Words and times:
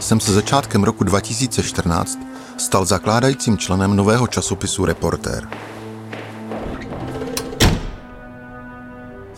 jsem 0.00 0.20
se 0.20 0.32
začátkem 0.32 0.84
roku 0.84 1.04
2014 1.04 2.18
stal 2.56 2.84
zakládajícím 2.84 3.58
členem 3.58 3.96
nového 3.96 4.26
časopisu 4.26 4.84
Reportér. 4.84 5.48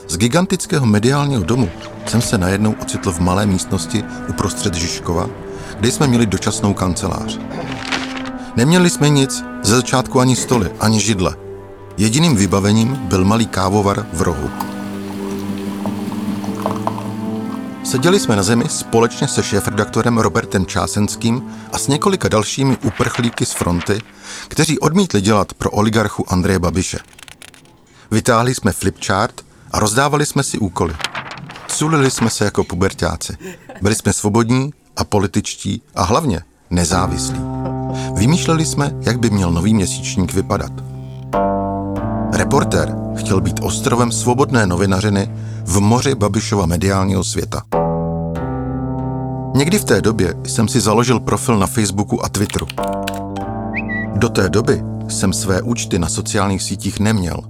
Z 0.08 0.16
gigantického 0.16 0.86
mediálního 0.86 1.42
domu 1.42 1.70
jsem 2.06 2.22
se 2.22 2.38
najednou 2.38 2.74
ocitl 2.82 3.12
v 3.12 3.20
malé 3.20 3.46
místnosti 3.46 4.04
uprostřed 4.28 4.74
Žižkova, 4.74 5.26
kde 5.80 5.90
jsme 5.90 6.06
měli 6.06 6.26
dočasnou 6.26 6.74
kancelář. 6.74 7.38
Neměli 8.56 8.90
jsme 8.90 9.08
nic, 9.08 9.44
ze 9.62 9.76
začátku 9.76 10.20
ani 10.20 10.36
stoly, 10.36 10.70
ani 10.80 11.00
židle. 11.00 11.36
Jediným 11.96 12.36
vybavením 12.36 12.96
byl 12.96 13.24
malý 13.24 13.46
kávovar 13.46 14.06
v 14.12 14.22
rohu. 14.22 14.50
Seděli 17.90 18.20
jsme 18.20 18.36
na 18.36 18.42
zemi 18.42 18.64
společně 18.68 19.28
se 19.28 19.42
šéfredaktorem 19.42 20.18
Robertem 20.18 20.66
Čásenským 20.66 21.42
a 21.72 21.78
s 21.78 21.88
několika 21.88 22.28
dalšími 22.28 22.76
uprchlíky 22.84 23.46
z 23.46 23.52
fronty, 23.52 24.00
kteří 24.48 24.78
odmítli 24.78 25.20
dělat 25.20 25.54
pro 25.54 25.70
oligarchu 25.70 26.32
Andreje 26.32 26.58
Babiše. 26.58 26.98
Vytáhli 28.10 28.54
jsme 28.54 28.72
flipchart 28.72 29.40
a 29.70 29.78
rozdávali 29.78 30.26
jsme 30.26 30.42
si 30.42 30.58
úkoly. 30.58 30.94
Sulili 31.68 32.10
jsme 32.10 32.30
se 32.30 32.44
jako 32.44 32.64
pubertáci. 32.64 33.36
Byli 33.82 33.94
jsme 33.94 34.12
svobodní 34.12 34.72
a 34.96 35.04
političtí 35.04 35.82
a 35.94 36.02
hlavně 36.02 36.42
nezávislí. 36.70 37.40
Vymýšleli 38.14 38.66
jsme, 38.66 38.90
jak 39.00 39.18
by 39.18 39.30
měl 39.30 39.52
nový 39.52 39.74
měsíčník 39.74 40.34
vypadat. 40.34 40.72
Reportér 42.32 42.94
chtěl 43.16 43.40
být 43.40 43.60
ostrovem 43.62 44.12
svobodné 44.12 44.66
novinařiny 44.66 45.30
v 45.68 45.80
moři 45.80 46.14
Babišova 46.14 46.66
mediálního 46.66 47.24
světa. 47.24 47.62
Někdy 49.54 49.78
v 49.78 49.84
té 49.84 50.02
době 50.02 50.34
jsem 50.46 50.68
si 50.68 50.80
založil 50.80 51.20
profil 51.20 51.58
na 51.58 51.66
Facebooku 51.66 52.24
a 52.24 52.28
Twitteru. 52.28 52.66
Do 54.16 54.28
té 54.28 54.48
doby 54.48 54.82
jsem 55.08 55.32
své 55.32 55.62
účty 55.62 55.98
na 55.98 56.08
sociálních 56.08 56.62
sítích 56.62 57.00
neměl. 57.00 57.40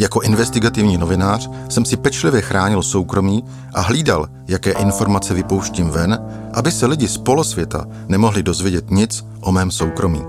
Jako 0.00 0.20
investigativní 0.20 0.98
novinář 0.98 1.50
jsem 1.68 1.84
si 1.84 1.96
pečlivě 1.96 2.40
chránil 2.40 2.82
soukromí 2.82 3.44
a 3.74 3.80
hlídal, 3.80 4.28
jaké 4.48 4.72
informace 4.72 5.34
vypouštím 5.34 5.88
ven, 5.88 6.18
aby 6.54 6.70
se 6.70 6.86
lidi 6.86 7.08
z 7.08 7.18
polosvěta 7.18 7.84
nemohli 8.08 8.42
dozvědět 8.42 8.90
nic 8.90 9.24
o 9.40 9.52
mém 9.52 9.70
soukromí. 9.70 10.22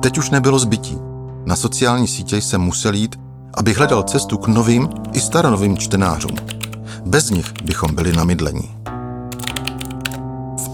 Teď 0.00 0.18
už 0.18 0.30
nebylo 0.30 0.58
zbytí. 0.58 0.98
Na 1.46 1.56
sociální 1.56 2.08
sítě 2.08 2.36
jsem 2.36 2.60
musel 2.60 2.94
jít, 2.94 3.23
abych 3.56 3.78
hledal 3.78 4.02
cestu 4.02 4.38
k 4.38 4.48
novým 4.48 4.88
i 5.12 5.20
staronovým 5.20 5.78
čtenářům. 5.78 6.36
Bez 7.06 7.30
nich 7.30 7.52
bychom 7.64 7.94
byli 7.94 8.12
na 8.12 8.24
mydlení 8.24 8.84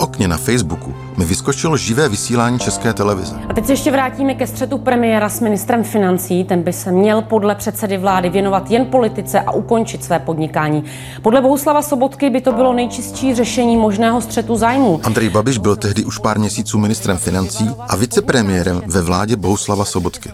okně 0.01 0.29
na 0.29 0.37
Facebooku 0.37 0.95
mi 1.17 1.25
vyskočilo 1.25 1.77
živé 1.77 2.09
vysílání 2.09 2.59
České 2.59 2.93
televize. 2.93 3.35
A 3.49 3.55
teď 3.55 3.67
se 3.67 3.73
ještě 3.73 3.91
vrátíme 3.91 4.35
ke 4.35 4.47
střetu 4.47 4.79
premiéra 4.79 5.29
s 5.29 5.41
ministrem 5.41 5.85
financí. 5.85 6.45
Ten 6.45 6.63
by 6.63 6.73
se 6.73 6.93
měl 6.93 7.23
podle 7.23 7.55
předsedy 7.55 7.99
vlády 7.99 8.31
věnovat 8.31 8.71
jen 8.71 8.87
politice 8.87 9.41
a 9.41 9.51
ukončit 9.53 10.05
své 10.05 10.19
podnikání. 10.19 10.85
Podle 11.23 11.41
Bohuslava 11.41 11.83
Sobotky 11.83 12.31
by 12.31 12.41
to 12.41 12.53
bylo 12.53 12.73
nejčistší 12.73 13.35
řešení 13.35 13.77
možného 13.77 14.21
střetu 14.21 14.57
zájmu. 14.57 15.01
Andrej 15.03 15.29
Babiš 15.29 15.59
byl 15.59 15.77
tehdy 15.77 16.05
už 16.05 16.19
pár 16.19 16.39
měsíců 16.39 16.79
ministrem 16.79 17.17
financí 17.19 17.71
a 17.89 17.97
vicepremiérem 17.97 18.83
ve 18.87 19.03
vládě 19.03 19.37
Bohuslava 19.37 19.85
Sobotky 19.85 20.31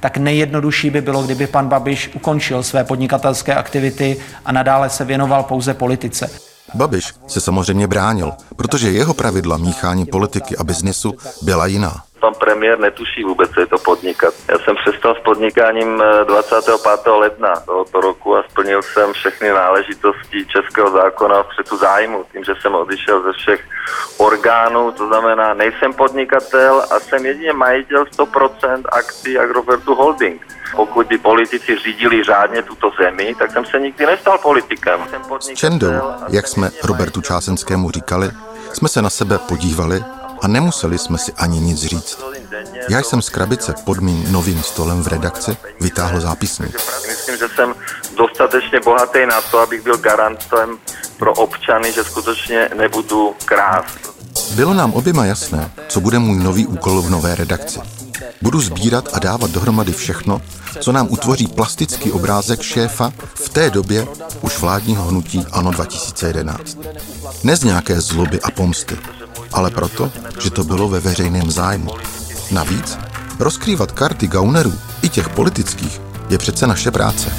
tak 0.00 0.16
nejjednodušší 0.16 0.90
by 0.90 1.00
bylo, 1.00 1.22
kdyby 1.22 1.46
pan 1.46 1.68
Babiš 1.68 2.10
ukončil 2.14 2.62
své 2.62 2.84
podnikatelské 2.84 3.54
aktivity 3.54 4.16
a 4.44 4.52
nadále 4.52 4.90
se 4.90 5.04
věnoval 5.04 5.42
pouze 5.42 5.74
politice. 5.74 6.30
Babiš 6.74 7.14
se 7.26 7.40
samozřejmě 7.40 7.86
bránil, 7.86 8.32
protože 8.56 8.90
jeho 8.90 9.14
pravidla 9.14 9.56
míchání 9.56 10.06
politiky 10.06 10.56
a 10.56 10.64
biznesu 10.64 11.14
byla 11.42 11.66
jiná. 11.66 12.02
Pan 12.20 12.34
premiér 12.34 12.78
netuší 12.78 13.24
vůbec, 13.24 13.50
co 13.50 13.60
je 13.60 13.66
to 13.66 13.78
podnikat. 13.78 14.34
Já 14.50 14.58
jsem 14.58 14.76
přestal 14.76 15.14
s 15.14 15.24
podnikáním 15.24 16.02
25. 16.24 17.06
Eh, 17.06 17.10
ledna 17.10 17.60
tohoto 17.66 18.00
roku 18.00 18.36
a 18.36 18.42
splnil 18.50 18.82
jsem 18.82 19.12
všechny 19.12 19.48
náležitosti 19.48 20.46
českého 20.46 20.90
zákona 20.90 21.42
v 21.42 21.46
střetu 21.52 21.76
zájmu, 21.76 22.24
tím, 22.32 22.44
že 22.44 22.52
jsem 22.60 22.74
odešel 22.74 23.22
ze 23.22 23.32
všech 23.32 23.60
orgánů, 24.18 24.92
to 24.92 25.06
znamená, 25.08 25.54
nejsem 25.54 25.92
podnikatel 25.94 26.82
a 26.90 27.00
jsem 27.00 27.26
jedině 27.26 27.52
majitel 27.52 28.04
100% 28.04 28.82
akcí 28.92 29.38
Agrofertu 29.38 29.94
Holding. 29.94 30.46
Pokud 30.76 31.06
by 31.06 31.18
politici 31.18 31.78
řídili 31.78 32.24
řádně 32.24 32.62
tuto 32.62 32.90
zemi, 33.02 33.34
tak 33.38 33.50
jsem 33.50 33.64
se 33.64 33.80
nikdy 33.80 34.06
nestal 34.06 34.38
politikem. 34.38 35.00
S 35.40 35.54
Čendou, 35.54 35.92
jak 36.28 36.48
jsme 36.48 36.70
Robertu 36.84 37.20
Čásenskému 37.20 37.90
říkali, 37.90 38.30
jsme 38.72 38.88
se 38.88 39.02
na 39.02 39.10
sebe 39.10 39.38
podívali 39.38 40.04
a 40.42 40.48
nemuseli 40.48 40.98
jsme 40.98 41.18
si 41.18 41.32
ani 41.32 41.60
nic 41.60 41.84
říct. 41.84 42.18
Já 42.88 43.02
jsem 43.02 43.22
z 43.22 43.28
krabice 43.28 43.74
pod 43.84 43.98
mým 43.98 44.32
novým 44.32 44.62
stolem 44.62 45.02
v 45.02 45.06
redakci 45.06 45.56
vytáhl 45.80 46.20
zápisník. 46.20 46.80
Myslím, 47.08 47.36
že 47.38 47.48
jsem 47.54 47.74
dostatečně 48.16 48.80
bohatý 48.84 49.26
na 49.26 49.40
to, 49.40 49.58
abych 49.58 49.82
byl 49.82 49.96
garantem 49.96 50.78
pro 51.18 51.34
občany, 51.34 51.92
že 51.92 52.04
skutečně 52.04 52.70
nebudu 52.76 53.34
krást. 53.44 54.18
Bylo 54.54 54.74
nám 54.74 54.92
oběma 54.92 55.24
jasné, 55.24 55.70
co 55.88 56.00
bude 56.00 56.18
můj 56.18 56.38
nový 56.38 56.66
úkol 56.66 57.02
v 57.02 57.10
nové 57.10 57.34
redakci. 57.34 57.80
Budu 58.42 58.60
sbírat 58.60 59.08
a 59.12 59.18
dávat 59.18 59.50
dohromady 59.50 59.92
všechno, 59.92 60.42
co 60.80 60.92
nám 60.92 61.06
utvoří 61.10 61.46
plastický 61.46 62.12
obrázek 62.12 62.62
šéfa 62.62 63.12
v 63.34 63.48
té 63.48 63.70
době 63.70 64.06
už 64.40 64.58
vládního 64.58 65.04
hnutí 65.04 65.46
ANO 65.52 65.70
2011. 65.70 66.78
Ne 67.44 67.56
z 67.56 67.64
nějaké 67.64 68.00
zloby 68.00 68.40
a 68.40 68.50
pomsty, 68.50 68.98
ale 69.52 69.70
proto, 69.70 70.12
že 70.40 70.50
to 70.50 70.64
bylo 70.64 70.88
ve 70.88 71.00
veřejném 71.00 71.50
zájmu. 71.50 71.90
Navíc, 72.50 72.98
rozkrývat 73.38 73.92
karty 73.92 74.26
gaunerů, 74.26 74.72
i 75.02 75.08
těch 75.08 75.28
politických, 75.28 76.00
je 76.28 76.38
přece 76.38 76.66
naše 76.66 76.90
práce. 76.90 77.32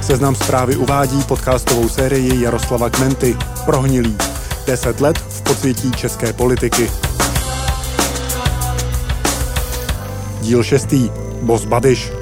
Seznam 0.00 0.34
zprávy 0.34 0.76
uvádí 0.76 1.22
podcastovou 1.22 1.88
sérii 1.88 2.42
Jaroslava 2.42 2.90
Kmenty 2.90 3.36
Prohnilý. 3.64 4.16
10 4.66 5.00
let 5.00 5.18
v 5.18 5.42
podsvětí 5.42 5.90
české 5.90 6.32
politiky. 6.32 6.90
Díl 10.40 10.62
6. 10.62 10.94
Bos 11.42 11.64
Babiš. 11.64 12.19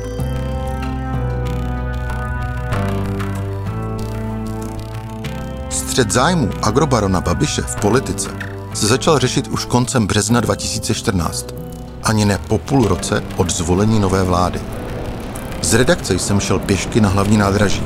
Střed 5.98 6.10
zájmu 6.10 6.50
agrobarona 6.62 7.20
Babiše 7.20 7.62
v 7.62 7.76
politice 7.76 8.30
se 8.74 8.86
začal 8.86 9.18
řešit 9.18 9.48
už 9.48 9.64
koncem 9.64 10.06
března 10.06 10.40
2014, 10.40 11.54
ani 12.04 12.24
ne 12.24 12.38
po 12.48 12.58
půl 12.58 12.88
roce 12.88 13.24
od 13.36 13.50
zvolení 13.50 14.00
nové 14.00 14.24
vlády. 14.24 14.60
Z 15.62 15.74
redakce 15.74 16.18
jsem 16.18 16.40
šel 16.40 16.58
pěšky 16.58 17.00
na 17.00 17.08
hlavní 17.08 17.36
nádraží. 17.36 17.82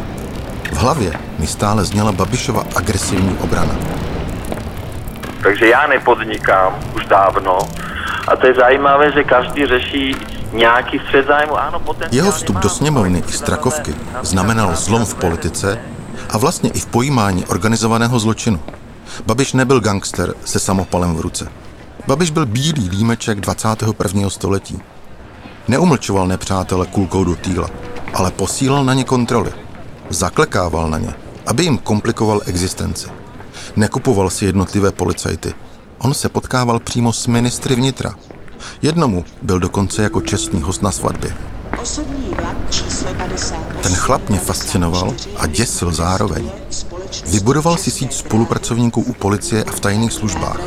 V 0.73 0.77
hlavě 0.77 1.13
mi 1.39 1.47
stále 1.47 1.85
zněla 1.85 2.13
Babišova 2.13 2.65
agresivní 2.77 3.39
obrana. 3.41 3.75
Takže 5.43 5.69
já 5.69 5.87
nepodnikám 5.87 6.75
už 6.97 7.07
dávno 7.07 7.59
a 8.29 8.37
to 8.37 8.47
je 8.47 8.55
zajímavé, 8.55 9.13
že 9.13 9.25
každý 9.25 9.67
řeší 9.67 10.17
nějaký 10.53 10.99
střed 10.99 11.27
zájmu. 11.27 11.59
Ano, 11.59 11.83
Jeho 12.11 12.33
vstup 12.33 12.57
do 12.57 12.69
sněmovny 12.69 13.23
i 13.29 13.33
Strakovky 13.33 13.95
znamenal 14.23 14.75
zlom 14.75 15.05
v 15.05 15.15
politice 15.15 15.79
a 16.33 16.39
vlastně 16.39 16.71
i 16.71 16.81
v 16.81 16.87
pojímání 16.87 17.47
organizovaného 17.47 18.19
zločinu. 18.19 18.61
Babiš 19.27 19.53
nebyl 19.53 19.81
gangster 19.81 20.35
se 20.45 20.59
samopalem 20.59 21.15
v 21.15 21.21
ruce. 21.21 21.49
Babiš 22.07 22.31
byl 22.31 22.47
bílý 22.47 22.89
límeček 22.89 23.41
21. 23.41 24.31
století. 24.31 24.79
Neumlčoval 25.69 26.27
nepřátele 26.27 26.87
kulkou 26.87 27.25
do 27.25 27.37
týla, 27.37 27.71
ale 28.15 28.31
posílal 28.31 28.85
na 28.85 28.95
ně 28.95 29.05
kontroly. 29.05 29.53
Zaklekával 30.11 30.91
na 30.91 30.99
ně, 30.99 31.15
aby 31.47 31.65
jim 31.65 31.79
komplikoval 31.79 32.41
existenci. 32.47 33.09
Nekupoval 33.77 34.31
si 34.31 34.45
jednotlivé 34.45 34.93
policajty. 34.93 35.55
On 35.99 36.15
se 36.15 36.29
potkával 36.29 36.79
přímo 36.79 37.13
s 37.13 37.27
ministry 37.27 37.75
vnitra. 37.75 38.15
Jednomu 38.83 39.25
byl 39.43 39.61
dokonce 39.61 40.03
jako 40.03 40.21
čestný 40.21 40.63
host 40.63 40.83
na 40.83 40.93
svatbě. 40.93 41.37
Ten 43.83 43.95
chlap 43.95 44.29
mě 44.29 44.39
fascinoval 44.39 45.15
a 45.37 45.47
děsil 45.47 45.93
zároveň. 45.93 46.51
Vybudoval 47.27 47.77
si 47.77 47.91
síť 47.91 48.13
spolupracovníků 48.13 49.01
u 49.01 49.13
policie 49.13 49.65
a 49.65 49.71
v 49.71 49.81
tajných 49.81 50.13
službách. 50.13 50.61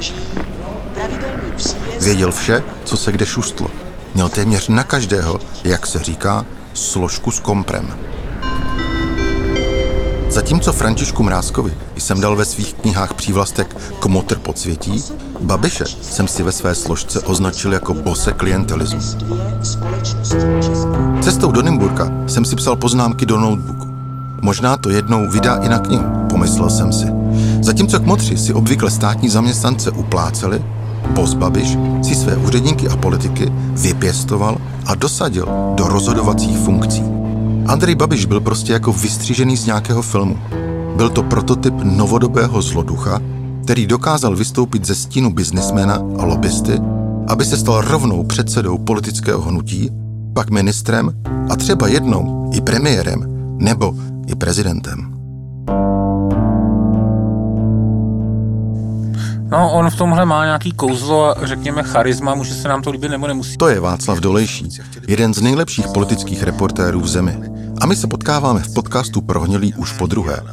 Věděl 2.02 2.32
vše, 2.32 2.64
co 2.84 2.98
se 2.98 3.12
kde 3.12 3.26
šustlo. 3.26 3.68
Měl 4.14 4.30
téměř 4.30 4.68
na 4.68 4.84
každého, 4.84 5.40
jak 5.64 5.88
se 5.88 6.00
říká, 6.00 6.46
složku 6.74 7.32
s 7.32 7.40
komprem. 7.40 7.98
Zatímco 10.30 10.74
Františku 10.74 11.24
Mrázkovi 11.24 11.78
jsem 11.98 12.22
dal 12.22 12.36
ve 12.36 12.46
svých 12.46 12.74
knihách 12.74 13.14
přívlastek 13.14 13.78
Komotr 14.00 14.40
podsvětí, 14.40 15.04
Babiše 15.42 15.84
jsem 16.02 16.28
si 16.28 16.44
ve 16.44 16.52
své 16.52 16.76
složce 16.76 17.20
označil 17.20 17.74
jako 17.74 17.94
bose 17.94 18.32
klientelismu. 18.32 19.00
Cestou 21.22 21.52
do 21.52 21.62
Nymburka 21.62 22.12
jsem 22.28 22.46
si 22.46 22.56
psal 22.56 22.76
poznámky 22.76 23.26
do 23.26 23.38
notebooku. 23.38 23.88
Možná 24.42 24.78
to 24.78 24.90
jednou 24.90 25.30
vydá 25.30 25.56
i 25.56 25.70
na 25.70 25.80
knihu, 25.80 26.04
pomyslel 26.30 26.70
jsem 26.70 26.94
si. 26.94 27.06
Zatímco 27.62 28.00
kmotři 28.00 28.38
si 28.38 28.54
obvykle 28.54 28.92
státní 28.92 29.30
zaměstnance 29.30 29.92
upláceli, 29.92 30.64
Bos 31.10 31.34
Babiš 31.34 31.78
si 32.02 32.16
své 32.16 32.38
úředníky 32.38 32.88
a 32.88 32.98
politiky 32.98 33.52
vypěstoval 33.72 34.58
a 34.86 34.96
dosadil 34.96 35.48
do 35.76 35.88
rozhodovacích 35.88 36.58
funkcí. 36.58 37.04
Andrej 37.68 37.96
Babiš 37.96 38.26
byl 38.26 38.40
prostě 38.40 38.74
jako 38.74 38.94
vystřížený 38.94 39.58
z 39.58 39.66
nějakého 39.66 40.02
filmu. 40.02 40.40
Byl 40.96 41.10
to 41.10 41.24
prototyp 41.24 41.74
novodobého 41.84 42.62
zloducha, 42.62 43.22
který 43.66 43.88
dokázal 43.88 44.36
vystoupit 44.36 44.86
ze 44.86 44.96
stínu 44.96 45.34
biznismena 45.34 45.96
a 45.96 46.26
lobbysty, 46.26 46.80
aby 47.28 47.46
se 47.46 47.58
stal 47.58 47.82
rovnou 47.82 48.24
předsedou 48.24 48.78
politického 48.78 49.42
hnutí, 49.42 49.90
pak 50.34 50.50
ministrem 50.50 51.12
a 51.50 51.56
třeba 51.56 51.88
jednou 51.88 52.52
i 52.54 52.62
premiérem 52.62 53.26
nebo 53.60 53.94
i 54.28 54.36
prezidentem. 54.36 55.12
No, 59.52 59.74
on 59.74 59.90
v 59.90 59.96
tomhle 59.96 60.26
má 60.26 60.46
nějaký 60.46 60.72
kouzlo, 60.72 61.36
řekněme 61.44 61.84
charisma, 61.84 62.36
může 62.36 62.54
se 62.54 62.68
nám 62.68 62.82
to 62.82 62.92
líbit 62.92 63.12
nebo 63.12 63.28
nemusí. 63.28 63.58
To 63.58 63.68
je 63.68 63.80
Václav 63.80 64.20
Dolejší, 64.20 64.70
jeden 65.08 65.34
z 65.34 65.42
nejlepších 65.42 65.88
politických 65.88 66.44
reportérů 66.44 67.00
v 67.00 67.08
zemi. 67.08 67.38
A 67.82 67.86
my 67.86 67.96
se 67.96 68.08
potkáváme 68.08 68.60
v 68.60 68.74
podcastu 68.74 69.22
Prohnilý 69.22 69.74
už 69.74 69.94
po 69.94 70.06
druhé. 70.08 70.44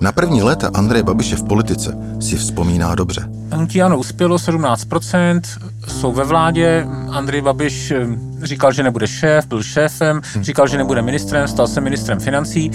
Na 0.00 0.12
první 0.12 0.42
léta 0.42 0.70
Andreje 0.74 1.02
Babiše 1.02 1.36
v 1.36 1.44
politice 1.44 1.96
si 2.20 2.36
vzpomíná 2.36 2.94
dobře. 2.94 3.28
Hnutí 3.52 3.82
ano 3.82 3.98
uspělo 3.98 4.36
17%, 4.36 5.40
jsou 5.88 6.12
ve 6.12 6.24
vládě, 6.24 6.86
Andrej 7.10 7.40
Babiš 7.40 7.90
eh, 7.90 8.06
říkal, 8.42 8.72
že 8.72 8.82
nebude 8.82 9.06
šéf, 9.06 9.46
byl 9.46 9.62
šéfem, 9.62 10.20
říkal, 10.40 10.68
že 10.68 10.78
nebude 10.78 11.02
ministrem, 11.02 11.48
stal 11.48 11.66
se 11.66 11.80
ministrem 11.80 12.20
financí. 12.20 12.70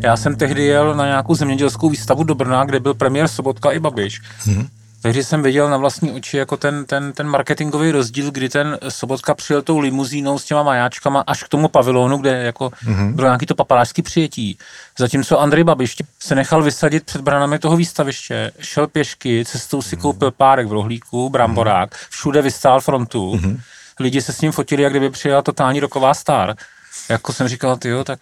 Já 0.00 0.16
jsem 0.16 0.36
tehdy 0.36 0.64
jel 0.64 0.94
na 0.94 1.06
nějakou 1.06 1.34
zemědělskou 1.34 1.90
výstavu 1.90 2.24
do 2.24 2.34
Brna, 2.34 2.64
kde 2.64 2.80
byl 2.80 2.94
premiér 2.94 3.28
Sobotka 3.28 3.70
i 3.70 3.78
Babiš. 3.78 4.20
Hmm. 4.44 4.66
Takže 5.06 5.24
jsem 5.24 5.42
viděl 5.42 5.70
na 5.70 5.76
vlastní 5.76 6.12
oči 6.12 6.36
jako 6.36 6.56
ten, 6.56 6.84
ten, 6.84 7.12
ten 7.12 7.28
marketingový 7.28 7.90
rozdíl, 7.90 8.30
kdy 8.30 8.48
ten 8.48 8.78
Sobotka 8.88 9.34
přijel 9.34 9.62
tou 9.62 9.78
limuzínou 9.78 10.38
s 10.38 10.44
těma 10.44 10.62
majáčkama 10.62 11.24
až 11.26 11.42
k 11.42 11.48
tomu 11.48 11.68
pavilonu, 11.68 12.18
kde 12.18 12.42
jako 12.42 12.68
mm-hmm. 12.68 13.14
bylo 13.14 13.28
nějaký 13.28 13.46
to 13.46 13.54
papalářský 13.54 14.02
přijetí. 14.02 14.58
Zatímco 14.98 15.40
Andrej 15.40 15.64
Babiš 15.64 15.96
se 16.18 16.34
nechal 16.34 16.62
vysadit 16.62 17.04
před 17.04 17.20
branami 17.20 17.58
toho 17.58 17.76
výstaviště, 17.76 18.52
šel 18.60 18.86
pěšky, 18.86 19.44
cestou 19.44 19.82
si 19.82 19.96
koupil 19.96 20.30
párek 20.30 20.66
v 20.66 20.72
rohlíku, 20.72 21.30
bramborák, 21.30 21.94
všude 22.10 22.42
vystál 22.42 22.80
frontu, 22.80 23.34
mm-hmm. 23.34 23.60
lidi 24.00 24.22
se 24.22 24.32
s 24.32 24.40
ním 24.40 24.52
fotili, 24.52 24.82
jak 24.82 24.92
kdyby 24.92 25.10
přijela 25.10 25.42
totální 25.42 25.80
roková 25.80 26.14
star. 26.14 26.54
Jako 27.08 27.32
jsem 27.32 27.48
říkal, 27.48 27.76
ty 27.76 27.88
jo, 27.88 28.04
tak 28.04 28.18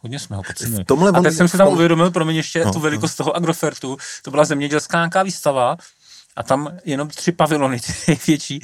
Hodně 0.00 0.18
jsme 0.18 0.36
ho 0.36 0.42
podcenili. 0.42 0.84
A 1.14 1.22
teď 1.22 1.34
jsem 1.34 1.48
si 1.48 1.56
tam 1.56 1.68
uvědomil, 1.68 2.10
pro 2.10 2.24
mě 2.24 2.34
ještě 2.34 2.64
no, 2.64 2.72
tu 2.72 2.80
velikost 2.80 3.18
no. 3.18 3.24
toho 3.24 3.36
Agrofertu, 3.36 3.96
to 4.22 4.30
byla 4.30 4.44
zemědělská 4.44 4.98
nějaká 4.98 5.22
výstava 5.22 5.76
a 6.36 6.42
tam 6.42 6.78
jenom 6.84 7.08
tři 7.08 7.32
pavilony, 7.32 7.80
ty 7.86 7.92
největší, 8.08 8.60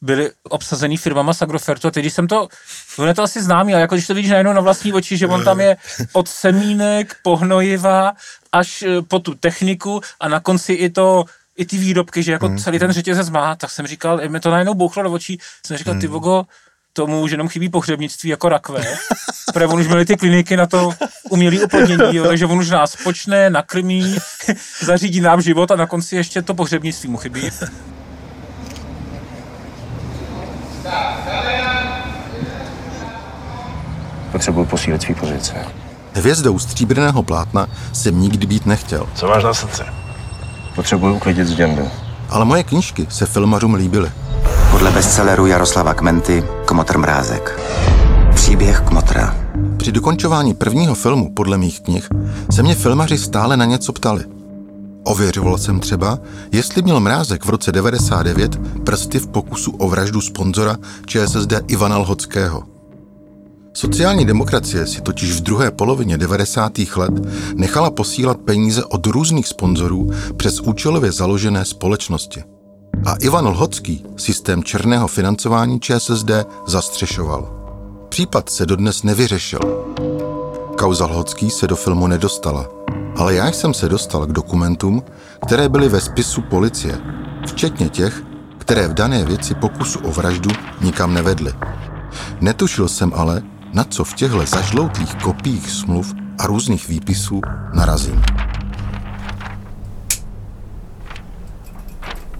byly 0.00 0.30
obsazený 0.42 0.96
firmama 0.96 1.34
z 1.34 1.42
Agrofertu 1.42 1.88
a 1.88 1.90
teď, 1.90 2.04
když 2.04 2.12
jsem 2.14 2.28
to, 2.28 2.48
on 2.98 3.08
je 3.08 3.14
to 3.14 3.22
asi 3.22 3.42
známý, 3.42 3.72
ale 3.72 3.80
jako 3.80 3.94
když 3.94 4.06
to 4.06 4.14
vidíš 4.14 4.30
najednou 4.30 4.52
na 4.52 4.60
vlastní 4.60 4.92
oči, 4.92 5.16
že 5.16 5.26
on 5.26 5.44
tam 5.44 5.60
je 5.60 5.76
od 6.12 6.28
semínek, 6.28 7.16
pohnojiva, 7.22 8.12
až 8.52 8.82
eh, 8.82 9.02
po 9.02 9.18
tu 9.18 9.34
techniku 9.34 10.00
a 10.20 10.28
na 10.28 10.40
konci 10.40 10.72
i 10.72 10.90
to, 10.90 11.24
i 11.56 11.66
ty 11.66 11.78
výrobky, 11.78 12.22
že 12.22 12.32
jako 12.32 12.48
hmm. 12.48 12.58
celý 12.58 12.78
ten 12.78 12.92
řetězec 12.92 13.30
má, 13.30 13.56
tak 13.56 13.70
jsem 13.70 13.86
říkal, 13.86 14.20
mi 14.28 14.40
to 14.40 14.50
najednou 14.50 14.74
bouchlo 14.74 15.02
do 15.02 15.12
očí, 15.12 15.38
jsem 15.66 15.76
říkal, 15.76 15.94
ty 15.94 16.06
hmm. 16.06 16.12
vogo, 16.12 16.44
tomu 16.96 17.20
už 17.20 17.30
jenom 17.30 17.48
chybí 17.48 17.68
pohřebnictví 17.68 18.30
jako 18.30 18.48
rakve, 18.48 18.84
protože 19.52 19.66
on 19.66 19.80
už 19.80 19.86
měli 19.86 20.04
ty 20.04 20.16
kliniky 20.16 20.56
na 20.56 20.66
to 20.66 20.90
umělý 21.30 21.64
oplodnění, 21.64 22.20
takže 22.28 22.46
on 22.46 22.58
už 22.58 22.70
nás 22.70 22.96
počne, 23.04 23.50
nakrmí, 23.50 24.16
zařídí 24.84 25.20
nám 25.20 25.42
život 25.42 25.70
a 25.70 25.76
na 25.76 25.86
konci 25.86 26.16
ještě 26.16 26.42
to 26.42 26.54
pohřebnictví 26.54 27.08
mu 27.08 27.16
chybí. 27.16 27.50
Potřebuji 34.32 34.64
posílit 34.64 35.02
svý 35.02 35.14
pozice. 35.14 35.54
Hvězdou 36.12 36.58
stříbrného 36.58 37.22
plátna 37.22 37.66
jsem 37.92 38.20
nikdy 38.20 38.46
být 38.46 38.66
nechtěl. 38.66 39.08
Co 39.14 39.28
máš 39.28 39.44
na 39.44 39.54
srdci? 39.54 39.82
Potřebuji 40.74 41.14
uklidit 41.14 41.46
z 41.46 41.90
Ale 42.28 42.44
moje 42.44 42.62
knížky 42.62 43.06
se 43.10 43.26
filmařům 43.26 43.74
líbily. 43.74 44.12
Podle 44.76 44.90
bestselleru 44.90 45.46
Jaroslava 45.46 45.94
Kmenty 45.94 46.44
Kmotr 46.64 46.98
Mrázek. 46.98 47.60
Příběh 48.34 48.80
Kmotra. 48.80 49.36
Při 49.76 49.92
dokončování 49.92 50.54
prvního 50.54 50.94
filmu 50.94 51.34
podle 51.34 51.58
mých 51.58 51.80
knih 51.80 52.08
se 52.50 52.62
mě 52.62 52.74
filmaři 52.74 53.18
stále 53.18 53.56
na 53.56 53.64
něco 53.64 53.92
ptali. 53.92 54.24
Ověřoval 55.04 55.58
jsem 55.58 55.80
třeba, 55.80 56.18
jestli 56.52 56.82
měl 56.82 57.00
Mrázek 57.00 57.44
v 57.44 57.48
roce 57.48 57.72
99 57.72 58.60
prsty 58.84 59.18
v 59.18 59.26
pokusu 59.26 59.70
o 59.70 59.88
vraždu 59.88 60.20
sponzora 60.20 60.76
ČSSD 61.06 61.52
Ivana 61.68 61.98
Lhockého. 61.98 62.62
Sociální 63.72 64.24
demokracie 64.24 64.86
si 64.86 65.00
totiž 65.00 65.32
v 65.32 65.40
druhé 65.40 65.70
polovině 65.70 66.18
90. 66.18 66.72
let 66.96 67.12
nechala 67.54 67.90
posílat 67.90 68.36
peníze 68.36 68.84
od 68.84 69.06
různých 69.06 69.48
sponzorů 69.48 70.10
přes 70.36 70.60
účelově 70.60 71.12
založené 71.12 71.64
společnosti 71.64 72.55
a 73.04 73.14
Ivan 73.20 73.46
Lhocký 73.46 74.04
systém 74.16 74.64
černého 74.64 75.08
financování 75.08 75.80
ČSSD 75.80 76.30
zastřešoval. 76.66 77.52
Případ 78.08 78.48
se 78.48 78.66
dodnes 78.66 79.02
nevyřešil. 79.02 79.60
Kauza 80.78 81.06
Lhocký 81.06 81.50
se 81.50 81.66
do 81.66 81.76
filmu 81.76 82.06
nedostala, 82.06 82.68
ale 83.16 83.34
já 83.34 83.48
jsem 83.48 83.74
se 83.74 83.88
dostal 83.88 84.26
k 84.26 84.32
dokumentům, 84.32 85.02
které 85.46 85.68
byly 85.68 85.88
ve 85.88 86.00
spisu 86.00 86.42
policie, 86.42 87.00
včetně 87.46 87.88
těch, 87.88 88.22
které 88.58 88.88
v 88.88 88.94
dané 88.94 89.24
věci 89.24 89.54
pokusu 89.54 89.98
o 89.98 90.12
vraždu 90.12 90.50
nikam 90.80 91.14
nevedly. 91.14 91.52
Netušil 92.40 92.88
jsem 92.88 93.12
ale, 93.14 93.42
na 93.72 93.84
co 93.84 94.04
v 94.04 94.14
těchto 94.14 94.46
zažloutlých 94.46 95.14
kopiích 95.14 95.70
smluv 95.70 96.14
a 96.38 96.46
různých 96.46 96.88
výpisů 96.88 97.40
narazím. 97.74 98.22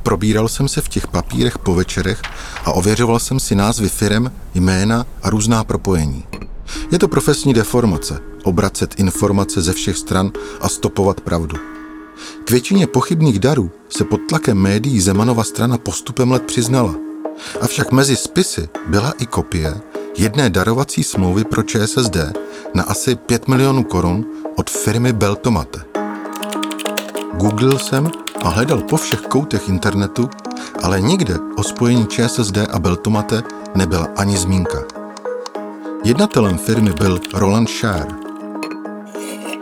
Probíral 0.07 0.49
jsem 0.49 0.69
se 0.69 0.81
v 0.81 0.89
těch 0.89 1.07
papírech 1.07 1.59
po 1.59 1.75
večerech 1.75 2.23
a 2.65 2.73
ověřoval 2.73 3.19
jsem 3.19 3.41
si 3.41 3.55
názvy 3.55 3.89
firem, 3.89 4.33
jména 4.55 5.07
a 5.23 5.31
různá 5.31 5.65
propojení. 5.65 6.25
Je 6.91 6.99
to 6.99 7.09
profesní 7.09 7.55
deformace, 7.55 8.21
obracet 8.45 8.95
informace 8.99 9.63
ze 9.63 9.73
všech 9.73 9.97
stran 9.97 10.33
a 10.61 10.69
stopovat 10.69 11.21
pravdu. 11.21 11.57
K 12.45 12.51
většině 12.51 12.87
pochybných 12.87 13.39
darů 13.39 13.71
se 13.89 14.05
pod 14.05 14.21
tlakem 14.29 14.59
médií 14.59 15.01
Zemanova 15.01 15.45
strana 15.45 15.79
postupem 15.79 16.31
let 16.31 16.43
přiznala. 16.43 16.95
Avšak 17.61 17.93
mezi 17.93 18.17
spisy 18.17 18.69
byla 18.89 19.13
i 19.19 19.27
kopie 19.27 19.75
jedné 20.19 20.51
darovací 20.51 21.05
smlouvy 21.05 21.45
pro 21.45 21.63
ČSSD 21.63 22.17
na 22.75 22.83
asi 22.83 23.17
5 23.17 23.49
milionů 23.49 23.85
korun 23.85 24.27
od 24.57 24.71
firmy 24.71 25.13
Beltomate. 25.13 25.81
Googlil 27.39 27.79
jsem 27.79 28.11
a 28.47 28.49
hledal 28.49 28.87
po 28.87 28.97
všech 28.97 29.21
koutech 29.21 29.69
internetu, 29.69 30.31
ale 30.83 31.00
nikde 31.00 31.35
o 31.57 31.62
spojení 31.62 32.07
ČSSD 32.07 32.59
a 32.71 32.79
Beltomate 32.79 33.43
nebyla 33.75 34.09
ani 34.17 34.38
zmínka. 34.38 34.79
Jednatelem 36.05 36.59
firmy 36.59 36.93
byl 36.93 37.21
Roland 37.35 37.69
Shire. 37.69 38.15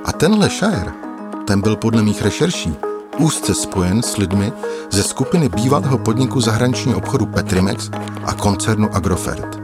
A 0.04 0.12
tenhle 0.12 0.48
Shire, 0.48 0.92
ten 1.46 1.60
byl 1.60 1.76
podle 1.76 2.02
mých 2.02 2.22
rešerší 2.22 2.76
úzce 3.18 3.54
spojen 3.54 4.02
s 4.02 4.16
lidmi 4.16 4.52
ze 4.90 5.02
skupiny 5.02 5.48
bývalého 5.48 5.98
podniku 5.98 6.40
zahraničního 6.40 6.98
obchodu 6.98 7.26
Petrimex 7.26 7.90
a 8.24 8.32
koncernu 8.34 8.94
Agrofert. 8.94 9.60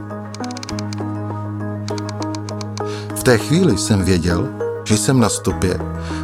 V 3.15 3.23
té 3.23 3.37
chvíli 3.37 3.77
jsem 3.77 4.03
věděl, 4.03 4.49
že 4.85 4.97
jsem 4.97 5.19
na 5.19 5.29
stopě, 5.29 5.79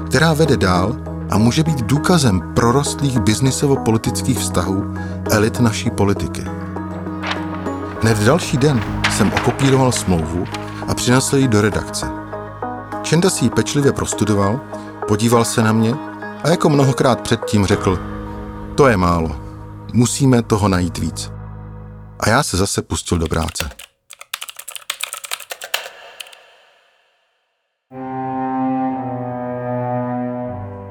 která 0.07 0.33
vede 0.33 0.57
dál 0.57 1.16
a 1.29 1.37
může 1.37 1.63
být 1.63 1.81
důkazem 1.81 2.53
prorostlých 2.55 3.19
biznisovo-politických 3.19 4.39
vztahů 4.39 4.93
elit 5.31 5.59
naší 5.59 5.89
politiky. 5.89 6.43
Hned 8.01 8.19
další 8.19 8.57
den 8.57 8.83
jsem 9.11 9.31
okopíroval 9.33 9.91
smlouvu 9.91 10.45
a 10.87 10.93
přinesl 10.93 11.37
ji 11.37 11.47
do 11.47 11.61
redakce. 11.61 12.05
Čenda 13.01 13.29
si 13.29 13.45
ji 13.45 13.49
pečlivě 13.49 13.91
prostudoval, 13.91 14.59
Podíval 15.07 15.45
se 15.45 15.63
na 15.63 15.71
mě 15.71 15.95
a 16.43 16.49
jako 16.49 16.69
mnohokrát 16.69 17.21
předtím 17.21 17.65
řekl, 17.65 17.99
to 18.75 18.87
je 18.87 18.97
málo, 18.97 19.35
musíme 19.93 20.41
toho 20.41 20.67
najít 20.67 20.97
víc. 20.97 21.31
A 22.19 22.29
já 22.29 22.43
se 22.43 22.57
zase 22.57 22.81
pustil 22.81 23.17
do 23.17 23.27
práce. 23.27 23.69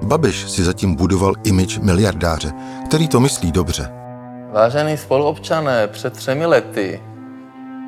Babiš 0.06 0.50
si 0.50 0.64
zatím 0.64 0.94
budoval 0.94 1.34
imič 1.44 1.78
miliardáře, 1.78 2.52
který 2.84 3.08
to 3.08 3.20
myslí 3.20 3.52
dobře. 3.52 3.92
Vážený 4.52 4.96
spoluobčané, 4.96 5.88
před 5.88 6.12
třemi 6.12 6.46
lety 6.46 7.02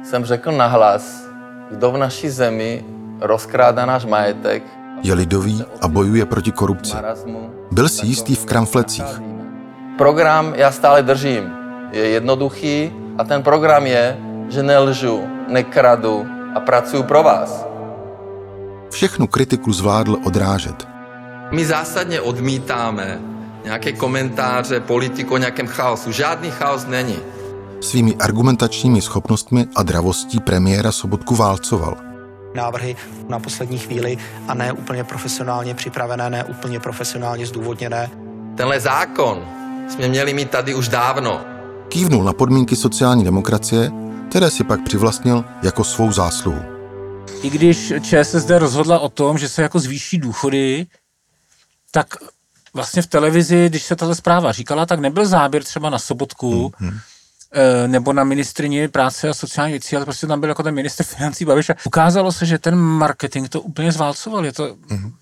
jsem 0.04 0.24
řekl 0.24 0.52
nahlas, 0.52 1.22
kdo 1.70 1.92
v 1.92 1.96
naší 1.96 2.28
zemi 2.28 2.84
rozkrádá 3.20 3.86
náš 3.86 4.04
majetek. 4.04 4.62
Je 5.02 5.14
lidový 5.14 5.64
a 5.80 5.88
bojuje 5.88 6.26
proti 6.26 6.52
korupci. 6.52 6.96
Byl 7.70 7.88
si 7.88 8.06
jistý 8.06 8.34
v 8.34 8.44
kramflecích. 8.44 9.22
Program 9.98 10.52
já 10.56 10.72
stále 10.72 11.02
držím. 11.02 11.50
Je 11.92 12.08
jednoduchý 12.08 12.92
a 13.18 13.24
ten 13.24 13.42
program 13.42 13.86
je, 13.86 14.18
že 14.48 14.62
nelžu, 14.62 15.22
nekradu 15.48 16.26
a 16.54 16.60
pracuji 16.60 17.02
pro 17.02 17.22
vás. 17.22 17.66
Všechnu 18.90 19.26
kritiku 19.26 19.72
zvládl 19.72 20.16
odrážet. 20.24 20.97
My 21.50 21.64
zásadně 21.64 22.20
odmítáme 22.20 23.20
nějaké 23.64 23.92
komentáře 23.92 24.80
politiku 24.80 25.34
o 25.34 25.38
nějakém 25.38 25.66
chaosu. 25.66 26.12
Žádný 26.12 26.50
chaos 26.50 26.86
není. 26.86 27.16
Svými 27.80 28.16
argumentačními 28.16 29.02
schopnostmi 29.02 29.66
a 29.76 29.82
dravostí 29.82 30.40
premiéra 30.40 30.92
Sobotku 30.92 31.34
válcoval. 31.34 31.96
Návrhy 32.54 32.96
na 33.28 33.38
poslední 33.38 33.78
chvíli 33.78 34.18
a 34.48 34.54
ne 34.54 34.72
úplně 34.72 35.04
profesionálně 35.04 35.74
připravené, 35.74 36.30
ne 36.30 36.44
úplně 36.44 36.80
profesionálně 36.80 37.46
zdůvodněné. 37.46 38.10
Tenhle 38.56 38.80
zákon 38.80 39.44
jsme 39.88 40.08
měli 40.08 40.34
mít 40.34 40.50
tady 40.50 40.74
už 40.74 40.88
dávno. 40.88 41.40
Kývnul 41.88 42.24
na 42.24 42.32
podmínky 42.32 42.76
sociální 42.76 43.24
demokracie, 43.24 43.90
které 44.28 44.50
si 44.50 44.64
pak 44.64 44.84
přivlastnil 44.84 45.44
jako 45.62 45.84
svou 45.84 46.12
zásluhu. 46.12 46.60
I 47.42 47.50
když 47.50 47.92
ČSSD 48.02 48.50
rozhodla 48.50 48.98
o 48.98 49.08
tom, 49.08 49.38
že 49.38 49.48
se 49.48 49.62
jako 49.62 49.78
zvýší 49.78 50.18
důchody, 50.18 50.86
tak 51.90 52.06
vlastně 52.74 53.02
v 53.02 53.06
televizi, 53.06 53.68
když 53.68 53.82
se 53.82 53.96
tato 53.96 54.14
zpráva 54.14 54.52
říkala, 54.52 54.86
tak 54.86 55.00
nebyl 55.00 55.26
záběr 55.26 55.64
třeba 55.64 55.90
na 55.90 55.98
Sobotku, 55.98 56.68
mm-hmm 56.68 57.00
nebo 57.86 58.12
na 58.12 58.24
ministrině 58.24 58.88
práce 58.88 59.28
a 59.28 59.34
sociální 59.34 59.72
věcí, 59.72 59.96
ale 59.96 60.04
prostě 60.04 60.26
tam 60.26 60.40
byl 60.40 60.48
jako 60.48 60.62
ten 60.62 60.74
minister 60.74 61.06
financí 61.16 61.44
Babiš 61.44 61.70
a 61.70 61.74
ukázalo 61.84 62.32
se, 62.32 62.46
že 62.46 62.58
ten 62.58 62.76
marketing 62.76 63.48
to 63.48 63.60
úplně 63.60 63.92
zválcoval. 63.92 64.44
Je 64.44 64.52
to, 64.52 64.74
mm-hmm. 64.74 65.12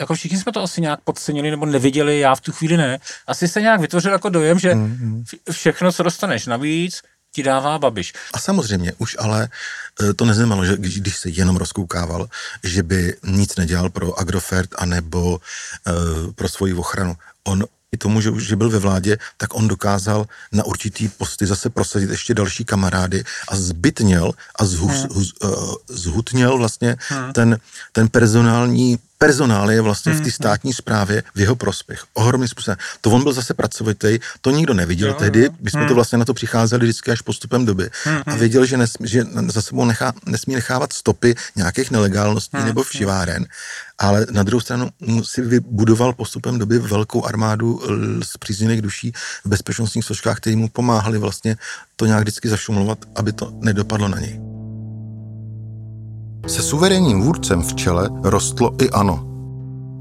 jako 0.00 0.14
všichni 0.14 0.38
jsme 0.38 0.52
to 0.52 0.62
asi 0.62 0.80
nějak 0.80 1.00
podcenili 1.00 1.50
nebo 1.50 1.66
neviděli, 1.66 2.18
já 2.18 2.34
v 2.34 2.40
tu 2.40 2.52
chvíli 2.52 2.76
ne. 2.76 2.98
Asi 3.26 3.48
se 3.48 3.60
nějak 3.60 3.80
vytvořil 3.80 4.12
jako 4.12 4.28
dojem, 4.28 4.58
že 4.58 4.74
mm-hmm. 4.74 5.24
všechno, 5.50 5.92
co 5.92 6.02
dostaneš 6.02 6.46
navíc, 6.46 7.02
ti 7.34 7.42
dává 7.42 7.78
Babiš. 7.78 8.12
A 8.34 8.38
samozřejmě 8.38 8.92
už 8.98 9.16
ale 9.18 9.48
eh, 9.48 10.14
to 10.14 10.24
neznamenalo, 10.24 10.64
že 10.64 10.76
když 10.76 11.16
se 11.18 11.28
jenom 11.28 11.56
rozkoukával, 11.56 12.30
že 12.62 12.82
by 12.82 13.16
nic 13.26 13.56
nedělal 13.56 13.90
pro 13.90 14.14
Agrofert 14.18 14.70
anebo 14.78 15.40
uh, 15.40 16.32
pro 16.32 16.48
svoji 16.48 16.74
ochranu. 16.74 17.16
On 17.44 17.64
i 17.92 17.96
tomu, 17.96 18.20
že 18.20 18.30
už 18.30 18.46
že 18.46 18.56
byl 18.56 18.70
ve 18.70 18.78
vládě, 18.78 19.18
tak 19.36 19.54
on 19.54 19.68
dokázal 19.68 20.26
na 20.52 20.64
určitý 20.64 21.08
posty 21.08 21.46
zase 21.46 21.70
prosadit 21.70 22.10
ještě 22.10 22.34
další 22.34 22.64
kamarády 22.64 23.24
a 23.48 23.56
zbytněl 23.56 24.32
a 24.58 24.64
zhus, 24.64 24.98
hmm. 25.02 25.08
hus, 25.14 25.34
uh, 25.42 25.74
zhutněl 25.88 26.58
vlastně 26.58 26.96
hmm. 27.08 27.32
ten, 27.32 27.58
ten 27.92 28.08
personální 28.08 28.98
personál 29.26 29.70
je 29.70 29.80
vlastně 29.80 30.12
v 30.12 30.16
té 30.16 30.22
hmm, 30.22 30.30
státní 30.30 30.72
správě 30.72 31.22
v 31.34 31.40
jeho 31.40 31.56
prospěch. 31.56 32.04
Ohromný 32.14 32.48
způsobem. 32.48 32.78
To 33.00 33.10
on 33.10 33.22
byl 33.22 33.32
zase 33.32 33.54
pracovitý, 33.54 34.18
to 34.40 34.50
nikdo 34.50 34.74
neviděl 34.74 35.08
jo, 35.08 35.14
tehdy, 35.14 35.50
my 35.60 35.70
jsme 35.70 35.80
to 35.80 35.86
hmm. 35.86 35.94
vlastně 35.94 36.18
na 36.18 36.24
to 36.24 36.34
přicházeli 36.34 36.86
vždycky 36.86 37.10
až 37.10 37.20
postupem 37.20 37.64
doby 37.64 37.90
a 38.06 38.30
hmm, 38.30 38.38
věděl, 38.38 38.66
že, 38.66 38.76
nesmí, 38.76 39.08
že 39.08 39.24
za 39.46 39.62
sebou 39.62 39.84
nechá, 39.84 40.12
nesmí 40.26 40.54
nechávat 40.54 40.92
stopy 40.92 41.34
nějakých 41.56 41.90
nelegálností 41.90 42.56
nebo 42.64 42.82
všiváren, 42.82 43.46
ale 43.98 44.26
na 44.30 44.42
druhou 44.42 44.60
stranu 44.60 44.90
si 45.22 45.42
vybudoval 45.42 46.12
postupem 46.12 46.58
doby 46.58 46.78
velkou 46.78 47.24
armádu 47.24 47.80
z 48.22 48.36
přízněných 48.38 48.82
duší 48.82 49.12
v 49.44 49.48
bezpečnostních 49.48 50.04
složkách, 50.04 50.36
který 50.36 50.56
mu 50.56 50.68
pomáhali 50.68 51.18
vlastně 51.18 51.56
to 51.96 52.06
nějak 52.06 52.22
vždycky 52.22 52.48
zašumlovat, 52.48 52.98
aby 53.16 53.32
to 53.32 53.52
nedopadlo 53.60 54.08
na 54.08 54.20
něj. 54.20 54.53
Se 56.46 56.62
suverénním 56.62 57.22
vůdcem 57.22 57.62
v 57.62 57.74
čele 57.74 58.08
rostlo 58.22 58.72
i 58.82 58.90
ANO. 58.90 59.20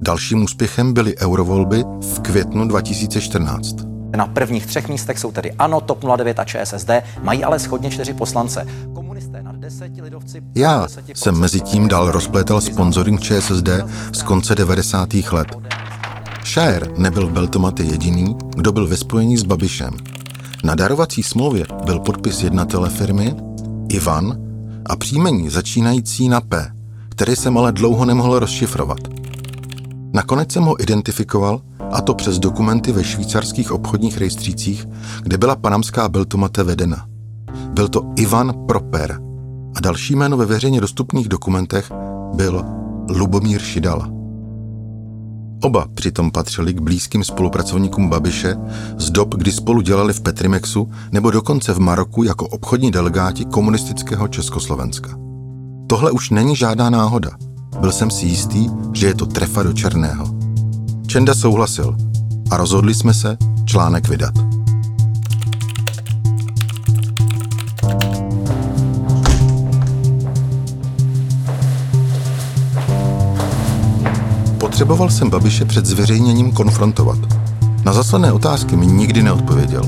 Dalším 0.01 0.43
úspěchem 0.43 0.93
byly 0.93 1.17
eurovolby 1.17 1.83
v 2.01 2.19
květnu 2.19 2.67
2014. 2.67 3.75
Na 4.15 4.27
prvních 4.27 4.65
třech 4.65 4.89
místech 4.89 5.19
jsou 5.19 5.31
tedy 5.31 5.51
ANO, 5.51 5.81
TOP 5.81 6.03
09 6.17 6.39
a 6.39 6.45
ČSSD, 6.45 6.89
mají 7.21 7.43
ale 7.43 7.59
schodně 7.59 7.91
čtyři 7.91 8.13
poslance. 8.13 8.67
Komunisté 8.93 9.43
na 9.43 9.51
deseti 9.51 10.01
lidovci... 10.01 10.41
Já 10.55 10.87
jsem 11.13 11.39
mezi 11.39 11.61
tím 11.61 11.87
dál 11.87 12.11
rozplétal 12.11 12.61
sponsoring 12.61 13.21
ČSSD 13.21 13.69
z 14.13 14.21
konce 14.23 14.55
90. 14.55 15.13
let. 15.13 15.47
Šajer 16.43 16.97
nebyl 16.97 17.27
v 17.27 17.31
Beltomaty 17.31 17.83
jediný, 17.83 18.37
kdo 18.55 18.71
byl 18.71 18.87
ve 18.87 18.97
spojení 18.97 19.37
s 19.37 19.43
Babišem. 19.43 19.93
Na 20.63 20.75
darovací 20.75 21.23
smlouvě 21.23 21.65
byl 21.85 21.99
podpis 21.99 22.43
jednatele 22.43 22.89
firmy, 22.89 23.35
Ivan, 23.89 24.52
a 24.85 24.95
příjmení 24.95 25.49
začínající 25.49 26.29
na 26.29 26.41
P, 26.41 26.71
který 27.09 27.35
jsem 27.35 27.57
ale 27.57 27.71
dlouho 27.71 28.05
nemohl 28.05 28.39
rozšifrovat. 28.39 28.97
Nakonec 30.13 30.51
jsem 30.51 30.63
ho 30.63 30.81
identifikoval, 30.81 31.61
a 31.91 32.01
to 32.01 32.13
přes 32.13 32.39
dokumenty 32.39 32.91
ve 32.91 33.03
švýcarských 33.03 33.71
obchodních 33.71 34.17
rejstřících, 34.17 34.87
kde 35.21 35.37
byla 35.37 35.55
panamská 35.55 36.09
Beltomate 36.09 36.63
vedena. 36.63 37.07
Byl 37.73 37.87
to 37.87 38.01
Ivan 38.15 38.53
Proper 38.67 39.19
a 39.75 39.79
další 39.79 40.15
jméno 40.15 40.37
ve 40.37 40.45
veřejně 40.45 40.81
dostupných 40.81 41.29
dokumentech 41.29 41.91
byl 42.35 42.65
Lubomír 43.09 43.61
Šidala. 43.61 44.22
Oba 45.63 45.87
přitom 45.93 46.31
patřili 46.31 46.73
k 46.73 46.81
blízkým 46.81 47.23
spolupracovníkům 47.23 48.09
Babiše 48.09 48.55
z 48.97 49.09
dob, 49.09 49.35
kdy 49.35 49.51
spolu 49.51 49.81
dělali 49.81 50.13
v 50.13 50.21
Petrimexu 50.21 50.91
nebo 51.11 51.31
dokonce 51.31 51.73
v 51.73 51.79
Maroku 51.79 52.23
jako 52.23 52.47
obchodní 52.47 52.91
delegáti 52.91 53.45
komunistického 53.45 54.27
Československa. 54.27 55.09
Tohle 55.89 56.11
už 56.11 56.29
není 56.29 56.55
žádná 56.55 56.89
náhoda. 56.89 57.31
Byl 57.79 57.91
jsem 57.91 58.11
si 58.11 58.25
jistý, 58.25 58.69
že 58.93 59.07
je 59.07 59.15
to 59.15 59.25
trefa 59.25 59.63
do 59.63 59.73
černého. 59.73 60.25
Čenda 61.07 61.33
souhlasil 61.33 61.97
a 62.51 62.57
rozhodli 62.57 62.93
jsme 62.93 63.13
se 63.13 63.37
článek 63.65 64.09
vydat. 64.09 64.33
Potřeboval 74.83 75.09
jsem 75.09 75.29
Babiše 75.29 75.65
před 75.65 75.85
zveřejněním 75.85 76.51
konfrontovat. 76.51 77.17
Na 77.85 77.93
zaslané 77.93 78.31
otázky 78.31 78.75
mi 78.75 78.87
nikdy 78.87 79.23
neodpověděl. 79.23 79.81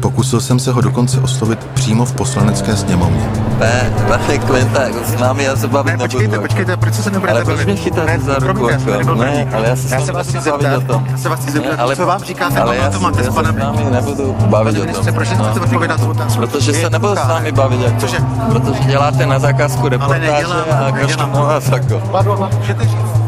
Pokusil 0.00 0.40
jsem 0.40 0.58
se 0.58 0.72
ho 0.72 0.80
dokonce 0.80 1.20
oslovit 1.20 1.58
přímo 1.74 2.04
v 2.04 2.12
poslanecké 2.12 2.76
sněmovně. 2.76 3.30
Ne, 3.58 3.92
vaše 4.08 4.38
klienta 4.38 4.80
s 5.04 5.20
námi 5.20 5.44
já 5.44 5.56
se 5.56 5.68
bavit 5.68 5.90
ne, 5.90 5.98
počkejte, 5.98 6.22
nebudu. 6.22 6.42
počkejte, 6.42 6.76
proč 6.76 6.94
se 6.94 7.10
nebudete 7.10 7.32
ale 7.32 7.44
proč 7.44 7.64
mě 7.64 7.76
chytáte 7.76 8.18
za 8.18 8.34
ruku? 8.38 8.68
Jako? 8.68 9.14
Ne, 9.14 9.48
ale 9.56 9.68
já 9.68 9.76
se, 9.76 9.94
já 9.94 10.00
se 10.00 10.12
vás 10.12 10.28
chci 10.28 10.40
zeptat, 10.40 10.84
tom. 10.86 11.06
Já 11.10 11.16
se 11.18 11.28
vás 11.28 11.40
chci 11.40 11.50
zeptat, 11.50 11.80
ale, 11.80 11.96
co 11.96 12.06
vám 12.06 12.20
říkáte, 12.20 12.60
ale 12.60 12.76
já, 12.76 12.90
to 12.90 13.00
máte 13.00 13.24
s 13.24 13.28
panem... 13.28 13.58
Já 13.58 13.74
se 13.74 13.90
nebudu 13.90 14.36
bavit 14.46 14.78
o 14.78 14.84
tom. 14.84 15.14
Proč 15.14 15.28
nechcete 15.28 15.58
no. 15.58 15.64
odpovědět 15.64 16.00
na 16.00 16.08
otázku? 16.08 16.40
Protože 16.40 16.72
se 16.72 16.90
nebudu 16.90 17.14
s 17.14 17.28
námi 17.28 17.52
bavit. 17.52 17.80
Jako. 17.80 18.00
Cože? 18.00 18.18
Protože 18.48 18.84
děláte 18.84 19.26
na 19.26 19.38
zakázku 19.38 19.88
reportáže 19.88 20.46
a 20.70 20.92
každý 20.92 21.22
vás 21.32 21.68
jako. 21.68 21.98
Pardon, 22.12 22.48
můžete 22.58 22.84
říct? 22.84 23.23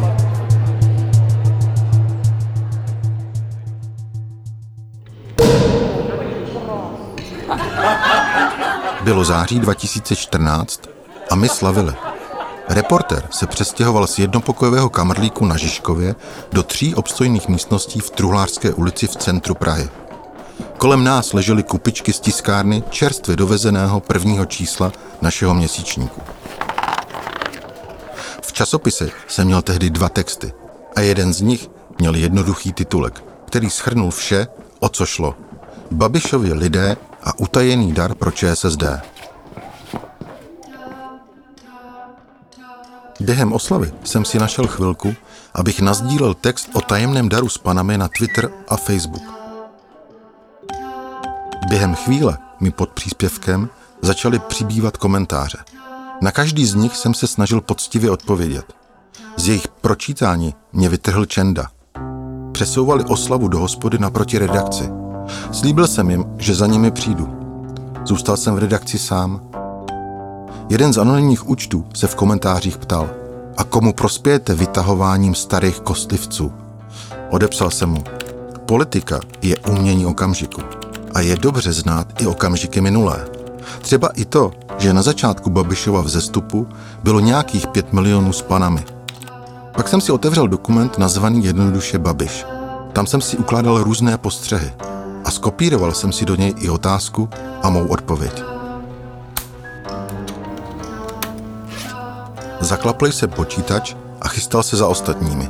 Bylo 9.07 9.25
září 9.25 9.61
2014 9.61 10.81
a 11.31 11.35
my 11.35 11.49
slavili. 11.49 11.95
Reporter 12.69 13.29
se 13.31 13.47
přestěhoval 13.47 14.07
z 14.07 14.19
jednopokojového 14.19 14.91
kamrlíku 14.91 15.47
na 15.47 15.57
Žižkově 15.57 16.15
do 16.53 16.63
tří 16.63 16.95
obstojných 16.95 17.49
místností 17.49 18.01
v 18.01 18.11
Truhlářské 18.11 18.73
ulici 18.73 19.07
v 19.07 19.17
centru 19.17 19.55
Prahy. 19.55 19.89
Kolem 20.79 21.05
nás 21.05 21.33
ležely 21.33 21.63
kupičky 21.63 22.13
z 22.13 22.21
tiskárny 22.21 22.83
čerstvě 22.91 23.37
dovezeného 23.37 24.01
prvního 24.01 24.47
čísla 24.47 24.93
našeho 25.23 25.55
měsíčníku. 25.55 26.21
V 28.43 28.53
časopise 28.53 29.11
jsem 29.29 29.47
měl 29.47 29.63
tehdy 29.63 29.91
dva 29.91 30.09
texty 30.09 30.53
a 30.97 31.01
jeden 31.01 31.35
z 31.35 31.41
nich 31.41 31.71
měl 31.99 32.15
jednoduchý 32.15 32.73
titulek, 32.73 33.25
který 33.45 33.71
schrnul 33.71 34.11
vše, 34.11 34.47
o 34.81 34.89
co 34.89 35.07
šlo. 35.07 35.35
Babišovi 35.91 36.53
lidé 36.53 36.97
a 37.27 37.39
utajený 37.39 37.93
dar 37.93 38.15
pro 38.15 38.31
ČSSD. 38.31 38.85
Během 43.21 43.53
oslavy 43.53 43.93
jsem 44.05 44.25
si 44.25 44.39
našel 44.39 44.67
chvilku 44.67 45.15
abych 45.57 45.81
nazdílel 45.81 46.35
text 46.35 46.69
o 46.75 46.81
tajemném 46.81 47.29
daru 47.29 47.49
s 47.49 47.59
panami 47.59 47.99
na 47.99 48.09
Twitter 48.09 48.51
a 48.69 48.77
Facebook. 48.77 49.23
Během 51.69 51.95
chvíle 51.95 52.39
mi 52.61 52.71
pod 52.71 52.91
příspěvkem 52.91 53.69
začaly 54.03 54.39
přibývat 54.39 54.97
komentáře. 54.97 55.59
Na 56.21 56.31
každý 56.31 56.67
z 56.67 56.75
nich 56.75 56.97
jsem 56.97 57.15
se 57.15 57.27
snažil 57.27 57.61
poctivě 57.61 58.11
odpovědět. 58.11 58.73
Z 59.37 59.49
jejich 59.49 59.69
pročítání 59.69 60.55
mě 60.73 60.89
vytrhl 60.89 61.27
Čenda. 61.27 61.69
Přesouvali 62.53 63.05
oslavu 63.05 63.49
do 63.49 63.59
hospody 63.59 63.99
naproti 63.99 64.39
redakci. 64.39 65.06
Slíbil 65.53 65.87
jsem 65.87 66.11
jim, 66.11 66.25
že 66.39 66.55
za 66.55 66.67
nimi 66.67 66.91
přijdu. 66.91 67.29
Zůstal 68.05 68.37
jsem 68.37 68.55
v 68.55 68.59
redakci 68.59 68.99
sám. 68.99 69.41
Jeden 70.69 70.93
z 70.93 70.99
anonymních 70.99 71.49
účtů 71.49 71.85
se 71.95 72.07
v 72.07 72.15
komentářích 72.15 72.79
ptal– 72.79 73.11
a 73.57 73.65
komu 73.65 73.93
prospějete 73.93 74.55
vytahováním 74.55 75.35
starých 75.35 75.81
kostlivců. 75.81 76.53
Odepsal 77.31 77.71
jsem 77.71 77.89
mu. 77.89 78.05
Politika 78.67 79.21
je 79.43 79.57
umění 79.59 80.07
okamžiku 80.07 80.63
a 81.15 81.21
je 81.21 81.37
dobře 81.37 81.73
znát 81.73 82.23
i 82.23 82.27
okamžiky 82.27 82.81
minulé. 82.81 83.29
Třeba 83.81 84.09
i 84.09 84.25
to, 84.25 84.51
že 84.79 84.93
na 84.93 85.03
začátku 85.03 85.51
Babišova 85.51 86.01
vzestupu 86.01 86.69
bylo 87.03 87.21
nějakých 87.21 87.67
pět 87.67 87.93
milionů 87.93 88.33
s 88.33 88.43
panami. 88.43 88.85
Pak 89.77 89.89
jsem 89.89 90.01
si 90.01 90.13
otevřel 90.13 90.49
dokument 90.49 90.99
nazvaný 90.99 91.45
jednoduše 91.45 91.99
Babiš. 91.99 92.45
Tam 92.93 93.07
jsem 93.07 93.21
si 93.21 93.37
ukládal 93.37 93.83
různé 93.83 94.19
postřehy 94.19 94.73
a 95.27 95.31
skopíroval 95.31 95.93
jsem 95.93 96.13
si 96.13 96.25
do 96.25 96.35
něj 96.35 96.55
i 96.59 96.69
otázku 96.69 97.29
a 97.63 97.71
mou 97.71 97.87
odpověď. 97.87 98.43
Zaklapl 102.61 103.13
se 103.13 103.27
počítač 103.27 103.95
a 104.21 104.29
chystal 104.29 104.63
se 104.63 104.77
za 104.77 104.87
ostatními. 104.87 105.49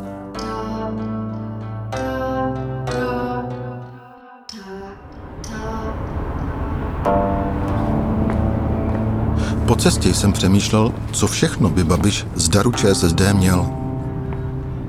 Po 9.66 9.76
cestě 9.76 10.14
jsem 10.14 10.32
přemýšlel, 10.32 10.94
co 11.12 11.26
všechno 11.26 11.68
by 11.68 11.84
Babiš 11.84 12.26
z 12.34 12.48
daru 12.48 12.72
ČSSD 12.72 13.20
měl. 13.32 13.85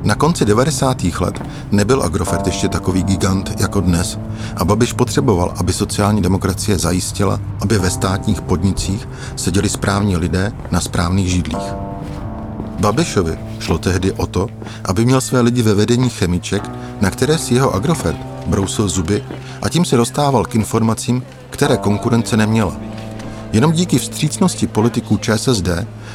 Na 0.07 0.15
konci 0.15 0.45
90. 0.45 1.03
let 1.03 1.41
nebyl 1.71 2.03
Agrofert 2.03 2.47
ještě 2.47 2.69
takový 2.69 3.03
gigant 3.03 3.61
jako 3.61 3.81
dnes 3.81 4.19
a 4.55 4.65
Babiš 4.65 4.93
potřeboval, 4.93 5.53
aby 5.57 5.73
sociální 5.73 6.21
demokracie 6.21 6.79
zajistila, 6.79 7.39
aby 7.61 7.77
ve 7.77 7.89
státních 7.89 8.41
podnicích 8.41 9.07
seděli 9.35 9.69
správní 9.69 10.17
lidé 10.17 10.51
na 10.71 10.81
správných 10.81 11.29
židlích. 11.31 11.73
Babišovi 12.79 13.39
šlo 13.59 13.77
tehdy 13.77 14.11
o 14.11 14.27
to, 14.27 14.47
aby 14.85 15.05
měl 15.05 15.21
své 15.21 15.41
lidi 15.41 15.61
ve 15.61 15.73
vedení 15.73 16.09
chemiček, 16.09 16.69
na 17.01 17.11
které 17.11 17.37
si 17.37 17.53
jeho 17.53 17.75
Agrofert 17.75 18.19
brousil 18.45 18.87
zuby 18.87 19.23
a 19.61 19.69
tím 19.69 19.85
se 19.85 19.97
dostával 19.97 20.45
k 20.45 20.55
informacím, 20.55 21.23
které 21.49 21.77
konkurence 21.77 22.37
neměla. 22.37 22.77
Jenom 23.53 23.71
díky 23.71 23.99
vstřícnosti 23.99 24.67
politiků 24.67 25.17
ČSSD 25.17 25.67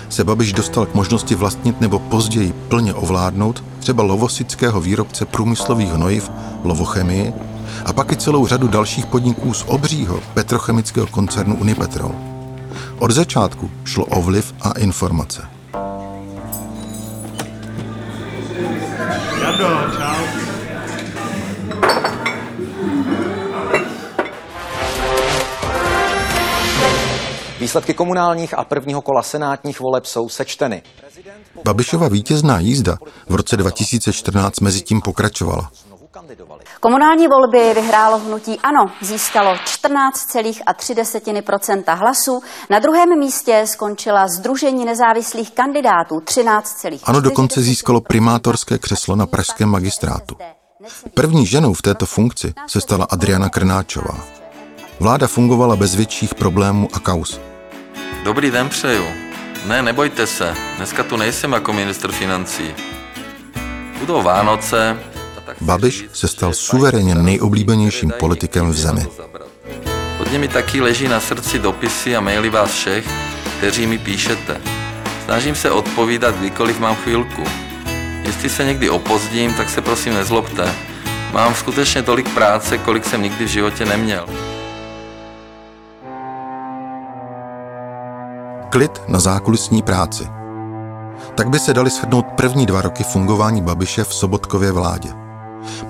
se 0.09 0.25
Babiš 0.25 0.53
dostal 0.53 0.87
k 0.87 0.95
možnosti 0.95 1.35
vlastnit 1.35 1.81
nebo 1.81 1.99
později 1.99 2.53
plně 2.69 2.95
ovládnout 2.95 3.65
třeba 3.79 4.03
lovosického 4.03 4.81
výrobce 4.81 5.25
průmyslových 5.25 5.93
hnojiv 5.93 6.31
Lovochemii 6.65 7.33
a 7.85 7.93
pak 7.93 8.13
i 8.13 8.17
celou 8.17 8.47
řadu 8.47 8.69
dalších 8.69 9.07
podniků 9.07 9.55
z 9.55 9.65
obřího 9.67 10.21
petrochemického 10.35 11.07
koncernu 11.07 11.57
Unipetrol. 11.57 12.15
Od 12.99 13.11
začátku 13.11 13.71
šlo 13.85 14.05
o 14.05 14.23
vliv 14.23 14.55
a 14.61 14.71
informace. 14.71 15.62
Výsledky 27.63 27.95
komunálních 27.95 28.59
a 28.59 28.65
prvního 28.65 29.03
kola 29.03 29.23
senátních 29.23 29.81
voleb 29.81 30.07
jsou 30.07 30.29
sečteny. 30.29 30.83
Babišova 31.65 32.09
vítězná 32.09 32.59
jízda 32.59 32.99
v 33.29 33.35
roce 33.35 33.57
2014 33.57 34.61
mezi 34.61 34.81
tím 34.81 35.01
pokračovala. 35.01 35.71
Komunální 36.81 37.29
volby 37.29 37.75
vyhrálo 37.75 38.19
hnutí 38.19 38.61
ANO, 38.61 38.91
získalo 39.03 39.55
14,3% 39.55 41.99
hlasů. 41.99 42.43
Na 42.71 42.79
druhém 42.79 43.19
místě 43.19 43.63
skončila 43.67 44.29
Združení 44.29 44.85
nezávislých 44.85 45.51
kandidátů 45.51 46.19
13,4 46.19 46.99
ANO 47.05 47.21
dokonce 47.21 47.61
získalo 47.61 48.01
primátorské 48.01 48.79
křeslo 48.79 49.17
na 49.17 49.27
pražském 49.27 49.69
magistrátu. 49.69 50.37
První 51.15 51.47
ženou 51.47 51.75
v 51.75 51.83
této 51.83 52.07
funkci 52.07 52.55
se 52.67 52.81
stala 52.81 53.07
Adriana 53.11 53.49
Krnáčová. 53.49 54.21
Vláda 55.01 55.27
fungovala 55.27 55.77
bez 55.77 55.95
větších 55.95 56.35
problémů 56.35 56.89
a 56.93 56.99
kaus. 56.99 57.41
Dobrý 58.25 58.51
den 58.51 58.69
přeju. 58.69 59.05
Ne, 59.67 59.83
nebojte 59.83 60.27
se, 60.27 60.55
dneska 60.77 61.03
tu 61.03 61.17
nejsem 61.17 61.53
jako 61.53 61.73
ministr 61.73 62.13
financí. 62.13 62.75
Budou 63.99 64.23
Vánoce. 64.23 64.99
Babiš 65.61 66.05
se 66.13 66.29
stal 66.29 66.53
suverénně 66.53 67.15
nejoblíbenějším 67.15 68.13
politikem 68.19 68.71
v 68.71 68.77
zemi. 68.77 69.07
Hodně 70.19 70.39
mi 70.39 70.49
taky 70.49 70.81
leží 70.81 71.09
na 71.09 71.21
srdci 71.21 71.59
dopisy 71.59 72.17
a 72.17 72.21
maily 72.21 72.51
vás 72.51 72.73
všech, 72.73 73.07
kteří 73.59 73.87
mi 73.87 73.99
píšete. 73.99 74.61
Snažím 75.25 75.55
se 75.55 75.71
odpovídat 75.71 76.37
kdykoliv 76.37 76.79
mám 76.79 76.97
chvilku. 76.97 77.45
Jestli 78.23 78.49
se 78.49 78.65
někdy 78.65 78.91
opozdím, 78.91 79.55
tak 79.55 79.71
se 79.71 79.81
prosím 79.81 80.15
nezlobte. 80.15 80.75
Mám 81.33 81.55
skutečně 81.55 82.03
tolik 82.03 82.29
práce, 82.35 82.79
kolik 82.79 83.05
jsem 83.05 83.23
nikdy 83.23 83.45
v 83.45 83.49
životě 83.49 83.85
neměl. 83.85 84.27
Klid 88.73 89.03
na 89.09 89.21
zákulisní 89.21 89.83
práci. 89.83 90.29
Tak 91.35 91.51
by 91.51 91.59
se 91.59 91.75
dali 91.75 91.91
shrnout 91.91 92.27
první 92.27 92.67
dva 92.67 92.83
roky 92.83 93.05
fungování 93.05 93.63
Babiše 93.63 94.05
v 94.05 94.15
Sobotkově 94.15 94.73
vládě. 94.73 95.09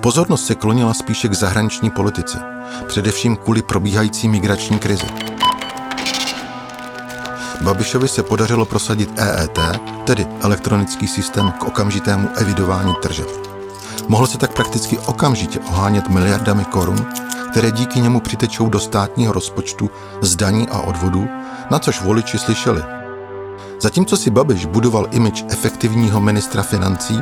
Pozornost 0.01 0.45
se 0.45 0.55
klonila 0.55 0.93
spíše 0.93 1.27
k 1.27 1.33
zahraniční 1.33 1.89
politice, 1.89 2.39
především 2.87 3.35
kvůli 3.35 3.61
probíhající 3.61 4.27
migrační 4.27 4.79
krizi. 4.79 5.05
Babišovi 7.61 8.07
se 8.07 8.23
podařilo 8.23 8.65
prosadit 8.65 9.19
EET, 9.19 9.59
tedy 10.05 10.27
elektronický 10.41 11.07
systém 11.07 11.51
k 11.51 11.63
okamžitému 11.63 12.29
evidování 12.35 12.93
tržeb. 13.01 13.27
Mohl 14.07 14.27
se 14.27 14.37
tak 14.37 14.53
prakticky 14.53 14.99
okamžitě 14.99 15.59
ohánět 15.59 16.09
miliardami 16.09 16.65
korun, 16.65 17.05
které 17.53 17.71
díky 17.71 17.99
němu 17.99 18.19
přitečou 18.19 18.69
do 18.69 18.79
státního 18.79 19.33
rozpočtu 19.33 19.89
z 20.21 20.35
daní 20.35 20.69
a 20.69 20.79
odvodů 20.79 21.27
na 21.71 21.79
což 21.79 22.01
voliči 22.01 22.37
slyšeli. 22.37 22.83
Zatímco 23.81 24.17
si 24.17 24.29
Babiš 24.29 24.65
budoval 24.65 25.07
imič 25.11 25.45
efektivního 25.49 26.21
ministra 26.21 26.63
financí, 26.63 27.21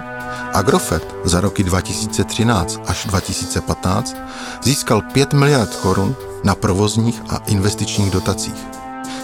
Agrofert 0.54 1.16
za 1.24 1.42
roky 1.42 1.64
2013 1.64 2.80
až 2.88 3.06
2015 3.06 4.16
získal 4.64 5.02
5 5.02 5.34
miliard 5.34 5.76
korun 5.76 6.16
na 6.44 6.56
provozních 6.56 7.22
a 7.30 7.38
investičních 7.38 8.12
dotacích. 8.12 8.68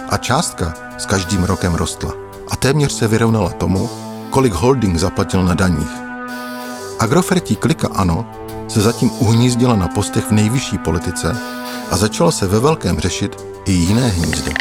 A 0.10 0.18
částka 0.18 0.74
s 0.98 1.06
každým 1.06 1.44
rokem 1.44 1.76
rostla 1.76 2.14
a 2.52 2.56
téměř 2.56 2.92
se 2.92 3.08
vyrovnala 3.08 3.50
tomu, 3.50 3.90
kolik 4.30 4.54
holding 4.54 4.98
zaplatil 4.98 5.44
na 5.44 5.54
daních. 5.54 5.92
Agrofertí 7.00 7.56
klika 7.56 7.88
ANO 7.96 8.26
se 8.68 8.82
zatím 8.82 9.12
uhnízdila 9.20 9.76
na 9.76 9.88
postech 9.88 10.26
v 10.26 10.32
nejvyšší 10.32 10.78
politice 10.78 11.38
a 11.92 11.98
začala 11.98 12.32
se 12.32 12.48
ve 12.48 12.60
velkém 12.60 13.00
řešit 13.00 13.36
i 13.66 13.72
jiné 13.72 14.08
hnízdo. 14.08 14.52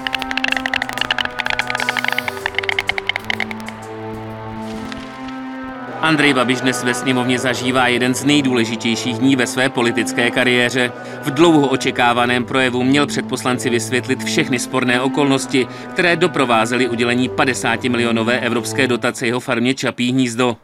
Andrej 6.00 6.34
Babiš 6.34 6.60
dnes 6.60 6.84
ve 6.84 6.94
sněmovně 6.94 7.38
zažívá 7.38 7.88
jeden 7.88 8.14
z 8.14 8.24
nejdůležitějších 8.24 9.18
dní 9.18 9.36
ve 9.36 9.46
své 9.46 9.68
politické 9.68 10.30
kariéře. 10.30 10.92
V 11.22 11.30
dlouho 11.30 11.68
očekávaném 11.68 12.44
projevu 12.44 12.82
měl 12.82 13.06
před 13.06 13.28
poslanci 13.28 13.70
vysvětlit 13.70 14.24
všechny 14.24 14.58
sporné 14.58 15.00
okolnosti, 15.00 15.66
které 15.90 16.16
doprovázely 16.16 16.88
udělení 16.88 17.28
50 17.28 17.84
milionové 17.84 18.40
evropské 18.40 18.86
dotace 18.86 19.26
jeho 19.26 19.40
farmě 19.40 19.74
Čapí 19.74 20.12
hnízdo. 20.12 20.56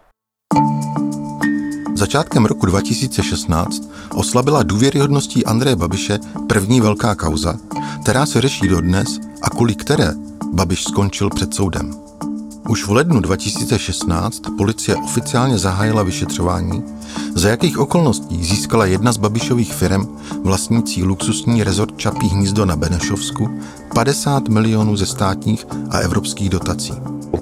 Začátkem 2.03 2.45
roku 2.45 2.67
2016 2.67 3.91
oslabila 4.15 4.62
důvěryhodností 4.62 5.47
Andreje 5.47 5.77
Babiše 5.77 6.19
první 6.49 6.81
velká 6.81 7.15
kauza, 7.15 7.55
která 8.03 8.27
se 8.27 8.41
řeší 8.41 8.69
dodnes 8.69 9.21
a 9.43 9.51
kvůli 9.51 9.75
které 9.75 10.15
Babiš 10.53 10.85
skončil 10.85 11.31
před 11.31 11.55
soudem. 11.55 11.95
Už 12.69 12.87
v 12.87 12.91
lednu 12.91 13.21
2016 13.21 14.43
policie 14.59 14.97
oficiálně 14.97 15.59
zahájila 15.59 16.03
vyšetřování, 16.03 16.83
za 17.35 17.49
jakých 17.49 17.79
okolností 17.79 18.45
získala 18.45 18.87
jedna 18.87 19.12
z 19.12 19.17
Babišových 19.17 19.75
firm 19.75 20.19
vlastnící 20.43 21.05
luxusní 21.05 21.65
rezort 21.65 21.97
Čapí 21.97 22.29
hnízdo 22.29 22.67
na 22.67 22.77
Benešovsku 22.77 23.61
50 23.95 24.49
milionů 24.49 24.97
ze 24.97 25.07
státních 25.07 25.67
a 25.91 25.99
evropských 25.99 26.51
dotací. 26.51 26.93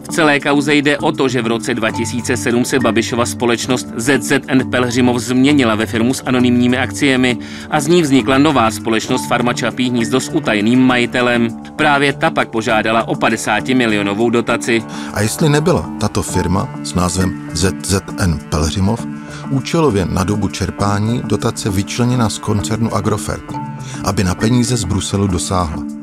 V 0.04 0.08
celé 0.08 0.40
kauze 0.40 0.74
jde 0.74 0.98
o 0.98 1.12
to, 1.12 1.28
že 1.28 1.42
v 1.42 1.46
roce 1.46 1.74
2007 1.74 2.64
se 2.64 2.78
Babišova 2.78 3.26
společnost 3.26 3.86
ZZN 3.96 4.70
Pelhřimov 4.70 5.18
změnila 5.18 5.74
ve 5.74 5.86
firmu 5.86 6.14
s 6.14 6.22
anonymními 6.26 6.78
akciemi 6.78 7.38
a 7.70 7.80
z 7.80 7.86
ní 7.86 8.02
vznikla 8.02 8.38
nová 8.38 8.70
společnost 8.70 9.28
Farma 9.28 9.52
Čapí 9.52 9.90
hnízdo 9.90 10.20
s 10.20 10.28
utajeným 10.28 10.80
majitelem. 10.80 11.48
Právě 11.76 12.12
ta 12.12 12.30
pak 12.30 12.48
požádala 12.48 13.08
o 13.08 13.14
50 13.14 13.68
milionovou 13.68 14.30
dotaci. 14.30 14.82
A 15.14 15.20
jestli 15.20 15.48
nebyla 15.48 15.90
tato 16.00 16.22
firma 16.22 16.68
s 16.84 16.94
názvem 16.94 17.50
ZZN 17.52 18.38
Pelhřimov 18.50 19.06
účelově 19.50 20.06
na 20.06 20.24
dobu 20.24 20.48
čerpání 20.48 21.22
dotace 21.24 21.70
vyčleněna 21.70 22.28
z 22.28 22.38
koncernu 22.38 22.94
Agrofert, 22.94 23.44
aby 24.04 24.24
na 24.24 24.34
peníze 24.34 24.76
z 24.76 24.84
Bruselu 24.84 25.26
dosáhla. 25.26 25.99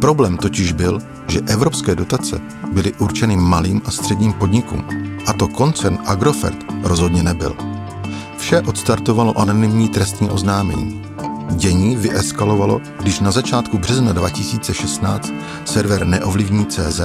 Problém 0.00 0.36
totiž 0.36 0.72
byl, 0.72 0.98
že 1.28 1.40
evropské 1.40 1.94
dotace 1.94 2.40
byly 2.72 2.92
určeny 2.92 3.36
malým 3.36 3.82
a 3.84 3.90
středním 3.90 4.32
podnikům, 4.32 4.84
a 5.26 5.32
to 5.32 5.48
koncern 5.48 5.98
Agrofert 6.06 6.56
rozhodně 6.82 7.22
nebyl. 7.22 7.56
Vše 8.38 8.60
odstartovalo 8.60 9.38
anonymní 9.38 9.88
trestní 9.88 10.30
oznámení. 10.30 11.02
Dění 11.50 11.96
vyeskalovalo, 11.96 12.80
když 13.00 13.20
na 13.20 13.30
začátku 13.30 13.78
března 13.78 14.12
2016 14.12 15.32
server 15.64 16.06
neovlivní.cz 16.06 17.00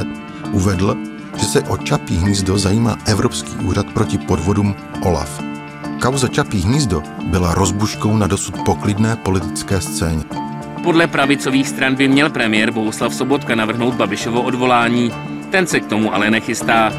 uvedl, 0.52 0.98
že 1.38 1.46
se 1.46 1.62
o 1.62 1.78
Čapí 1.78 2.18
hnízdo 2.18 2.58
zajímá 2.58 2.98
Evropský 3.06 3.56
úřad 3.56 3.86
proti 3.94 4.18
podvodům 4.18 4.76
OLAF. 5.02 5.42
Kauza 6.02 6.28
Čapí 6.28 6.62
hnízdo 6.62 7.04
byla 7.28 7.54
rozbuškou 7.54 8.18
na 8.18 8.28
dosud 8.28 8.56
poklidné 8.66 9.16
politické 9.16 9.82
scéně. 9.82 10.24
Podle 10.86 11.08
pravicových 11.08 11.70
stran 11.70 11.96
by 11.96 12.08
měl 12.08 12.30
premiér 12.30 12.72
Bohuslav 12.72 13.14
Sobotka 13.14 13.56
navrhnout 13.56 13.94
Babišovo 13.94 14.42
odvolání. 14.42 15.12
Ten 15.52 15.68
se 15.68 15.80
k 15.80 15.90
tomu 15.90 16.14
ale 16.14 16.32
nechystá. 16.32 16.94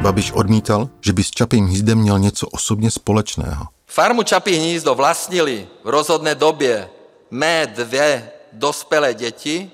Babiš 0.00 0.32
odmítal, 0.32 0.88
že 1.00 1.12
by 1.12 1.24
s 1.24 1.30
Čapím 1.30 1.66
hnízdem 1.66 1.98
měl 1.98 2.18
něco 2.18 2.46
osobně 2.46 2.90
společného. 2.90 3.64
Farmu 3.86 4.22
Čapí 4.22 4.56
hnízdo 4.56 4.94
vlastnili 4.94 5.68
v 5.84 5.88
rozhodné 5.88 6.34
době 6.34 6.88
mé 7.30 7.66
dvě 7.66 8.30
dospělé 8.52 9.14
děti 9.14 9.70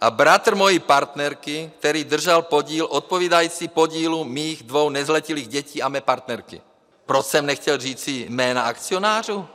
a 0.00 0.10
bratr 0.10 0.54
mojí 0.54 0.78
partnerky, 0.78 1.70
který 1.78 2.04
držel 2.04 2.42
podíl 2.42 2.86
odpovídající 2.90 3.68
podílu 3.68 4.24
mých 4.24 4.62
dvou 4.62 4.90
nezletilých 4.90 5.48
dětí 5.48 5.82
a 5.82 5.88
mé 5.88 6.00
partnerky. 6.00 6.60
Proč 7.06 7.26
jsem 7.26 7.46
nechtěl 7.46 7.78
říci 7.78 8.26
jména 8.28 8.62
akcionářů? 8.62 9.46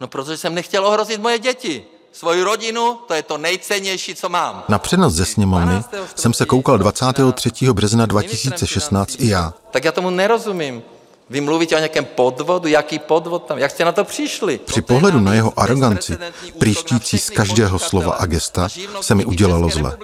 No, 0.00 0.08
protože 0.08 0.36
jsem 0.36 0.54
nechtěl 0.54 0.86
ohrozit 0.86 1.20
moje 1.20 1.38
děti. 1.38 1.99
Svoji 2.12 2.42
rodinu, 2.42 2.98
to 3.08 3.14
je 3.14 3.22
to 3.22 3.38
nejcennější, 3.38 4.14
co 4.14 4.28
mám. 4.28 4.64
Na 4.68 4.78
přenos 4.78 5.14
ze 5.14 5.24
sněmovny 5.24 5.82
jsem 6.14 6.32
se 6.32 6.46
koukal 6.46 6.78
23. 6.78 7.50
března 7.72 8.06
2016 8.06 9.16
i 9.18 9.28
já. 9.28 9.54
Tak 9.70 9.84
já 9.84 9.92
tomu 9.92 10.10
nerozumím. 10.10 10.82
Vy 11.30 11.40
mluvíte 11.40 11.74
o 11.76 11.78
nějakém 11.78 12.04
podvodu? 12.04 12.68
Jaký 12.68 12.98
podvod 12.98 13.44
tam? 13.44 13.58
Jak 13.58 13.70
jste 13.70 13.84
na 13.84 13.92
to 13.92 14.04
přišli? 14.04 14.58
Při 14.58 14.82
pohledu 14.82 15.20
na 15.20 15.34
jeho 15.34 15.52
aroganci, 15.56 16.18
příštící 16.58 17.18
z 17.18 17.30
každého 17.30 17.78
slova 17.78 18.12
a 18.12 18.26
gesta, 18.26 18.68
se 19.00 19.14
mi 19.14 19.24
udělalo 19.24 19.68
zle. 19.68 19.98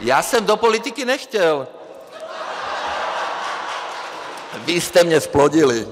Já 0.00 0.22
jsem 0.22 0.44
do 0.44 0.56
politiky 0.56 1.04
nechtěl. 1.04 1.66
Vy 4.64 4.80
jste 4.80 5.04
mě 5.04 5.20
splodili. 5.20 5.86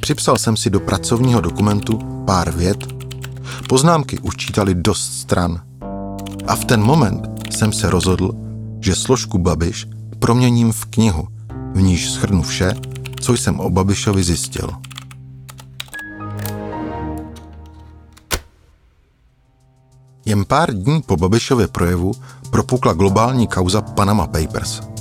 Připsal 0.00 0.38
jsem 0.38 0.56
si 0.56 0.70
do 0.70 0.80
pracovního 0.80 1.40
dokumentu 1.40 1.98
pár 2.26 2.50
vět, 2.50 2.92
poznámky 3.68 4.18
už 4.18 4.36
čítali 4.36 4.74
dost 4.74 5.12
stran. 5.20 5.60
A 6.46 6.56
v 6.56 6.64
ten 6.64 6.82
moment 6.82 7.28
jsem 7.50 7.72
se 7.72 7.90
rozhodl, 7.90 8.32
že 8.80 8.94
složku 8.94 9.38
Babiš 9.38 9.86
proměním 10.18 10.72
v 10.72 10.84
knihu, 10.84 11.28
v 11.74 11.82
níž 11.82 12.10
schrnu 12.10 12.42
vše, 12.42 12.74
co 13.20 13.32
jsem 13.32 13.60
o 13.60 13.70
Babišovi 13.70 14.22
zjistil. 14.22 14.70
Jen 20.24 20.44
pár 20.44 20.74
dní 20.74 21.02
po 21.02 21.16
Babišově 21.16 21.68
projevu 21.68 22.12
propukla 22.50 22.92
globální 22.92 23.46
kauza 23.46 23.82
Panama 23.82 24.26
Papers– 24.26 24.80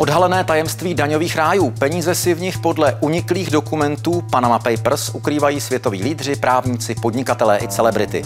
Odhalené 0.00 0.44
tajemství 0.44 0.94
daňových 0.94 1.36
rájů. 1.36 1.70
Peníze 1.70 2.14
si 2.14 2.34
v 2.34 2.40
nich 2.40 2.58
podle 2.58 2.96
uniklých 3.00 3.50
dokumentů 3.50 4.22
Panama 4.30 4.58
Papers 4.58 5.10
ukrývají 5.14 5.60
světoví 5.60 6.02
lídři, 6.02 6.36
právníci, 6.36 6.94
podnikatelé 6.94 7.58
i 7.58 7.68
celebrity. 7.68 8.22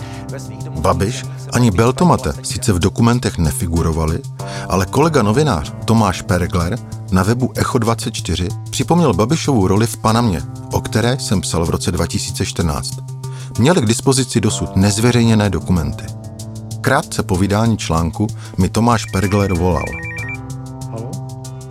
Babiš 0.70 1.24
ani 1.52 1.70
Beltomate 1.70 2.32
sice 2.42 2.72
v 2.72 2.78
dokumentech 2.78 3.38
nefigurovali, 3.38 4.20
ale 4.68 4.87
kolega 4.87 5.22
novinář 5.22 5.72
Tomáš 5.84 6.22
Pergler 6.22 6.78
na 7.10 7.22
webu 7.22 7.46
Echo24 7.46 8.48
připomněl 8.70 9.14
Babišovu 9.14 9.68
roli 9.68 9.87
v 9.87 9.96
Panamě, 9.96 10.42
o 10.72 10.80
které 10.80 11.18
jsem 11.18 11.40
psal 11.40 11.64
v 11.64 11.70
roce 11.70 11.92
2014. 11.92 12.90
Měli 13.58 13.80
k 13.80 13.87
dispozici 13.87 14.40
dosud 14.40 14.76
nezveřejněné 14.76 15.50
dokumenty. 15.50 16.04
Krátce 16.80 17.22
po 17.22 17.37
vydání 17.37 17.76
článku 17.78 18.26
mi 18.58 18.68
Tomáš 18.68 19.04
Pergler 19.04 19.52
volal– 19.52 19.84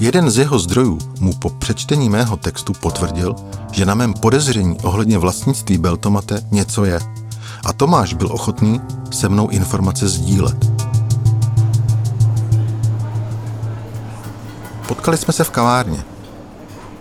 Jeden 0.03 0.31
z 0.31 0.37
jeho 0.37 0.59
zdrojů 0.59 0.99
mu 1.19 1.33
po 1.33 1.49
přečtení 1.49 2.09
mého 2.09 2.37
textu 2.37 2.73
potvrdil, 2.73 3.35
že 3.71 3.85
na 3.85 3.95
mém 3.95 4.13
podezření 4.13 4.77
ohledně 4.83 5.17
vlastnictví 5.17 5.77
Beltomate 5.77 6.41
něco 6.51 6.85
je. 6.85 6.99
A 7.65 7.73
Tomáš 7.73 8.13
byl 8.13 8.27
ochotný 8.31 8.81
se 9.11 9.29
mnou 9.29 9.47
informace 9.47 10.07
sdílet. 10.07 10.57
Potkali 14.87 15.17
jsme 15.17 15.33
se 15.33 15.43
v 15.43 15.49
kavárně. 15.49 16.03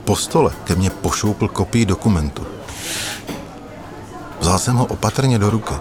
Po 0.04 0.16
stole 0.16 0.52
ke 0.64 0.74
mně 0.74 0.90
pošoupil 0.90 1.48
kopii 1.48 1.86
dokumentu. 1.86 2.42
Vzal 4.40 4.58
jsem 4.58 4.76
ho 4.76 4.84
opatrně 4.84 5.38
do 5.38 5.50
ruky. 5.50 5.74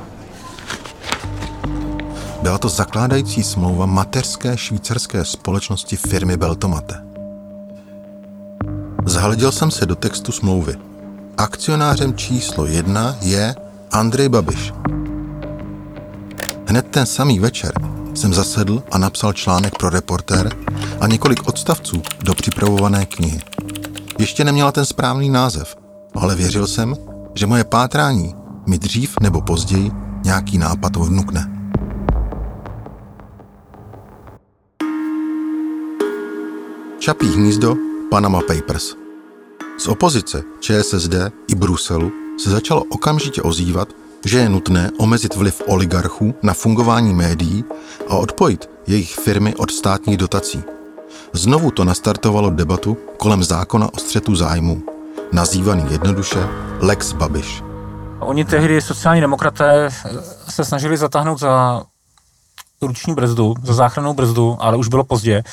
Byla 2.41 2.57
to 2.57 2.69
zakládající 2.69 3.43
smlouva 3.43 3.86
mateřské 3.86 4.57
švýcarské 4.57 5.25
společnosti 5.25 5.95
firmy 5.95 6.38
Beltomate. 6.38 7.11
Zhleděl 9.06 9.52
jsem 9.52 9.72
se 9.72 9.86
do 9.86 9.96
textu 9.96 10.32
smlouvy. 10.32 10.76
Akcionářem 11.38 12.16
číslo 12.16 12.66
jedna 12.66 13.16
je 13.22 13.56
Andrej 13.92 14.30
Babiš. 14.30 14.74
Hned 16.68 16.88
ten 16.88 17.06
samý 17.06 17.40
večer 17.40 17.72
jsem 18.14 18.34
zasedl 18.34 18.84
a 18.92 18.98
napsal 18.98 19.34
článek 19.34 19.78
pro 19.78 19.90
reportér 19.90 20.56
a 21.00 21.08
několik 21.08 21.48
odstavců 21.48 22.02
do 22.24 22.34
připravované 22.34 23.06
knihy. 23.06 23.42
Ještě 24.20 24.44
neměla 24.44 24.72
ten 24.72 24.86
správný 24.86 25.30
název, 25.30 25.76
ale 26.16 26.36
věřil 26.36 26.68
jsem, 26.68 26.96
že 27.36 27.48
moje 27.48 27.64
pátrání 27.64 28.36
mi 28.68 28.78
dřív 28.78 29.16
nebo 29.22 29.42
později 29.42 29.92
nějaký 30.24 30.58
nápad 30.58 30.96
vnukne. 30.96 31.52
Čapí 37.00 37.28
hnízdo 37.28 37.76
Panama 38.12 38.39
Papers. 38.41 38.95
Z 39.78 39.88
opozice, 39.88 40.43
ČSSD 40.60 41.13
i 41.47 41.56
Bruselu 41.56 42.12
se 42.39 42.50
začalo 42.50 42.84
okamžitě 42.84 43.41
ozývat, 43.41 43.88
že 44.26 44.39
je 44.39 44.50
nutné 44.50 44.91
omezit 44.97 45.36
vliv 45.36 45.62
oligarchů 45.67 46.36
na 46.43 46.54
fungování 46.54 47.13
médií 47.13 47.65
a 48.10 48.15
odpojit 48.15 48.69
jejich 48.88 49.15
firmy 49.15 49.56
od 49.56 49.71
státních 49.71 50.17
dotací. 50.17 50.63
Znovu 51.34 51.71
to 51.71 51.84
nastartovalo 51.84 52.50
debatu 52.50 52.97
kolem 53.17 53.43
zákona 53.43 53.93
o 53.93 53.97
střetu 53.97 54.36
zájmu, 54.36 54.84
nazývaný 55.32 55.86
jednoduše 55.91 56.47
Lex 56.80 57.13
Babiš. 57.13 57.63
Oni 58.19 58.45
tehdy, 58.45 58.82
sociální 58.82 59.21
demokraté, 59.21 59.89
se 60.50 60.65
snažili 60.65 60.97
zatáhnout 60.97 61.39
za 61.39 61.84
ruční 62.82 63.13
brzdu, 63.13 63.54
za 63.63 63.74
záchrannou 63.74 64.13
brzdu, 64.13 64.58
ale 64.60 64.78
už 64.78 64.88
bylo 64.88 65.04
pozdě 65.04 65.43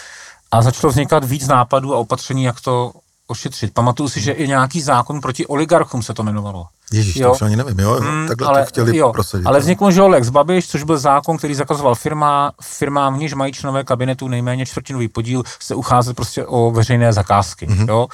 a 0.53 0.63
začalo 0.63 0.91
vznikat 0.91 1.25
víc 1.25 1.49
nápadů 1.49 1.95
a 1.95 1.99
opatření, 1.99 2.45
jak 2.45 2.61
to 2.61 2.93
ošetřit. 3.27 3.75
Pamatuju 3.75 4.09
si, 4.09 4.21
že 4.21 4.33
i 4.33 4.49
nějaký 4.49 4.81
zákon 4.81 5.21
proti 5.21 5.47
oligarchům 5.47 6.03
se 6.03 6.15
to 6.15 6.23
jmenovalo. 6.23 6.67
Ježíš, 6.93 7.17
jo? 7.17 7.37
to 7.39 7.45
ani 7.45 7.57
nevím, 7.57 7.79
jo, 7.79 8.01
mm, 8.01 8.29
takhle 8.29 8.49
ale, 8.49 8.61
to 8.61 8.67
chtěli 8.67 8.97
jo, 8.97 9.13
prosadit. 9.13 9.47
Ale 9.47 9.61
vznikl 9.61 9.91
že 9.91 10.03
Lex 10.03 10.29
Babiš, 10.29 10.69
což 10.69 10.83
byl 10.83 10.99
zákon, 10.99 11.39
který 11.39 11.55
zakazoval 11.55 11.95
firma, 11.95 12.53
firmám, 12.63 13.15
v 13.15 13.19
níž 13.19 13.35
mají 13.35 13.53
členové 13.53 13.85
kabinetu 13.85 14.29
nejméně 14.29 14.67
čtvrtinový 14.67 15.09
podíl, 15.09 15.43
se 15.61 15.75
ucházet 15.75 16.17
prostě 16.17 16.47
o 16.47 16.71
veřejné 16.71 17.13
zakázky, 17.13 17.67
mm-hmm. 17.67 17.89
jo. 17.89 18.07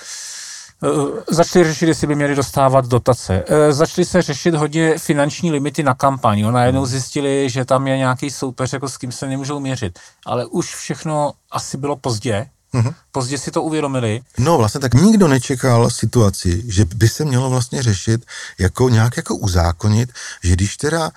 Začali 1.31 1.65
řešit, 1.65 1.87
jestli 1.87 2.07
by 2.07 2.15
měli 2.15 2.35
dostávat 2.35 2.87
dotace. 2.87 3.45
E, 3.49 3.73
začali 3.73 4.05
se 4.05 4.23
řešit 4.23 4.55
hodně 4.55 4.99
finanční 4.99 5.53
limity 5.53 5.83
na 5.83 5.95
kampaň. 5.95 6.53
Najednou 6.53 6.87
zjistili, 6.87 7.51
že 7.51 7.65
tam 7.65 7.87
je 7.87 7.99
nějaký 7.99 8.31
soupeř, 8.31 8.73
jako 8.73 8.89
s 8.89 8.97
kým 8.97 9.13
se 9.13 9.27
nemůžou 9.27 9.61
měřit. 9.61 9.99
Ale 10.27 10.47
už 10.47 10.75
všechno 10.75 11.33
asi 11.51 11.77
bylo 11.77 11.97
pozdě, 11.97 12.47
Mm-hmm. 12.75 12.95
Později 13.13 13.39
si 13.39 13.51
to 13.51 13.63
uvědomili. 13.63 14.21
No 14.39 14.59
vlastně 14.59 14.81
tak 14.81 14.95
nikdo 14.95 15.29
nečekal 15.29 15.91
situaci, 15.91 16.63
že 16.67 16.85
by 16.85 17.09
se 17.09 17.25
mělo 17.25 17.51
vlastně 17.51 17.83
řešit 17.83 18.27
jako 18.59 18.89
nějak 18.89 19.17
jako 19.17 19.37
uzákonit, 19.37 20.13
že 20.43 20.53
když 20.53 20.77
teda 20.77 21.11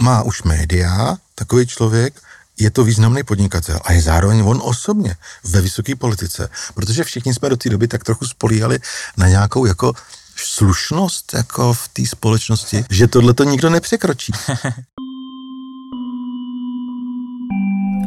má 0.00 0.22
už 0.22 0.42
média, 0.42 1.16
takový 1.34 1.66
člověk 1.66 2.22
je 2.58 2.70
to 2.70 2.84
významný 2.84 3.22
podnikatel 3.22 3.80
a 3.84 3.92
je 3.92 4.02
zároveň 4.02 4.42
on 4.44 4.60
osobně 4.64 5.16
ve 5.44 5.60
vysoké 5.60 5.96
politice, 5.96 6.48
protože 6.74 7.04
všichni 7.04 7.34
jsme 7.34 7.48
do 7.48 7.56
té 7.56 7.68
doby 7.68 7.88
tak 7.88 8.04
trochu 8.04 8.26
spolíhali 8.26 8.78
na 9.16 9.28
nějakou 9.28 9.66
jako 9.66 9.92
slušnost 10.36 11.34
jako 11.34 11.74
v 11.74 11.88
té 11.88 12.06
společnosti, 12.06 12.84
že 12.90 13.06
tohle 13.06 13.34
to 13.34 13.44
nikdo 13.44 13.70
nepřekročí. 13.70 14.32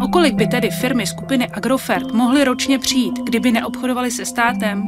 O 0.04 0.08
kolik 0.08 0.34
by 0.34 0.48
tedy 0.48 0.70
firmy 0.70 1.08
skupiny 1.08 1.48
Agrofert 1.48 2.12
mohly 2.12 2.44
ročně 2.44 2.80
přijít, 2.80 3.20
kdyby 3.24 3.52
neobchodovaly 3.52 4.12
se 4.12 4.26
státem? 4.26 4.84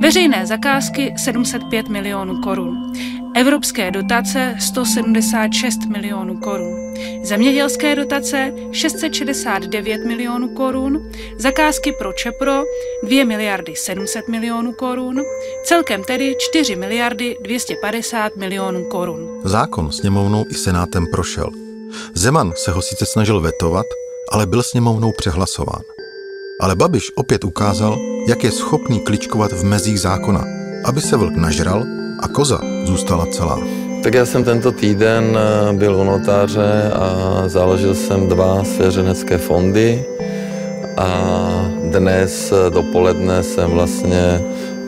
Veřejné 0.00 0.46
zakázky 0.46 1.14
705 1.16 1.88
milionů 1.88 2.40
korun. 2.40 2.92
Evropské 3.36 3.90
dotace 3.90 4.56
176 4.58 5.86
milionů 5.86 6.36
korun. 6.36 6.94
Zemědělské 7.22 7.96
dotace 7.96 8.52
669 8.72 10.04
milionů 10.06 10.48
korun. 10.48 11.10
Zakázky 11.38 11.92
pro 11.92 12.12
Čepro 12.12 12.62
2 13.02 13.24
miliardy 13.24 13.76
700 13.76 14.28
milionů 14.28 14.72
korun. 14.72 15.22
Celkem 15.64 16.04
tedy 16.04 16.34
4 16.38 16.76
miliardy 16.76 17.36
250 17.42 18.36
milionů 18.36 18.84
korun. 18.84 19.40
Zákon 19.44 19.92
sněmovnou 19.92 20.44
i 20.50 20.54
senátem 20.54 21.06
prošel. 21.12 21.50
Zeman 22.14 22.52
se 22.56 22.70
ho 22.70 22.82
sice 22.82 23.06
snažil 23.06 23.40
vetovat, 23.40 23.86
ale 24.32 24.46
byl 24.46 24.62
sněmovnou 24.62 25.12
přehlasován. 25.12 25.82
Ale 26.60 26.76
Babiš 26.76 27.12
opět 27.14 27.44
ukázal, 27.44 27.98
jak 28.28 28.44
je 28.44 28.50
schopný 28.50 29.00
kličkovat 29.00 29.52
v 29.52 29.64
mezích 29.64 30.00
zákona, 30.00 30.44
aby 30.84 31.00
se 31.00 31.16
vlk 31.16 31.36
nažral 31.36 31.84
a 32.20 32.28
koza 32.28 32.60
zůstala 32.84 33.26
celá. 33.26 33.60
Tak 34.02 34.14
já 34.14 34.26
jsem 34.26 34.44
tento 34.44 34.72
týden 34.72 35.38
eh, 35.38 35.72
byl 35.72 35.96
u 35.96 36.04
notáře 36.04 36.90
a 36.94 37.42
založil 37.46 37.94
jsem 37.94 38.28
dva 38.28 38.64
svěřenecké 38.64 39.38
fondy 39.38 40.04
a 40.96 41.08
dnes 41.84 42.52
eh, 42.52 42.70
dopoledne 42.70 43.42
jsem 43.42 43.70
vlastně 43.70 44.40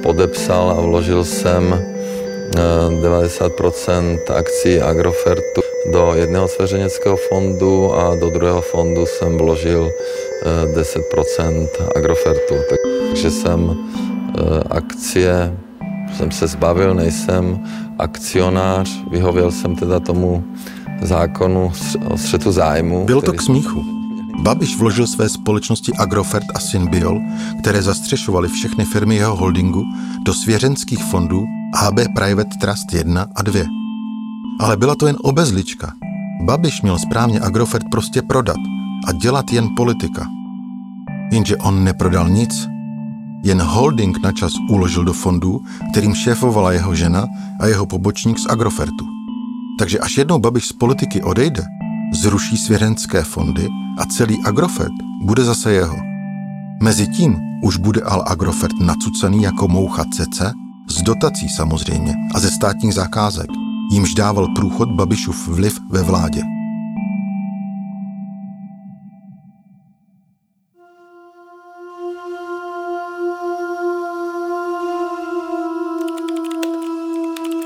podepsal 0.02 0.70
a 0.70 0.80
vložil 0.80 1.24
jsem 1.24 1.84
90% 3.02 4.18
eh, 4.28 4.34
akcí 4.34 4.80
Agrofertu 4.80 5.67
do 5.92 6.12
jedného 6.14 6.48
svěřeneckého 6.48 7.16
fondu 7.16 7.94
a 7.94 8.16
do 8.16 8.30
druhého 8.30 8.60
fondu 8.60 9.06
jsem 9.06 9.38
vložil 9.38 9.90
10% 10.74 11.68
Agrofertu. 11.96 12.54
Takže 13.08 13.30
jsem 13.30 13.76
akcie 14.70 15.58
jsem 16.16 16.30
se 16.30 16.46
zbavil, 16.46 16.94
nejsem 16.94 17.60
akcionář, 17.98 18.90
vyhověl 19.10 19.50
jsem 19.50 19.76
teda 19.76 20.00
tomu 20.00 20.44
zákonu 21.02 21.72
o 22.08 22.18
střetu 22.18 22.52
zájmu. 22.52 23.04
Bylo 23.04 23.22
to 23.22 23.32
k 23.32 23.42
smíchu. 23.42 23.84
Babiš 24.42 24.76
vložil 24.76 25.06
své 25.06 25.28
společnosti 25.28 25.92
Agrofert 25.98 26.46
a 26.54 26.60
Synbiol, 26.60 27.20
které 27.60 27.82
zastřešovaly 27.82 28.48
všechny 28.48 28.84
firmy 28.84 29.16
jeho 29.16 29.36
holdingu, 29.36 29.84
do 30.26 30.34
svěřenských 30.34 31.04
fondů 31.04 31.44
AB 31.82 31.94
Private 32.14 32.56
Trust 32.60 32.92
1 32.92 33.26
a 33.34 33.42
2. 33.42 33.77
Ale 34.58 34.76
byla 34.76 34.94
to 34.94 35.06
jen 35.06 35.16
obezlička. 35.22 35.92
Babiš 36.44 36.82
měl 36.82 36.98
správně 36.98 37.40
Agrofert 37.40 37.84
prostě 37.90 38.22
prodat 38.22 38.56
a 39.06 39.12
dělat 39.12 39.52
jen 39.52 39.68
politika. 39.76 40.26
Jenže 41.32 41.56
on 41.56 41.84
neprodal 41.84 42.28
nic, 42.28 42.68
jen 43.44 43.62
holding 43.62 44.22
na 44.22 44.32
čas 44.32 44.52
uložil 44.70 45.04
do 45.04 45.12
fondů, 45.12 45.60
kterým 45.90 46.14
šéfovala 46.14 46.72
jeho 46.72 46.94
žena 46.94 47.26
a 47.60 47.66
jeho 47.66 47.86
pobočník 47.86 48.38
z 48.38 48.46
Agrofertu. 48.46 49.06
Takže 49.78 49.98
až 49.98 50.18
jednou 50.18 50.38
Babiš 50.38 50.66
z 50.66 50.72
politiky 50.72 51.22
odejde, 51.22 51.64
zruší 52.12 52.56
svěřenské 52.56 53.22
fondy 53.22 53.68
a 53.98 54.04
celý 54.04 54.44
Agrofert 54.44 54.92
bude 55.24 55.44
zase 55.44 55.72
jeho. 55.72 55.96
Mezitím 56.82 57.36
už 57.62 57.76
bude 57.76 58.00
Al 58.00 58.24
Agrofert 58.26 58.80
nacucený 58.80 59.42
jako 59.42 59.68
moucha 59.68 60.04
cece, 60.12 60.52
z 60.88 61.02
dotací 61.02 61.48
samozřejmě 61.48 62.14
a 62.34 62.40
ze 62.40 62.50
státních 62.50 62.94
zakázek, 62.94 63.46
jimž 63.90 64.14
dával 64.14 64.48
průchod 64.48 64.88
Babišův 64.88 65.48
vliv 65.48 65.80
ve 65.90 66.02
vládě. 66.02 66.42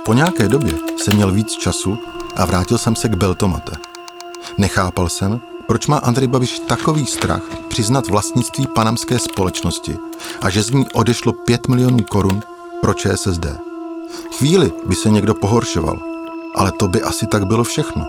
Po 0.04 0.14
nějaké 0.14 0.48
době 0.48 0.74
jsem 0.96 1.16
měl 1.16 1.32
víc 1.32 1.52
času 1.52 1.98
a 2.36 2.44
vrátil 2.44 2.78
jsem 2.78 2.96
se 2.96 3.08
k 3.08 3.14
Beltomate. 3.14 3.72
Nechápal 4.58 5.08
jsem, 5.08 5.40
proč 5.66 5.86
má 5.86 5.98
Andrej 5.98 6.28
Babiš 6.28 6.58
takový 6.58 7.06
strach 7.06 7.42
přiznat 7.68 8.08
vlastnictví 8.08 8.66
panamské 8.66 9.18
společnosti 9.18 9.96
a 10.42 10.50
že 10.50 10.62
z 10.62 10.70
ní 10.70 10.86
odešlo 10.94 11.32
5 11.32 11.68
milionů 11.68 11.98
korun 12.08 12.42
pro 12.80 12.94
ČSSD. 12.94 13.46
Chvíli 14.38 14.72
by 14.86 14.94
se 14.94 15.10
někdo 15.10 15.34
pohoršoval, 15.34 16.11
ale 16.54 16.72
to 16.72 16.88
by 16.88 17.02
asi 17.02 17.26
tak 17.26 17.46
bylo 17.46 17.64
všechno. 17.64 18.06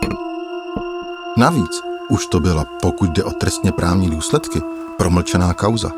Navíc 1.37 1.81
už 2.09 2.27
to 2.27 2.39
byla, 2.39 2.65
pokud 2.81 3.09
jde 3.09 3.23
o 3.23 3.31
trestně 3.31 3.71
právní 3.71 4.09
důsledky, 4.09 4.61
promlčená 4.97 5.53
kauza. 5.53 5.91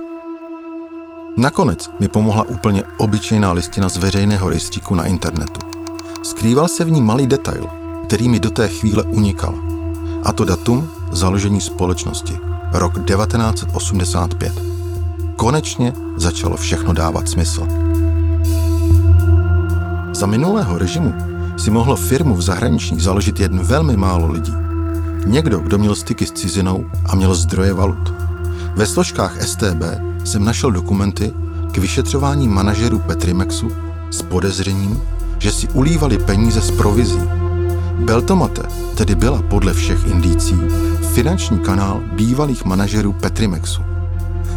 Nakonec 1.38 1.89
mi 1.99 2.08
pomohla 2.08 2.43
úplně 2.43 2.84
obyčejná 2.97 3.51
listina 3.51 3.89
z 3.89 3.97
veřejného 3.97 4.49
rejstříku 4.49 4.95
na 4.95 5.05
internetu. 5.05 5.60
Skrýval 6.23 6.67
se 6.67 6.86
v 6.86 6.91
ní 6.91 7.01
malý 7.01 7.27
detail, 7.27 7.67
který 8.08 8.29
mi 8.29 8.39
do 8.39 8.49
té 8.49 8.67
chvíle 8.67 9.03
unikal. 9.03 9.55
A 10.23 10.34
to 10.34 10.45
datum 10.45 10.89
založení 11.12 11.62
společnosti, 11.62 12.38
rok 12.71 12.93
1985. 13.05 14.53
Konečně 15.36 15.93
začalo 16.15 16.58
všechno 16.58 16.93
dávat 16.93 17.29
smysl. 17.29 17.67
Za 20.13 20.25
minulého 20.25 20.77
režimu 20.77 21.34
si 21.57 21.71
mohlo 21.71 21.95
firmu 21.95 22.35
v 22.35 22.41
zahraničí 22.41 22.99
založit 22.99 23.39
jen 23.39 23.59
velmi 23.59 23.97
málo 23.97 24.31
lidí. 24.31 24.53
Někdo, 25.25 25.59
kdo 25.59 25.77
měl 25.77 25.95
styky 25.95 26.25
s 26.25 26.31
cizinou 26.31 26.85
a 27.05 27.15
měl 27.15 27.35
zdroje 27.35 27.73
valut. 27.73 28.13
Ve 28.75 28.85
složkách 28.85 29.47
STB 29.47 29.83
jsem 30.23 30.45
našel 30.45 30.71
dokumenty 30.71 31.33
k 31.71 31.77
vyšetřování 31.77 32.47
manažerů 32.47 32.99
Petrimexu 32.99 33.71
s 34.11 34.21
podezřením, 34.21 35.01
že 35.39 35.51
si 35.51 35.67
ulívali 35.67 36.17
peníze 36.17 36.61
z 36.61 36.71
provizí. 36.71 37.21
Beltomate 37.99 38.63
tedy 38.97 39.15
byla 39.15 39.41
podle 39.41 39.73
všech 39.73 40.07
indicí 40.07 40.55
finanční 41.13 41.59
kanál 41.59 42.01
bývalých 42.13 42.65
manažerů 42.65 43.13
Petrimexu. 43.13 43.94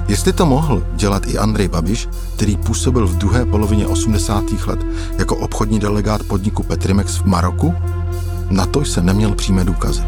Jestli 0.08 0.32
to 0.32 0.46
mohl 0.46 0.86
dělat 0.94 1.26
i 1.26 1.38
Andrej 1.38 1.68
Babiš, 1.68 2.08
který 2.34 2.56
působil 2.56 3.06
v 3.06 3.16
druhé 3.16 3.46
polovině 3.46 3.86
80. 3.86 4.44
let 4.66 4.78
jako 5.18 5.36
obchodní 5.36 5.78
delegát 5.78 6.22
podniku 6.22 6.62
Petrimex 6.62 7.16
v 7.16 7.24
Maroku, 7.24 7.74
na 8.50 8.66
to 8.66 8.80
jsem 8.80 9.06
neměl 9.06 9.34
přímé 9.34 9.64
důkazy. 9.64 10.02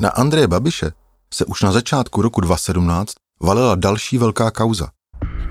Na 0.00 0.08
Andreje 0.08 0.48
Babiše 0.48 0.92
se 1.34 1.44
už 1.44 1.62
na 1.62 1.72
začátku 1.72 2.22
roku 2.22 2.40
2017 2.40 3.14
valila 3.42 3.74
další 3.74 4.18
velká 4.18 4.50
kauza. 4.50 4.88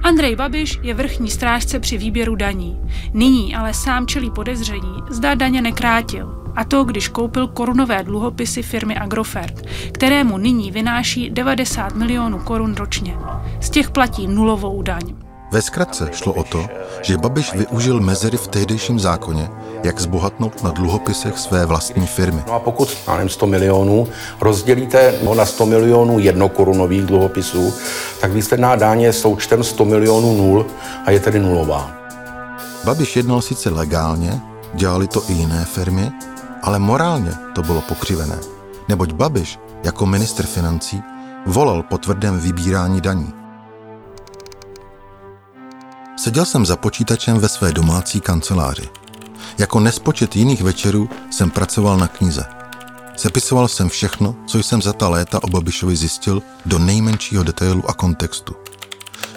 Andrej 0.04 0.36
Babiš 0.36 0.80
je 0.82 0.94
vrchní 0.94 1.30
strážce 1.30 1.80
při 1.80 1.98
výběru 1.98 2.36
daní. 2.36 2.80
Nyní 3.14 3.56
ale 3.56 3.74
sám 3.74 4.08
čelí 4.08 4.32
podezření, 4.32 5.04
zda 5.10 5.36
daně 5.36 5.62
nekrátil. 5.62 6.52
A 6.56 6.64
to, 6.64 6.84
když 6.84 7.08
koupil 7.08 7.48
korunové 7.48 8.04
dluhopisy 8.04 8.64
firmy 8.64 8.96
Agrofert, 8.96 9.62
kterému 9.92 10.38
nyní 10.38 10.72
vynáší 10.72 11.30
90 11.30 11.96
milionů 11.96 12.40
korun 12.40 12.76
ročně. 12.76 13.18
Z 13.62 13.70
těch 13.70 13.92
platí 13.92 14.28
nulovou 14.28 14.82
daň. 14.82 15.16
Ve 15.54 15.62
zkratce 15.62 16.10
šlo 16.14 16.34
o 16.34 16.44
to, 16.44 16.66
že 17.02 17.18
Babiš 17.18 17.54
využil 17.54 18.00
mezery 18.00 18.38
v 18.38 18.48
tehdejším 18.48 19.00
zákoně, 19.00 19.50
jak 19.84 20.00
zbohatnout 20.00 20.64
na 20.64 20.72
dluhopisech 20.72 21.38
své 21.38 21.66
vlastní 21.66 22.08
firmy. 22.08 22.44
No 22.48 22.54
a 22.54 22.60
pokud, 22.60 22.98
já 23.08 23.14
nevím, 23.14 23.30
100 23.30 23.48
milionů 23.48 24.08
rozdělíte 24.42 25.14
no, 25.24 25.34
na 25.36 25.46
100 25.46 25.66
milionů 25.66 26.20
jednokorunových 26.20 27.06
dluhopisů, 27.06 27.74
tak 28.22 28.32
výsledná 28.32 28.76
dáň 28.76 29.02
je 29.02 29.14
součtem 29.14 29.64
100 29.64 29.86
milionů 29.86 30.38
nul 30.38 30.66
a 31.06 31.12
je 31.12 31.20
tedy 31.20 31.40
nulová. 31.40 31.92
Babiš 32.86 33.16
jednal 33.16 33.42
sice 33.42 33.70
legálně, 33.70 34.42
dělali 34.74 35.08
to 35.08 35.24
i 35.30 35.34
jiné 35.34 35.66
firmy, 35.66 36.12
ale 36.62 36.80
morálně 36.80 37.32
to 37.56 37.62
bylo 37.62 37.82
pokřivené. 37.82 38.40
Neboť 38.90 39.12
Babiš, 39.12 39.60
jako 39.84 40.06
ministr 40.06 40.46
financí, 40.46 41.04
volal 41.46 41.84
po 41.84 41.98
tvrdém 41.98 42.40
vybírání 42.40 43.02
daní. 43.02 43.43
Seděl 46.16 46.46
jsem 46.46 46.66
za 46.66 46.76
počítačem 46.76 47.40
ve 47.40 47.50
své 47.50 47.72
domácí 47.72 48.22
kanceláři. 48.22 48.90
Jako 49.58 49.80
nespočet 49.80 50.36
jiných 50.36 50.62
večerů 50.62 51.10
jsem 51.32 51.52
pracoval 51.52 51.98
na 51.98 52.08
knize. 52.08 52.46
Sepisoval 53.18 53.68
jsem 53.68 53.90
všechno, 53.90 54.36
co 54.48 54.60
jsem 54.60 54.82
za 54.82 54.94
ta 54.94 55.10
léta 55.10 55.44
o 55.44 55.48
Babišovi 55.48 55.96
zjistil 55.96 56.42
do 56.66 56.80
nejmenšího 56.80 57.44
detailu 57.44 57.90
a 57.90 57.94
kontextu. 57.94 58.56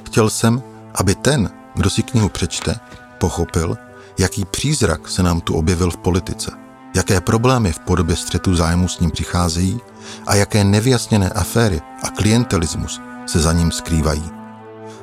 Chtěl 0.07 0.31
jsem, 0.31 0.63
aby 0.95 1.15
ten, 1.15 1.51
kdo 1.75 1.91
si 1.91 2.03
knihu 2.03 2.29
přečte, 2.29 2.75
pochopil, 3.19 3.77
jaký 4.19 4.45
přízrak 4.45 5.09
se 5.09 5.23
nám 5.23 5.41
tu 5.41 5.55
objevil 5.55 5.91
v 5.91 5.97
politice, 5.97 6.51
jaké 6.97 7.21
problémy 7.21 7.73
v 7.73 7.79
podobě 7.79 8.17
střetu 8.17 8.55
zájmu 8.55 8.89
s 8.89 9.01
ním 9.01 9.11
přicházejí 9.11 9.81
a 10.27 10.35
jaké 10.35 10.65
nevyjasněné 10.65 11.31
aféry 11.31 11.81
a 12.03 12.11
klientelismus 12.11 13.01
se 13.27 13.41
za 13.41 13.53
ním 13.53 13.73
skrývají. 13.73 14.36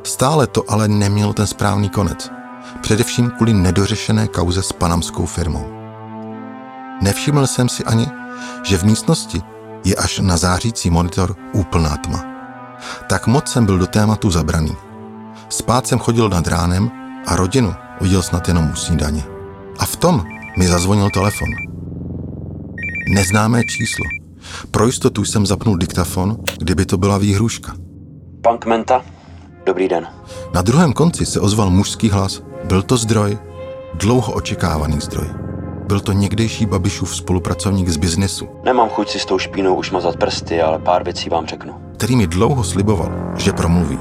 Stále 0.04 0.48
to 0.48 0.64
ale 0.68 0.88
nemělo 0.88 1.34
ten 1.34 1.48
správný 1.48 1.90
konec, 1.90 2.32
především 2.82 3.30
kvůli 3.30 3.54
nedořešené 3.54 4.28
kauze 4.28 4.64
s 4.64 4.72
panamskou 4.72 5.26
firmou. 5.26 5.66
Nevšiml 7.02 7.48
jsem 7.48 7.70
si 7.70 7.84
ani, 7.84 8.08
že 8.64 8.78
v 8.78 8.84
místnosti 8.84 9.42
je 9.86 9.96
až 9.96 10.20
na 10.20 10.38
zářící 10.38 10.90
monitor 10.90 11.36
úplná 11.54 11.98
tma. 11.98 12.24
Tak 13.10 13.28
moc 13.28 13.48
jsem 13.48 13.66
byl 13.66 13.78
do 13.78 13.88
tématu 13.88 14.32
zabraný. 14.32 14.76
Spát 15.50 15.88
jsem 15.88 16.00
chodil 16.00 16.30
nad 16.30 16.48
ránem 16.48 16.92
a 17.28 17.36
rodinu 17.36 17.74
viděl 18.02 18.22
snad 18.22 18.48
jenom 18.48 18.70
u 18.72 18.76
snídaně. 18.76 19.24
A 19.80 19.86
v 19.86 19.96
tom 19.96 20.24
mi 20.58 20.68
zazvonil 20.68 21.10
telefon. 21.10 21.50
Neznámé 23.14 23.64
číslo. 23.64 24.06
Pro 24.72 24.86
jistotu 24.86 25.26
jsem 25.26 25.46
zapnul 25.46 25.78
diktafon, 25.78 26.38
kdyby 26.58 26.86
to 26.86 26.98
byla 26.98 27.18
výhruška. 27.18 27.74
Pan 28.42 28.58
Kmenta, 28.58 29.02
dobrý 29.66 29.88
den. 29.88 30.08
Na 30.54 30.62
druhém 30.62 30.94
konci 30.94 31.26
se 31.26 31.40
ozval 31.40 31.70
mužský 31.70 32.10
hlas. 32.10 32.42
Byl 32.64 32.82
to 32.82 32.98
zdroj, 32.98 33.38
dlouho 33.94 34.34
očekávaný 34.34 35.00
zdroj. 35.00 35.28
Byl 35.88 36.00
to 36.00 36.12
někdejší 36.12 36.66
Babišův 36.66 37.16
spolupracovník 37.16 37.90
z 37.90 37.98
biznesu, 37.98 38.50
Nemám 38.64 38.90
chuť 38.90 39.10
si 39.10 39.20
s 39.20 39.26
tou 39.26 39.38
špínou 39.40 39.76
už 39.76 39.92
mazat 39.92 40.16
prsty, 40.18 40.62
ale 40.62 40.80
pár 40.80 41.04
věcí 41.04 41.30
vám 41.30 41.46
řeknu. 41.48 41.74
který 41.98 42.16
mi 42.16 42.28
dlouho 42.28 42.64
sliboval, 42.64 43.12
že 43.38 43.54
promluví. 43.54 44.00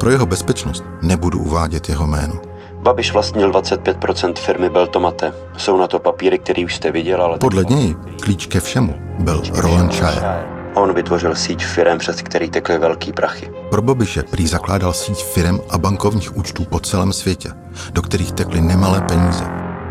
Pro 0.00 0.10
jeho 0.10 0.26
bezpečnost 0.26 0.84
nebudu 1.02 1.38
uvádět 1.38 1.88
jeho 1.88 2.06
jméno. 2.06 2.34
Babiš 2.82 3.12
vlastnil 3.12 3.50
25% 3.52 4.32
firmy 4.34 4.70
Beltomate. 4.70 5.32
Jsou 5.56 5.76
na 5.76 5.86
to 5.86 5.98
papíry, 5.98 6.38
který 6.38 6.64
už 6.64 6.74
jste 6.74 6.92
viděl, 6.92 7.22
ale... 7.22 7.38
Podle 7.38 7.64
něj 7.64 7.94
klíč 8.22 8.46
ke 8.46 8.60
všemu 8.60 8.94
byl 9.18 9.42
Roland 9.54 9.92
Shire. 9.92 10.53
On 10.74 10.94
vytvořil 10.94 11.34
síť 11.34 11.64
firem, 11.64 11.98
přes 11.98 12.22
který 12.22 12.50
tekly 12.50 12.78
velký 12.78 13.12
prachy. 13.12 13.50
Pro 13.70 13.82
Babiše 13.82 14.22
prý 14.22 14.46
zakládal 14.46 14.92
síť 14.92 15.24
firem 15.24 15.60
a 15.70 15.78
bankovních 15.78 16.36
účtů 16.36 16.64
po 16.64 16.80
celém 16.80 17.12
světě, 17.12 17.50
do 17.92 18.02
kterých 18.02 18.32
tekly 18.32 18.60
nemalé 18.60 19.00
peníze. 19.00 19.44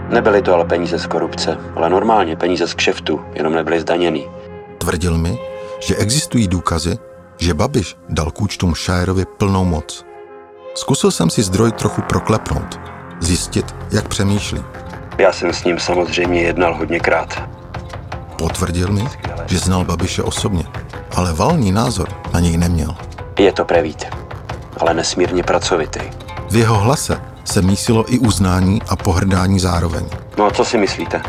Nebyly 0.09 0.41
to 0.41 0.53
ale 0.53 0.65
peníze 0.65 0.99
z 0.99 1.05
korupce, 1.05 1.57
ale 1.75 1.89
normálně 1.89 2.35
peníze 2.35 2.67
z 2.67 2.73
kšeftu, 2.73 3.21
jenom 3.33 3.53
nebyly 3.53 3.79
zdaněný. 3.79 4.27
Tvrdil 4.77 5.17
mi, 5.17 5.39
že 5.79 5.95
existují 5.95 6.47
důkazy, 6.47 6.97
že 7.37 7.53
Babiš 7.53 7.97
dal 8.09 8.31
k 8.31 8.41
účtům 8.41 8.75
Shireovi 8.75 9.25
plnou 9.25 9.65
moc. 9.65 10.05
Zkusil 10.75 11.11
jsem 11.11 11.29
si 11.29 11.43
zdroj 11.43 11.71
trochu 11.71 12.01
proklepnout, 12.01 12.79
zjistit, 13.19 13.75
jak 13.91 14.07
přemýšlí. 14.07 14.63
Já 15.17 15.33
jsem 15.33 15.53
s 15.53 15.63
ním 15.63 15.79
samozřejmě 15.79 16.41
jednal 16.41 16.75
hodněkrát. 16.75 17.62
Potvrdil 18.43 18.91
mi, 18.91 19.07
že 19.47 19.59
znal 19.59 19.85
Babiše 19.85 20.23
osobně, 20.23 20.63
ale 21.15 21.33
valný 21.33 21.71
názor 21.71 22.09
na 22.33 22.39
něj 22.39 22.57
neměl. 22.57 22.95
Je 23.39 23.51
to 23.53 23.65
prevít, 23.65 24.05
ale 24.79 24.93
nesmírně 24.93 25.43
pracovitý. 25.43 25.99
V 26.49 26.55
jeho 26.55 26.79
hlase 26.79 27.21
se 27.43 27.61
mísilo 27.61 28.13
i 28.13 28.19
uznání 28.19 28.81
a 28.89 28.95
pohrdání 28.95 29.59
zároveň. 29.59 30.05
No 30.37 30.45
a 30.45 30.51
co 30.51 30.65
si 30.65 30.77
myslíte? 30.77 31.21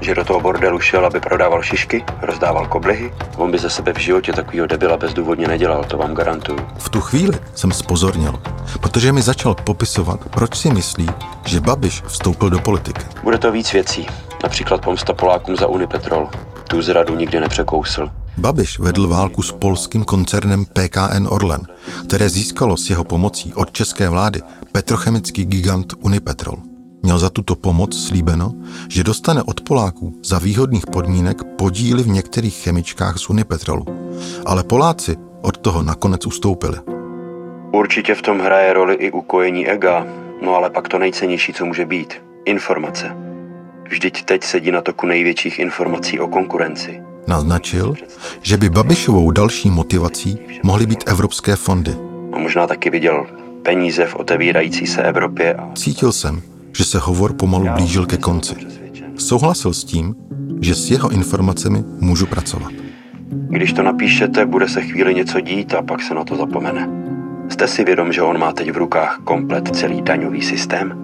Že 0.00 0.14
do 0.14 0.24
toho 0.24 0.40
bordelu 0.40 0.80
šel, 0.80 1.06
aby 1.06 1.20
prodával 1.20 1.62
šišky, 1.62 2.04
rozdával 2.22 2.66
koblihy? 2.66 3.12
On 3.36 3.50
by 3.50 3.58
ze 3.58 3.70
sebe 3.70 3.92
v 3.92 3.98
životě 3.98 4.32
takovýho 4.32 4.66
debila 4.66 4.96
bezdůvodně 4.96 5.48
nedělal, 5.48 5.84
to 5.84 5.96
vám 5.96 6.14
garantuju. 6.14 6.58
V 6.78 6.88
tu 6.88 7.00
chvíli 7.00 7.38
jsem 7.54 7.72
spozornil, 7.72 8.34
protože 8.80 9.12
mi 9.12 9.22
začal 9.22 9.54
popisovat, 9.54 10.20
proč 10.30 10.56
si 10.56 10.70
myslí, 10.70 11.08
že 11.46 11.60
Babiš 11.60 12.02
vstoupil 12.06 12.50
do 12.50 12.58
politiky. 12.58 13.02
Bude 13.22 13.38
to 13.38 13.52
víc 13.52 13.72
věcí, 13.72 14.06
například 14.44 14.84
pomsta 14.84 15.12
Polákům 15.12 15.56
za 15.56 15.66
Unipetrol. 15.66 16.28
Tu 16.68 16.82
zradu 16.82 17.16
nikdy 17.16 17.40
nepřekousl. 17.40 18.10
Babiš 18.38 18.78
vedl 18.78 19.08
válku 19.08 19.42
s 19.42 19.52
polským 19.52 20.04
koncernem 20.04 20.64
PKN 20.64 21.26
Orlen, 21.28 21.60
které 22.06 22.28
získalo 22.28 22.76
s 22.76 22.90
jeho 22.90 23.04
pomocí 23.04 23.54
od 23.54 23.72
české 23.72 24.08
vlády 24.08 24.40
petrochemický 24.72 25.44
gigant 25.44 25.94
Unipetrol. 26.00 26.56
Měl 27.02 27.18
za 27.18 27.30
tuto 27.30 27.56
pomoc 27.56 28.06
slíbeno, 28.06 28.52
že 28.88 29.04
dostane 29.04 29.42
od 29.42 29.60
Poláků 29.60 30.20
za 30.24 30.38
výhodných 30.38 30.86
podmínek 30.86 31.44
podíly 31.58 32.02
v 32.02 32.08
některých 32.08 32.56
chemičkách 32.56 33.18
z 33.18 33.30
Unipetrolu. 33.30 33.84
Ale 34.46 34.64
Poláci 34.64 35.16
od 35.42 35.58
toho 35.58 35.82
nakonec 35.82 36.26
ustoupili. 36.26 36.78
Určitě 37.72 38.14
v 38.14 38.22
tom 38.22 38.38
hraje 38.38 38.72
roli 38.72 38.94
i 38.94 39.10
ukojení 39.10 39.68
ega, 39.68 40.06
no 40.42 40.54
ale 40.56 40.70
pak 40.70 40.88
to 40.88 40.98
nejcennější, 40.98 41.52
co 41.52 41.64
může 41.66 41.86
být. 41.86 42.22
Informace. 42.44 43.33
Vždyť 43.90 44.24
teď 44.24 44.44
sedí 44.44 44.70
na 44.70 44.80
toku 44.80 45.06
největších 45.06 45.58
informací 45.58 46.20
o 46.20 46.28
konkurenci. 46.28 47.00
Naznačil, 47.26 47.94
že 48.42 48.56
by 48.56 48.70
Babišovou 48.70 49.30
další 49.30 49.70
motivací 49.70 50.38
mohly 50.62 50.86
být 50.86 51.04
evropské 51.06 51.56
fondy. 51.56 51.96
A 52.32 52.38
možná 52.38 52.66
taky 52.66 52.90
viděl 52.90 53.26
peníze 53.62 54.06
v 54.06 54.16
otevírající 54.16 54.86
se 54.86 55.02
Evropě 55.02 55.54
a 55.54 55.72
Cítil 55.74 56.12
jsem, 56.12 56.42
že 56.76 56.84
se 56.84 56.98
hovor 56.98 57.32
pomalu 57.32 57.66
blížil 57.74 58.06
ke 58.06 58.16
konci. 58.16 58.54
Souhlasil 59.18 59.72
s 59.72 59.84
tím, 59.84 60.14
že 60.60 60.74
s 60.74 60.90
jeho 60.90 61.10
informacemi 61.10 61.84
můžu 62.00 62.26
pracovat. 62.26 62.72
když 63.48 63.72
to 63.72 63.82
napíšete, 63.82 64.46
bude 64.46 64.68
se 64.68 64.82
chvíli 64.82 65.14
něco 65.14 65.40
dít 65.40 65.74
a 65.74 65.82
pak 65.82 66.02
se 66.02 66.14
na 66.14 66.24
to 66.24 66.36
zapomene. 66.36 66.88
Jste 67.48 67.68
si 67.68 67.84
vědom, 67.84 68.12
že 68.12 68.22
on 68.22 68.38
má 68.38 68.52
teď 68.52 68.70
v 68.70 68.76
rukách 68.76 69.18
komplet 69.24 69.76
celý 69.76 70.02
daňový 70.02 70.42
systém? 70.42 70.98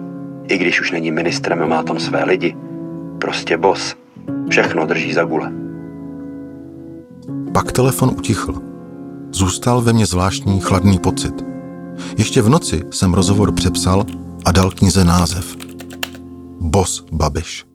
I 0.47 0.57
když 0.57 0.81
už 0.81 0.91
není 0.91 1.11
ministrem, 1.11 1.69
má 1.69 1.83
tam 1.83 1.99
své 1.99 2.23
lidi. 2.23 2.55
Prostě 3.21 3.57
boss. 3.57 3.95
Všechno 4.49 4.85
drží 4.85 5.13
za 5.13 5.23
gule. 5.23 5.51
Pak 7.53 7.71
telefon 7.71 8.09
utichl. 8.09 8.55
Zůstal 9.31 9.81
ve 9.81 9.93
mně 9.93 10.05
zvláštní 10.05 10.59
chladný 10.59 10.99
pocit. 10.99 11.33
Ještě 12.17 12.41
v 12.41 12.49
noci 12.49 12.81
jsem 12.91 13.13
rozhovor 13.13 13.51
přepsal 13.51 14.05
a 14.45 14.51
dal 14.51 14.71
knize 14.71 15.05
název. 15.05 15.55
Bos 16.59 17.05
Babiš. 17.11 17.65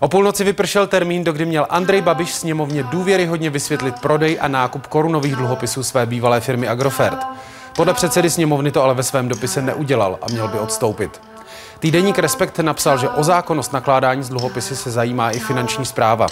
O 0.00 0.08
půlnoci 0.08 0.44
vypršel 0.44 0.86
termín, 0.86 1.24
do 1.24 1.32
kdy 1.32 1.46
měl 1.46 1.66
Andrej 1.70 2.02
Babiš 2.02 2.34
sněmovně 2.34 2.82
důvěryhodně 2.82 3.50
vysvětlit 3.50 3.94
prodej 4.00 4.38
a 4.40 4.48
nákup 4.48 4.86
korunových 4.86 5.36
dluhopisů 5.36 5.82
své 5.82 6.06
bývalé 6.06 6.40
firmy 6.40 6.68
Agrofert. 6.68 7.18
Podle 7.76 7.94
předsedy 7.94 8.30
sněmovny 8.30 8.70
to 8.70 8.82
ale 8.82 8.94
ve 8.94 9.02
svém 9.02 9.28
dopise 9.28 9.62
neudělal 9.62 10.18
a 10.22 10.30
měl 10.30 10.48
by 10.48 10.58
odstoupit. 10.58 11.20
Týdeník 11.78 12.18
Respekt 12.18 12.58
napsal, 12.58 12.98
že 12.98 13.08
o 13.08 13.24
zákonnost 13.24 13.72
nakládání 13.72 14.22
s 14.22 14.28
dluhopisy 14.28 14.76
se 14.76 14.90
zajímá 14.90 15.30
i 15.30 15.38
finanční 15.38 15.84
zpráva. 15.84 16.26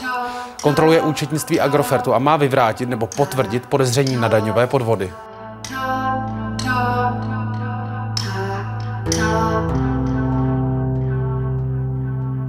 Kontroluje 0.63 1.01
účetnictví 1.01 1.61
Agrofertu 1.61 2.15
a 2.15 2.19
má 2.19 2.37
vyvrátit 2.37 2.89
nebo 2.89 3.07
potvrdit 3.07 3.67
podezření 3.67 4.17
na 4.17 4.29
daňové 4.29 4.67
podvody. 4.67 5.13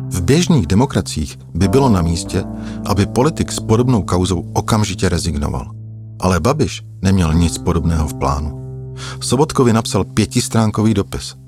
V 0.10 0.21
běžných 0.21 0.67
demokraciích 0.67 1.38
by 1.53 1.67
bylo 1.67 1.89
na 1.89 2.01
místě, 2.01 2.43
aby 2.86 3.06
politik 3.06 3.51
s 3.51 3.60
podobnou 3.60 4.03
kauzou 4.03 4.45
okamžitě 4.53 5.10
rezignoval. 5.10 5.71
Ale 6.19 6.39
Babiš 6.39 6.82
neměl 7.01 7.34
nic 7.34 7.58
podobného 7.58 8.08
v 8.08 8.13
plánu. 8.13 8.63
Sobotkovi 9.19 9.73
napsal 9.73 10.03
pětistránkový 10.03 10.93
dopis. 10.93 11.42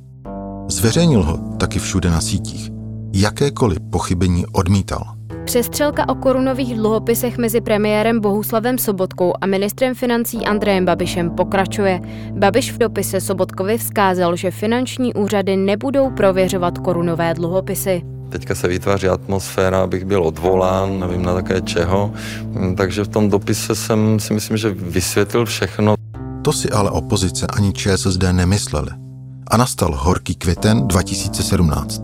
Zveřejnil 0.68 1.24
ho 1.24 1.38
taky 1.58 1.80
všude 1.80 2.10
na 2.10 2.22
sítích. 2.22 2.70
Jakékoliv 3.14 3.78
pochybení 3.92 4.46
odmítal. 4.46 5.04
Přestřelka 5.46 6.10
o 6.10 6.16
korunových 6.16 6.76
dluhopisech 6.76 7.38
mezi 7.38 7.62
premiérem 7.62 8.20
Bohuslavem 8.20 8.78
Sobotkou 8.78 9.34
a 9.42 9.46
ministrem 9.46 9.96
financí 9.96 10.46
Andrejem 10.46 10.86
Babišem 10.86 11.30
pokračuje. 11.30 12.02
Babiš 12.32 12.72
v 12.72 12.78
dopise 12.78 13.22
Sobotkovi 13.22 13.78
vzkázal, 13.78 14.36
že 14.36 14.52
finanční 14.52 15.14
úřady 15.14 15.58
nebudou 15.58 16.12
prověřovat 16.12 16.78
korunové 16.78 17.34
dluhopisy. 17.34 18.02
Teďka 18.30 18.56
se 18.56 18.68
vytváří 18.68 19.08
atmosféra, 19.08 19.84
abych 19.84 20.06
byl 20.06 20.24
odvolán, 20.24 21.00
nevím 21.00 21.24
na 21.24 21.34
také 21.34 21.62
čeho. 21.62 22.14
Mm, 22.46 22.76
Takže 22.76 23.04
v 23.04 23.08
tom 23.08 23.30
dopise 23.30 23.76
jsem 23.76 24.20
si 24.20 24.34
myslím, 24.34 24.58
že 24.58 24.70
vysvětlil 24.70 25.46
všechno. 25.46 25.96
To 26.42 26.54
si 26.54 26.70
ale 26.70 26.92
opozice 26.92 27.48
ani 27.48 27.74
ČSSD 27.74 28.24
nemysleli. 28.32 29.05
A 29.48 29.58
nastal 29.58 29.96
horký 29.96 30.36
květen 30.36 30.88
2017. 30.88 32.02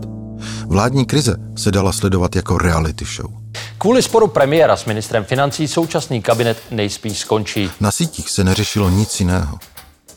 Vládní 0.66 1.06
krize 1.06 1.36
se 1.56 1.70
dala 1.70 1.92
sledovat 1.92 2.36
jako 2.36 2.58
reality 2.58 3.04
show. 3.04 3.30
Kvůli 3.78 4.02
sporu 4.02 4.26
premiéra 4.26 4.76
s 4.76 4.84
ministrem 4.84 5.24
financí 5.24 5.68
současný 5.68 6.22
kabinet 6.22 6.58
nejspíš 6.70 7.18
skončí. 7.18 7.70
Na 7.80 7.90
sítích 7.90 8.30
se 8.30 8.44
neřešilo 8.44 8.90
nic 8.90 9.20
jiného. 9.20 9.58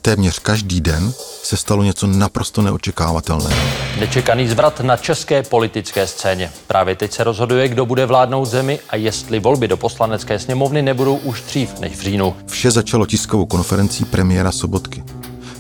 Téměř 0.01 0.39
každý 0.39 0.81
den 0.81 1.13
se 1.43 1.57
stalo 1.57 1.83
něco 1.83 2.07
naprosto 2.07 2.61
neočekávatelného. 2.61 3.61
Nečekaný 3.99 4.47
zvrat 4.47 4.79
na 4.79 4.97
české 4.97 5.43
politické 5.43 6.07
scéně. 6.07 6.51
Právě 6.67 6.95
teď 6.95 7.13
se 7.13 7.23
rozhoduje, 7.23 7.67
kdo 7.67 7.85
bude 7.85 8.05
vládnout 8.05 8.45
zemi 8.45 8.79
a 8.89 8.95
jestli 8.95 9.39
volby 9.39 9.67
do 9.67 9.77
poslanecké 9.77 10.39
sněmovny 10.39 10.81
nebudou 10.81 11.15
už 11.15 11.41
dřív 11.41 11.79
než 11.79 11.97
v 11.97 12.01
říjnu. 12.01 12.35
Vše 12.47 12.71
začalo 12.71 13.05
tiskovou 13.05 13.45
konferencí 13.45 14.05
premiéra 14.05 14.51
Sobotky. 14.51 15.03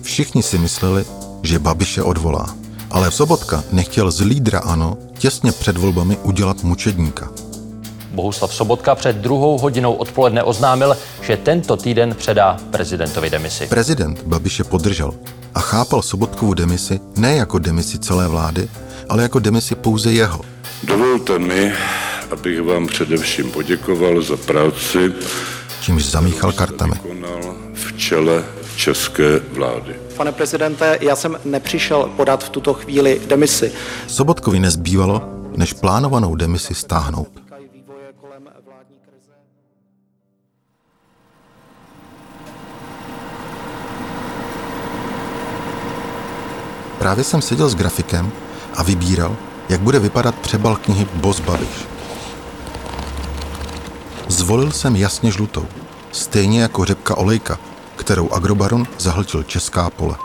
Všichni 0.01 0.43
si 0.43 0.57
mysleli, 0.57 1.05
že 1.45 1.59
Babiše 1.59 2.03
odvolá. 2.03 2.55
Ale 2.91 3.11
Sobotka 3.11 3.63
nechtěl 3.71 4.11
z 4.11 4.21
lídra 4.21 4.59
ANO 4.59 4.97
těsně 5.17 5.51
před 5.51 5.77
volbami 5.77 6.17
udělat 6.23 6.63
mučedníka. 6.63 7.29
Bohuslav 8.11 8.53
Sobotka 8.53 8.95
před 8.95 9.15
druhou 9.15 9.57
hodinou 9.57 9.93
odpoledne 9.93 10.43
oznámil, 10.43 10.97
že 11.21 11.37
tento 11.37 11.77
týden 11.77 12.15
předá 12.15 12.57
prezidentovi 12.71 13.29
demisi. 13.29 13.67
Prezident 13.67 14.23
Babiše 14.23 14.63
podržel 14.63 15.13
a 15.55 15.59
chápal 15.59 16.01
Sobotkovu 16.01 16.53
demisi 16.53 16.99
ne 17.17 17.35
jako 17.35 17.59
demisi 17.59 17.99
celé 17.99 18.27
vlády, 18.27 18.67
ale 19.09 19.23
jako 19.23 19.39
demisi 19.39 19.75
pouze 19.75 20.11
jeho. 20.11 20.41
Dovolte 20.83 21.39
mi, 21.39 21.73
abych 22.31 22.61
vám 22.61 22.87
především 22.87 23.51
poděkoval 23.51 24.21
za 24.21 24.37
práci, 24.37 25.13
čímž 25.81 26.05
zamíchal 26.05 26.51
kartami. 26.51 26.93
v 27.73 27.97
čele 27.97 28.43
české 28.75 29.39
vlády. 29.39 30.04
Pane 30.17 30.31
prezidente, 30.31 30.97
já 31.01 31.15
jsem 31.15 31.39
nepřišel 31.45 32.09
podat 32.15 32.43
v 32.43 32.49
tuto 32.49 32.73
chvíli 32.73 33.21
demisi. 33.27 33.71
Sobotkovi 34.07 34.59
nezbývalo, 34.59 35.21
než 35.55 35.73
plánovanou 35.73 36.35
demisi 36.35 36.75
stáhnout. 36.75 37.27
Právě 46.99 47.23
jsem 47.23 47.41
seděl 47.41 47.69
s 47.69 47.75
grafikem 47.75 48.31
a 48.73 48.83
vybíral, 48.83 49.35
jak 49.69 49.81
bude 49.81 49.99
vypadat 49.99 50.35
přebal 50.35 50.75
knihy 50.75 51.07
Boss 51.13 51.39
Babiš. 51.39 51.87
Zvolil 54.27 54.71
jsem 54.71 54.95
jasně 54.95 55.31
žlutou, 55.31 55.65
stejně 56.11 56.61
jako 56.61 56.85
řepka 56.85 57.17
olejka, 57.17 57.59
kterou 58.05 58.29
Agrobaron 58.29 58.85
zahltil 58.99 59.43
česká 59.43 59.89
pole. 59.89 60.15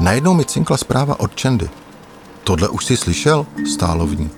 Najednou 0.00 0.34
mi 0.34 0.44
cinkla 0.44 0.76
zpráva 0.76 1.20
od 1.20 1.34
Čendy. 1.34 1.70
Tohle 2.44 2.68
už 2.68 2.84
si 2.84 2.96
slyšel? 2.96 3.46
Stálo 3.72 4.06
v 4.06 4.20
ní. 4.20 4.30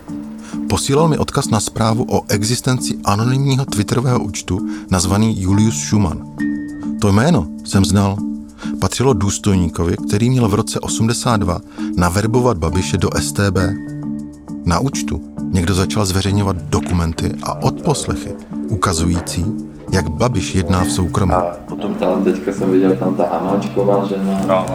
Posílal 0.69 1.09
mi 1.09 1.19
odkaz 1.19 1.49
na 1.49 1.61
zprávu 1.61 2.07
o 2.09 2.23
existenci 2.29 2.99
anonymního 3.05 3.65
twitterového 3.65 4.21
účtu 4.21 4.69
nazvaný 4.91 5.43
Julius 5.43 5.75
Schumann. 5.75 6.37
To 7.01 7.13
jméno 7.13 7.47
jsem 7.65 7.85
znal. 7.85 8.17
Patřilo 8.81 9.13
důstojníkovi, 9.13 9.97
který 10.09 10.31
měl 10.31 10.49
v 10.49 10.55
roce 10.55 10.81
82 10.81 11.61
naverbovat 11.97 12.59
Babiše 12.59 12.97
do 12.97 13.11
STB. 13.21 13.59
Na 14.65 14.79
účtu 14.79 15.35
někdo 15.53 15.75
začal 15.75 16.07
zveřejňovat 16.07 16.57
dokumenty 16.57 17.33
a 17.43 17.63
odposlechy 17.63 18.33
ukazující, 18.69 19.45
jak 19.91 20.09
Babiš 20.09 20.55
jedná 20.55 20.85
v 20.85 20.91
soukromí. 20.91 21.33
A 21.33 21.57
potom 21.69 21.95
tam 21.95 22.25
teďka 22.25 22.53
jsem 22.53 22.71
viděl 22.71 22.97
tam 22.97 23.15
ta 23.15 23.25
Amáčková 23.25 24.07
žena. 24.07 24.41
No. 24.47 24.67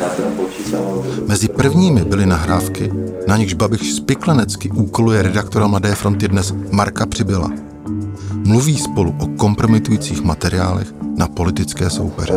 Já 0.00 0.08
teda 0.08 0.28
počítal. 0.36 1.02
Mezi 1.26 1.48
prvními 1.48 2.04
byly 2.04 2.26
nahrávky, 2.26 2.92
na 3.28 3.36
nichž 3.36 3.54
Babiš 3.54 3.94
spiklenecky 3.94 4.70
úkoluje 4.70 5.22
redaktora 5.22 5.66
Mladé 5.66 5.94
fronty 5.94 6.28
dnes 6.28 6.54
Marka 6.72 7.06
Přibyla. 7.06 7.50
Mluví 8.46 8.78
spolu 8.78 9.14
o 9.20 9.26
kompromitujících 9.26 10.22
materiálech 10.22 10.94
na 11.16 11.28
politické 11.28 11.90
soupeře. 11.90 12.34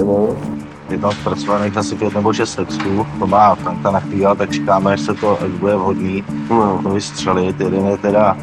Je 0.90 0.98
tam 0.98 1.12
zpracovaných 1.12 1.78
asi 1.78 1.96
pět 1.96 2.16
nebo 2.16 2.34
šest 2.34 2.56
textů, 2.56 3.08
to 3.20 3.28
má 3.28 3.56
Franka 3.56 3.92
nachvíjel, 3.92 4.36
tak 4.36 4.52
čekáme, 4.52 4.94
až 4.94 5.02
se 5.02 5.14
to, 5.14 5.42
až 5.42 5.52
bude 5.60 5.76
vhodný, 5.76 6.24
no. 6.50 6.80
to 6.84 6.90
vystřelit. 6.90 7.60
Jeden 7.60 7.88
je 7.88 7.98
teda 7.98 8.38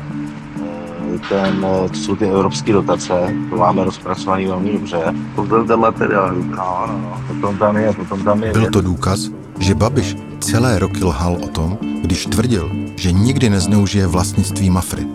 ten, 1.29 1.67
to 1.89 1.95
jsou 1.95 2.17
ty 2.17 2.25
evropské 2.25 2.73
dotace, 2.73 3.35
to 3.51 3.57
máme 3.57 3.85
rozpracovaný 3.85 4.47
velmi 4.47 4.73
dobře. 4.73 4.99
Potom 5.35 5.67
ten 5.67 5.81
materiál, 5.81 6.35
no, 6.35 6.87
no, 6.87 6.99
no. 7.03 7.21
Potom 7.29 7.59
tam 7.59 7.77
je, 7.77 7.93
potom 7.93 8.25
tam 8.25 8.43
je. 8.43 8.53
Byl 8.53 8.71
to 8.71 8.81
důkaz, 8.81 9.21
že 9.59 9.75
Babiš 9.75 10.17
celé 10.41 10.79
roky 10.79 11.05
lhal 11.05 11.39
o 11.45 11.49
tom, 11.49 11.79
když 12.03 12.27
tvrdil, 12.27 12.71
že 12.97 13.13
nikdy 13.13 13.51
nezneužije 13.51 14.07
vlastnictví 14.07 14.71
Mafry. 14.71 15.07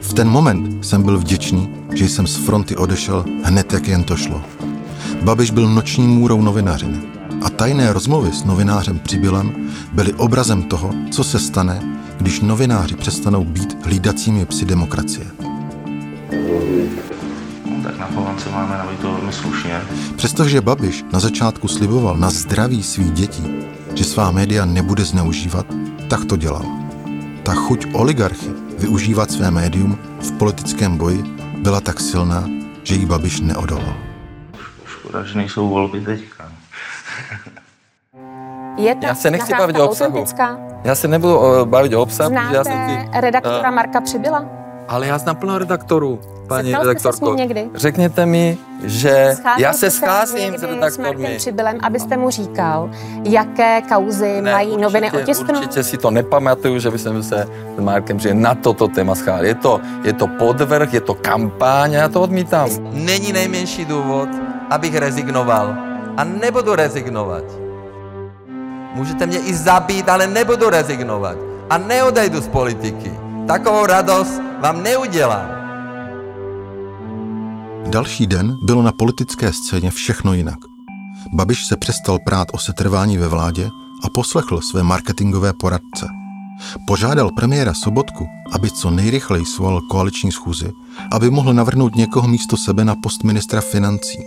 V 0.00 0.12
ten 0.12 0.28
moment 0.28 0.84
jsem 0.84 1.02
byl 1.02 1.18
vděčný, 1.18 1.68
že 1.94 2.08
jsem 2.08 2.26
z 2.26 2.36
fronty 2.36 2.76
odešel 2.76 3.24
hned, 3.44 3.72
jak 3.72 3.88
jen 3.88 4.04
to 4.04 4.16
šlo. 4.16 4.42
Babiš 5.22 5.50
byl 5.50 5.68
noční 5.68 6.06
můrou 6.06 6.42
novinařiny 6.42 6.98
a 7.42 7.50
tajné 7.50 7.92
rozmluvy 7.92 8.32
s 8.32 8.44
novinářem 8.44 8.98
Přibylem 8.98 9.52
byly 9.92 10.12
obrazem 10.12 10.62
toho, 10.62 10.90
co 11.10 11.24
se 11.24 11.38
stane, 11.38 11.99
když 12.20 12.40
novináři 12.40 12.96
přestanou 12.96 13.44
být 13.44 13.84
hlídacími 13.84 14.46
psy 14.46 14.64
demokracie. 14.64 15.26
Tak 17.82 17.98
na 17.98 18.06
Povance 18.06 18.50
máme 18.50 18.78
na 18.78 18.86
to 19.02 19.12
velmi 19.12 19.32
slušně. 19.32 19.80
Přestože 20.16 20.60
Babiš 20.60 21.04
na 21.12 21.20
začátku 21.20 21.68
sliboval 21.68 22.16
na 22.16 22.30
zdraví 22.30 22.82
svých 22.82 23.10
dětí, 23.10 23.44
že 23.94 24.04
svá 24.04 24.30
média 24.30 24.64
nebude 24.64 25.04
zneužívat, 25.04 25.66
tak 26.08 26.24
to 26.24 26.36
dělal. 26.36 26.64
Ta 27.42 27.54
chuť 27.54 27.86
oligarchy 27.92 28.50
využívat 28.78 29.30
své 29.30 29.50
médium 29.50 29.98
v 30.20 30.32
politickém 30.32 30.96
boji 30.96 31.24
byla 31.58 31.80
tak 31.80 32.00
silná, 32.00 32.48
že 32.82 32.94
jí 32.94 33.06
Babiš 33.06 33.40
neodolal. 33.40 33.96
Škoda, 34.86 35.24
že 35.24 35.38
nejsou 35.38 35.68
volby 35.68 36.00
teďka. 36.00 36.39
Je 38.80 38.94
to 38.94 39.06
Já 39.06 39.14
se 39.14 39.30
nechci 39.30 39.52
bavit 39.58 39.76
o 39.78 39.88
obsahu. 39.88 40.10
autentická? 40.10 40.58
Já 40.84 40.94
se 40.94 41.08
nebudu 41.08 41.38
uh, 41.38 41.64
bavit 41.64 41.94
o 41.94 42.02
obsahu, 42.02 42.30
Znáte 42.30 42.56
já 42.56 42.64
jsem 42.64 42.88
si... 42.88 43.20
redaktora 43.20 43.68
eh, 43.68 43.70
Marka 43.70 44.00
Přibyla? 44.00 44.44
Ale 44.88 45.06
já 45.06 45.18
znám 45.18 45.36
plno 45.36 45.58
redaktorů, 45.58 46.20
paní 46.46 46.70
Setkal 46.70 46.84
se 46.84 46.90
s 47.00 47.04
redaktorko. 47.04 47.34
někdy? 47.34 47.68
Řekněte 47.74 48.26
mi, 48.26 48.58
že 48.84 49.30
Scházel 49.36 49.62
já 49.62 49.72
se 49.72 49.90
scházím 49.90 50.54
s 50.56 50.60
S 50.60 50.62
redaktormi. 50.62 51.34
Přibylem, 51.36 51.78
abyste 51.82 52.16
mu 52.16 52.30
říkal, 52.30 52.90
jaké 53.24 53.82
kauzy 53.82 54.40
Ne, 54.42 54.52
mají 54.52 54.76
noviny 54.76 55.06
určitě- 55.06 55.22
otisknout? 55.22 55.56
Určitě 55.56 55.82
si 55.82 55.98
to 55.98 56.10
nepamatuju, 56.10 56.78
že 56.78 56.90
bych 56.90 57.00
se 57.00 57.10
s 57.76 57.80
Markem 57.80 58.18
že 58.18 58.34
na 58.34 58.54
toto 58.54 58.88
téma 58.88 59.14
scházel. 59.14 59.44
Je 59.46 59.54
to, 59.54 59.80
je 60.04 60.12
to 60.12 60.26
podvrh, 60.26 60.94
je 60.94 61.00
to 61.00 61.14
kampaň 61.14 61.94
a 61.94 61.98
já 61.98 62.08
to 62.08 62.20
odmítám. 62.22 62.68
Není 62.92 63.32
nejmenší 63.32 63.84
důvod, 63.84 64.28
abych 64.70 64.96
rezignoval. 64.96 65.74
A 66.16 66.24
nebudu 66.24 66.74
rezignovat. 66.74 67.44
Můžete 68.94 69.26
mě 69.26 69.38
i 69.38 69.54
zabít, 69.54 70.08
ale 70.08 70.26
nebudu 70.26 70.70
rezignovat. 70.70 71.36
A 71.70 71.78
neodejdu 71.78 72.40
z 72.40 72.48
politiky. 72.48 73.12
Takovou 73.46 73.86
radost 73.86 74.40
vám 74.60 74.82
neudělám. 74.82 75.48
Další 77.86 78.26
den 78.26 78.56
bylo 78.62 78.82
na 78.82 78.92
politické 78.92 79.52
scéně 79.52 79.90
všechno 79.90 80.34
jinak. 80.34 80.58
Babiš 81.32 81.66
se 81.66 81.76
přestal 81.76 82.18
prát 82.26 82.48
o 82.52 82.58
setrvání 82.58 83.18
ve 83.18 83.28
vládě 83.28 83.70
a 84.04 84.08
poslechl 84.14 84.60
své 84.60 84.82
marketingové 84.82 85.52
poradce. 85.52 86.06
Požádal 86.86 87.30
premiéra 87.30 87.74
Sobotku, 87.74 88.26
aby 88.52 88.70
co 88.70 88.90
nejrychleji 88.90 89.46
svolal 89.46 89.80
koaliční 89.80 90.32
schůzi, 90.32 90.72
aby 91.12 91.30
mohl 91.30 91.54
navrhnout 91.54 91.94
někoho 91.96 92.28
místo 92.28 92.56
sebe 92.56 92.84
na 92.84 92.94
post 93.02 93.24
ministra 93.24 93.60
financí. 93.60 94.18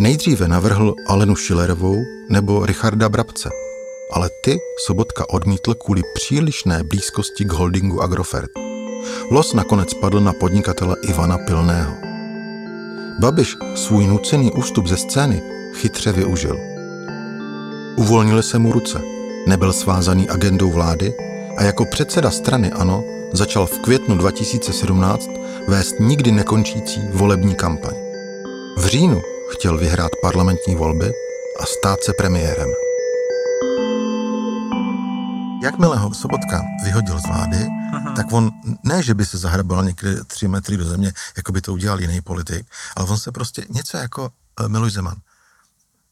Nejdříve 0.00 0.48
navrhl 0.48 0.94
Alenu 1.08 1.36
Šilerovou 1.36 1.96
nebo 2.30 2.66
Richarda 2.66 3.08
Brabce, 3.08 3.50
ale 4.10 4.30
ty 4.40 4.58
Sobotka 4.86 5.30
odmítl 5.30 5.74
kvůli 5.74 6.02
přílišné 6.14 6.84
blízkosti 6.84 7.44
k 7.44 7.52
holdingu 7.52 8.02
Agrofert. 8.02 8.50
Los 9.30 9.52
nakonec 9.52 9.94
padl 9.94 10.20
na 10.20 10.32
podnikatele 10.32 10.96
Ivana 11.02 11.38
Pilného. 11.38 11.94
Babiš 13.20 13.56
svůj 13.74 14.06
nucený 14.06 14.52
ústup 14.52 14.86
ze 14.86 14.96
scény 14.96 15.42
chytře 15.74 16.12
využil. 16.12 16.58
Uvolnily 17.96 18.42
se 18.42 18.58
mu 18.58 18.72
ruce, 18.72 19.00
nebyl 19.46 19.72
svázaný 19.72 20.28
agendou 20.28 20.70
vlády 20.70 21.14
a 21.56 21.62
jako 21.62 21.84
předseda 21.84 22.30
strany 22.30 22.72
ANO 22.72 23.04
začal 23.32 23.66
v 23.66 23.78
květnu 23.78 24.16
2017 24.16 25.30
vést 25.68 26.00
nikdy 26.00 26.32
nekončící 26.32 27.00
volební 27.12 27.54
kampaň. 27.54 27.94
V 28.76 28.86
říjnu 28.86 29.22
chtěl 29.48 29.78
vyhrát 29.78 30.12
parlamentní 30.22 30.74
volby 30.74 31.12
a 31.60 31.66
stát 31.66 32.04
se 32.04 32.12
premiérem. 32.12 32.83
Jakmile 35.64 35.96
ho 35.96 36.14
Sobotka 36.14 36.62
vyhodil 36.84 37.20
z 37.20 37.26
vlády, 37.26 37.68
tak 38.16 38.32
on 38.32 38.50
ne, 38.84 39.02
že 39.02 39.14
by 39.14 39.26
se 39.26 39.38
zahrabal 39.38 39.84
někde 39.84 40.24
tři 40.24 40.48
metry 40.48 40.76
do 40.76 40.84
země, 40.84 41.12
jako 41.36 41.52
by 41.52 41.60
to 41.60 41.72
udělal 41.72 42.00
jiný 42.00 42.20
politik, 42.20 42.66
ale 42.96 43.06
on 43.08 43.18
se 43.18 43.32
prostě 43.32 43.66
něco 43.70 43.96
jako 43.96 44.30
uh, 44.60 44.68
Miloš 44.68 44.92
Zeman 44.92 45.16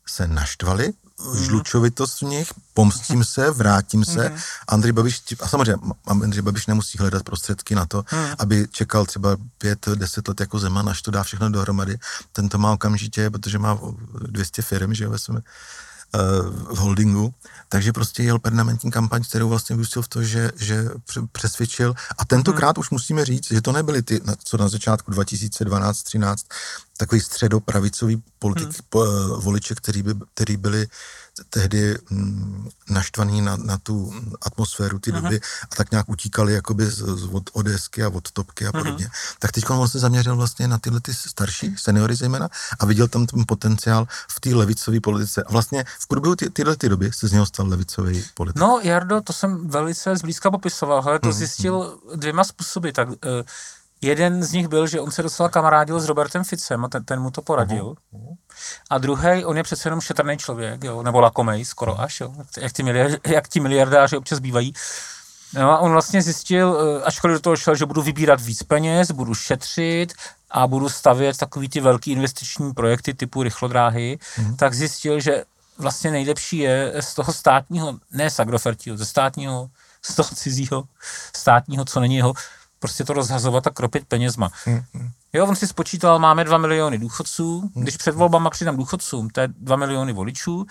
se 0.09 0.29
naštvali, 0.29 0.93
žlučovitost 1.35 2.19
v 2.19 2.23
nich, 2.25 2.49
pomstím 2.75 3.25
se, 3.25 3.51
vrátím 3.51 4.05
se. 4.05 4.29
Mhm. 4.29 4.39
Andrej 4.69 4.93
Babiš, 4.93 5.23
a 5.41 5.49
samozřejmě 5.49 5.77
Andrej 6.07 6.43
Babiš 6.43 6.67
nemusí 6.67 6.99
hledat 6.99 7.23
prostředky 7.23 7.75
na 7.75 7.87
to, 7.87 8.05
Mhm. 8.13 8.35
aby 8.39 8.67
čekal 8.71 9.07
třeba 9.07 9.37
pět, 9.59 9.89
deset 9.95 10.29
let 10.29 10.41
jako 10.41 10.59
Zeman, 10.59 10.89
až 10.89 11.03
to 11.03 11.11
dá 11.11 11.23
všechno 11.23 11.51
dohromady. 11.51 11.99
Ten 12.33 12.49
to 12.49 12.59
má 12.59 12.73
okamžitě, 12.73 13.31
protože 13.31 13.59
má 13.59 13.79
200 14.27 14.63
firm, 14.63 14.95
že 14.95 15.05
jo, 15.05 15.11
ve 15.11 15.19
svém 15.19 15.37
eh, 15.39 15.43
v 16.71 16.77
holdingu, 16.77 17.35
takže 17.69 17.93
prostě 17.93 18.23
jel 18.23 18.39
permanentní 18.39 18.91
kampaň, 18.91 19.25
kterou 19.25 19.49
vlastně 19.49 19.77
vyústil 19.77 20.03
v 20.03 20.09
to, 20.09 20.23
že, 20.23 20.51
že 20.57 20.89
pře- 21.05 21.27
přesvědčil. 21.33 21.95
A 22.19 22.25
tentokrát 22.25 22.79
už 22.79 22.91
musíme 22.91 23.25
říct, 23.25 23.53
že 23.53 23.63
to 23.63 23.73
nebyly 23.73 24.03
ty, 24.03 24.21
co 24.45 24.57
na 24.57 24.69
začátku 24.69 25.11
2012-13 25.11 26.37
takový 26.97 27.21
středopravicový 27.21 28.23
politik, 28.39 28.65
hmm. 28.65 28.75
po, 28.89 29.07
voliče, 29.41 29.75
který, 29.75 30.03
by, 30.03 30.15
který 30.35 30.57
byli 30.57 30.87
tehdy 31.51 31.99
mm, 32.11 32.69
naštvaný 32.91 33.41
na, 33.41 33.57
na 33.57 33.79
tu 33.79 34.15
atmosféru 34.43 34.99
ty 34.99 35.13
doby 35.13 35.41
uh-huh. 35.41 35.67
a 35.71 35.77
tak 35.77 35.91
nějak 35.91 36.09
utíkali 36.09 36.53
jakoby 36.53 36.87
z, 36.87 36.97
z, 36.97 37.25
od 37.33 37.51
Odesky 37.53 38.05
a 38.05 38.09
od 38.09 38.31
Topky 38.31 38.67
a 38.67 38.73
podobně. 38.73 39.07
Uh-huh. 39.07 39.37
Tak 39.39 39.53
teď 39.53 39.71
on 39.71 39.89
se 39.89 39.99
zaměřil 39.99 40.37
vlastně 40.37 40.69
na 40.69 40.79
tyhle 40.79 41.01
ty 41.01 41.15
starší 41.15 41.77
seniory 41.77 42.15
zejména 42.15 42.49
a 42.79 42.87
viděl 42.87 43.09
tam 43.09 43.27
ten 43.27 43.45
potenciál 43.47 44.07
v 44.29 44.41
té 44.41 44.55
levicové 44.55 45.01
politice. 45.01 45.43
A 45.43 45.53
vlastně 45.53 45.85
v 45.99 46.09
průběhu 46.09 46.37
ty, 46.37 46.51
tyhle 46.51 46.77
ty 46.77 46.89
doby 46.89 47.13
se 47.13 47.29
z 47.29 47.33
něho 47.33 47.47
stal 47.47 47.69
levicový 47.69 48.25
politik. 48.35 48.61
No, 48.61 48.81
Jardo, 48.83 49.21
to 49.21 49.33
jsem 49.33 49.69
velice 49.69 50.17
zblízka 50.17 50.51
popisoval, 50.51 51.03
ale 51.07 51.19
to 51.19 51.29
uh-huh. 51.29 51.33
zjistil 51.33 51.99
dvěma 52.15 52.45
způsoby. 52.45 52.91
Tak, 52.91 53.09
uh, 53.09 53.15
Jeden 54.03 54.45
z 54.45 54.53
nich 54.53 54.69
byl, 54.69 54.87
že 54.87 55.01
on 55.01 55.11
se 55.11 55.23
docela 55.23 55.49
kamarádil 55.49 56.01
s 56.01 56.07
Robertem 56.09 56.45
Ficem 56.45 56.85
a 56.85 56.89
ten, 56.89 57.05
ten 57.05 57.21
mu 57.21 57.31
to 57.31 57.43
poradil. 57.43 57.95
Uh-huh. 58.15 58.37
A 58.91 58.99
druhý, 58.99 59.45
on 59.45 59.57
je 59.57 59.63
přece 59.63 59.87
jenom 59.87 60.01
šetrný 60.01 60.37
člověk, 60.37 60.85
jo, 60.85 61.03
nebo 61.03 61.21
lakomej 61.21 61.65
skoro 61.65 62.01
až, 62.01 62.21
jo, 62.21 62.35
jak 62.59 62.73
ti, 62.73 62.83
miliard, 62.83 63.27
jak 63.27 63.49
ti 63.49 63.61
miliardáři 63.61 64.17
občas 64.17 64.39
bývají. 64.39 64.73
No 65.55 65.71
a 65.71 65.79
on 65.79 65.93
vlastně 65.93 66.23
zjistil, 66.23 66.99
eh, 67.01 67.05
ačkoliv 67.05 67.37
do 67.37 67.41
toho 67.41 67.57
šel, 67.57 67.75
že 67.75 67.87
budu 67.87 68.03
vybírat 68.03 68.41
víc 68.41 68.63
peněz, 68.63 69.11
budu 69.11 69.35
šetřit 69.35 70.13
a 70.51 70.67
budu 70.67 70.89
stavět 70.89 71.37
takový 71.37 71.69
ty 71.69 71.81
velký 71.81 72.13
investiční 72.13 72.73
projekty 72.73 73.15
typu 73.15 73.43
rychlodráhy, 73.43 74.19
uh-huh. 74.37 74.57
tak 74.57 74.75
zjistil, 74.75 75.21
že 75.21 75.45
vlastně 75.79 76.11
nejlepší 76.11 76.59
je 76.59 76.93
z 77.01 77.15
toho 77.15 77.33
státního, 77.33 77.99
ne 78.13 78.31
z 78.31 78.41
Agrofertího, 78.41 78.97
ze 78.97 79.07
státního, 79.07 79.71
z 80.03 80.15
toho 80.15 80.29
cizího, 80.35 80.85
státního, 81.37 81.85
co 81.85 82.01
není 82.01 82.17
jeho, 82.17 82.35
prostě 82.83 83.05
to 83.05 83.13
rozhazovat 83.13 83.67
a 83.67 83.71
kropit 83.71 84.05
penězma. 84.09 84.51
Hmm. 84.65 84.83
Jo, 85.33 85.47
on 85.47 85.57
si 85.57 85.67
spočítal, 85.67 86.19
máme 86.19 86.45
2 86.45 86.59
miliony 86.59 86.99
důchodců, 86.99 87.61
hmm. 87.61 87.83
když 87.83 87.97
před 87.97 88.15
volbama 88.15 88.51
přidám 88.51 88.77
důchodcům, 88.77 89.31
to 89.31 89.41
je 89.41 89.49
2 89.49 89.77
miliony 89.77 90.13
voličů, 90.13 90.67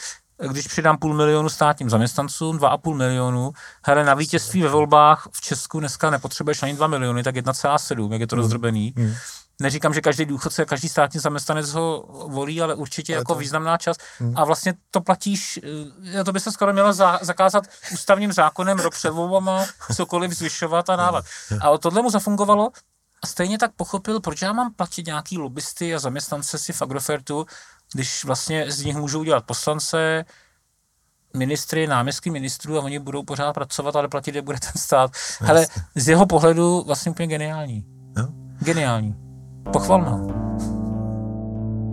když 0.51 0.67
přidám 0.67 0.97
půl 0.97 1.13
milionu 1.13 1.49
státním 1.49 1.89
zaměstnancům, 1.89 2.57
2,5 2.57 2.95
milionu, 2.95 3.51
hele, 3.85 4.03
na 4.03 4.13
vítězství 4.13 4.61
ve 4.61 4.69
volbách 4.69 5.27
v 5.31 5.41
Česku 5.41 5.79
dneska 5.79 6.09
nepotřebuješ 6.09 6.63
ani 6.63 6.73
2 6.73 6.87
miliony, 6.87 7.23
tak 7.23 7.35
1,7, 7.35 8.11
jak 8.11 8.21
je 8.21 8.27
to 8.27 8.35
hmm. 8.35 8.41
rozdrobený. 8.41 8.93
Hmm. 8.97 9.13
Neříkám, 9.61 9.93
že 9.93 10.01
každý 10.01 10.25
důchodce, 10.25 10.65
každý 10.65 10.89
státní 10.89 11.19
zaměstnanec 11.19 11.69
ho 11.71 12.05
volí, 12.27 12.61
ale 12.61 12.75
určitě 12.75 13.13
ale 13.13 13.19
jako 13.19 13.33
to... 13.33 13.39
významná 13.39 13.77
část. 13.77 14.01
Hmm. 14.19 14.33
A 14.37 14.45
vlastně 14.45 14.73
to 14.91 15.01
platíš, 15.01 15.59
eh, 16.19 16.23
to 16.23 16.31
by 16.31 16.39
se 16.39 16.51
skoro 16.51 16.73
mělo 16.73 16.93
za, 16.93 17.19
zakázat 17.21 17.63
ústavním 17.93 18.33
zákonem 18.33 18.79
rok 18.79 18.93
před 18.93 19.09
volbama 19.09 19.65
cokoliv 19.95 20.31
zvyšovat 20.31 20.89
a 20.89 20.95
dávat. 20.95 21.25
A 21.61 21.77
tohle 21.77 22.01
mu 22.01 22.09
zafungovalo 22.09 22.71
a 23.23 23.27
stejně 23.27 23.57
tak 23.57 23.71
pochopil, 23.75 24.19
proč 24.19 24.41
já 24.41 24.53
mám 24.53 24.73
platit 24.73 25.05
nějaký 25.05 25.37
lobbysty 25.37 25.95
a 25.95 25.99
zaměstnance 25.99 26.57
si 26.57 26.73
v 26.73 26.81
Agrofertu, 26.81 27.45
když 27.93 28.25
vlastně 28.25 28.71
z 28.71 28.83
nich 28.83 28.95
můžou 28.95 29.19
udělat 29.19 29.45
poslance, 29.45 30.25
ministry, 31.33 31.87
náměstky 31.87 32.29
ministrů 32.29 32.77
a 32.77 32.81
oni 32.81 32.99
budou 32.99 33.23
pořád 33.23 33.53
pracovat, 33.53 33.95
ale 33.95 34.07
platit 34.07 34.35
je 34.35 34.41
bude 34.41 34.59
ten 34.59 34.81
stát. 34.81 35.11
Hele, 35.39 35.67
z 35.95 36.07
jeho 36.07 36.25
pohledu 36.25 36.83
vlastně 36.87 37.11
úplně 37.11 37.27
geniální. 37.27 37.85
No. 38.17 38.27
Geniální. 38.59 39.30
Pochvalná. 39.73 40.19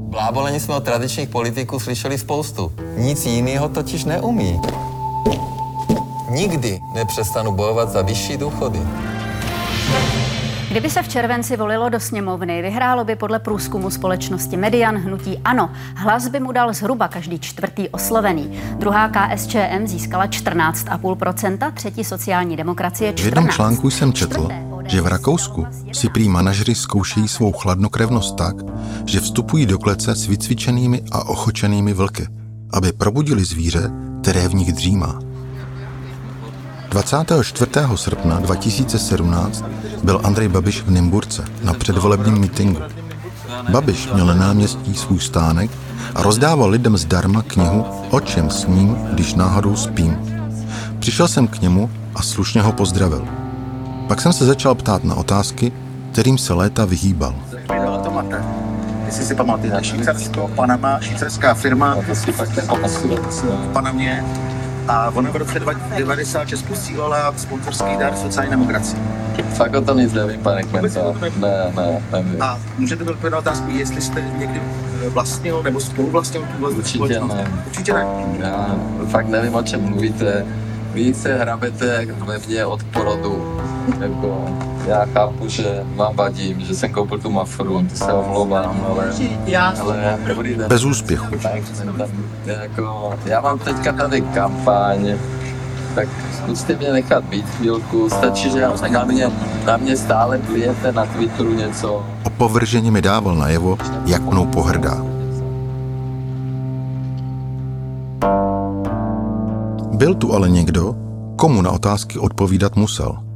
Blábolení 0.08 0.60
jsme 0.60 0.74
od 0.74 0.84
tradičních 0.84 1.28
politiků 1.28 1.80
slyšeli 1.80 2.18
spoustu. 2.18 2.72
Nic 2.96 3.26
jiného 3.26 3.68
totiž 3.68 4.04
neumí. 4.04 4.60
Nikdy 6.30 6.80
nepřestanu 6.94 7.52
bojovat 7.52 7.90
za 7.90 8.02
vyšší 8.02 8.36
důchody. 8.36 8.80
Kdyby 10.70 10.90
se 10.90 11.02
v 11.02 11.08
červenci 11.08 11.56
volilo 11.56 11.88
do 11.88 12.00
sněmovny, 12.00 12.62
vyhrálo 12.62 13.04
by 13.04 13.16
podle 13.16 13.38
průzkumu 13.38 13.90
společnosti 13.90 14.56
Median 14.56 14.96
hnutí 14.96 15.38
ANO. 15.44 15.70
Hlas 15.94 16.28
by 16.28 16.40
mu 16.40 16.52
dal 16.52 16.72
zhruba 16.72 17.08
každý 17.08 17.38
čtvrtý 17.38 17.88
oslovený. 17.88 18.60
Druhá 18.72 19.08
KSČM 19.08 19.86
získala 19.86 20.26
14,5%, 20.26 21.72
třetí 21.72 22.04
sociální 22.04 22.56
demokracie 22.56 23.12
14%. 23.12 23.22
V 23.22 23.24
jednom 23.24 23.48
článku 23.48 23.90
jsem 23.90 24.12
četl, 24.12 24.48
že 24.89 25.01
v 25.01 25.07
Rakousku 25.07 25.66
si 25.93 26.09
prý 26.09 26.28
manažeři 26.28 26.74
zkoušejí 26.74 27.28
svou 27.28 27.53
chladnokrevnost 27.53 28.36
tak, 28.36 28.57
že 29.07 29.20
vstupují 29.20 29.66
do 29.66 29.78
klece 29.78 30.14
s 30.14 30.26
vycvičenými 30.26 31.03
a 31.12 31.28
ochočenými 31.28 31.93
vlky, 31.93 32.26
aby 32.72 32.93
probudili 32.93 33.45
zvíře, 33.45 33.91
které 34.22 34.49
v 34.49 34.55
nich 34.55 34.72
dřímá. 34.72 35.18
24. 36.91 37.70
srpna 37.95 38.41
2017 38.41 39.64
byl 40.05 40.20
Andrej 40.24 40.49
Babiš 40.49 40.82
v 40.82 40.91
Nymburce 40.91 41.45
na 41.62 41.74
předvolebním 41.74 42.39
mítingu. 42.39 42.80
Babiš 43.70 44.09
měl 44.14 44.26
na 44.26 44.34
náměstí 44.34 44.95
svůj 44.95 45.20
stánek 45.20 45.70
a 46.14 46.22
rozdával 46.22 46.70
lidem 46.70 46.97
zdarma 46.97 47.43
knihu 47.43 47.84
O 48.11 48.20
čem 48.20 48.51
sním, 48.51 48.97
když 49.12 49.34
náhodou 49.34 49.76
spím. 49.76 50.16
Přišel 50.99 51.28
jsem 51.28 51.49
k 51.49 51.61
němu 51.61 51.91
a 52.14 52.22
slušně 52.22 52.62
ho 52.62 52.72
pozdravil. 52.72 53.38
Pak 54.09 54.20
jsem 54.20 54.32
se 54.32 54.46
začal 54.46 54.74
ptát 54.74 55.04
na 55.04 55.14
otázky, 55.14 55.72
kterým 56.12 56.38
se 56.38 56.54
léta 56.54 56.84
vyhýbal. 56.84 57.34
Jestli 59.06 59.24
si 59.24 59.34
pamatujete, 59.34 59.84
Švýcarsko, 59.84 60.48
Panama, 60.48 61.00
švýcarská 61.00 61.54
firma 61.54 61.96
v 61.96 63.72
Panamě 63.72 64.24
a 64.88 65.11
ona 65.11 65.30
v 65.30 65.36
roce 65.36 65.61
1996 65.61 66.62
posílala 66.62 67.34
sponsorský 67.36 67.96
dar 67.98 68.16
sociální 68.16 68.50
demokracii. 68.50 69.02
Fakt 69.54 69.74
o 69.74 69.80
tom 69.80 69.98
nic 69.98 70.12
nevím, 70.12 70.40
pane 70.40 70.62
Kmenta. 70.62 71.00
Ne, 71.40 71.72
ne, 71.76 72.02
nevím. 72.12 72.42
A 72.42 72.59
můžete 72.78 73.04
mi 73.04 73.11
odpovědět 73.11 73.36
otázku, 73.36 73.70
jestli 73.70 74.00
jste 74.00 74.20
někdy 74.38 74.61
vlastnil 75.09 75.62
nebo 75.62 75.80
spoluvlastnil 75.80 76.42
tu 76.42 76.66
Určitě 76.66 77.20
ne. 77.20 77.50
Určitě 77.66 77.92
ne. 77.92 78.06
Já 78.38 78.76
fakt 79.11 79.28
nevím, 79.28 79.54
o 79.54 79.62
čem 79.62 79.80
mluvíte. 79.80 80.46
Vy 80.92 81.14
se 81.14 81.38
hrabete 81.38 82.06
ve 82.26 82.38
mně 82.38 82.66
od 82.66 82.84
porodu. 82.84 83.61
Jako, 84.01 84.45
já 84.86 85.05
chápu, 85.05 85.49
že 85.49 85.84
vám 85.97 86.16
vadím, 86.16 86.61
že 86.61 86.74
jsem 86.74 86.93
koupil 86.93 87.18
tu 87.18 87.30
mafru, 87.30 87.82
ty 87.82 87.97
se 87.97 88.12
omlouvám, 88.12 88.86
ale, 88.89 89.12
ale 89.80 90.18
dobrý 90.28 90.55
den. 90.55 90.68
Bez 90.68 90.84
úspěchu. 90.84 91.34
jako, 92.47 93.14
já 93.24 93.41
mám 93.41 93.59
teďka 93.59 93.93
tady 93.93 94.20
kampaň, 94.20 95.14
tak 95.95 96.09
zkuste 96.36 96.76
mě 96.76 96.93
nechat 96.93 97.24
být 97.24 97.47
chvílku. 97.51 98.11
Stačí, 98.11 98.51
že 98.51 98.68
na 98.91 99.05
mě, 99.05 99.30
na 99.64 99.76
mě 99.76 99.97
stále 99.97 100.39
plijete 100.39 100.93
na 100.93 101.07
Twitteru 101.07 101.55
něco. 101.55 102.05
O 102.24 102.30
povržení 102.30 102.91
mi 102.91 103.03
dával 103.03 103.34
najevo, 103.34 103.78
jak 104.07 104.22
mnou 104.22 104.47
pohrdá. 104.47 104.97
Byl 109.95 110.14
tu 110.14 110.34
ale 110.34 110.49
někdo, 110.49 110.95
komu 111.36 111.62
na 111.62 111.70
otázky 111.70 112.18
odpovídat 112.18 112.76
musel. 112.76 113.27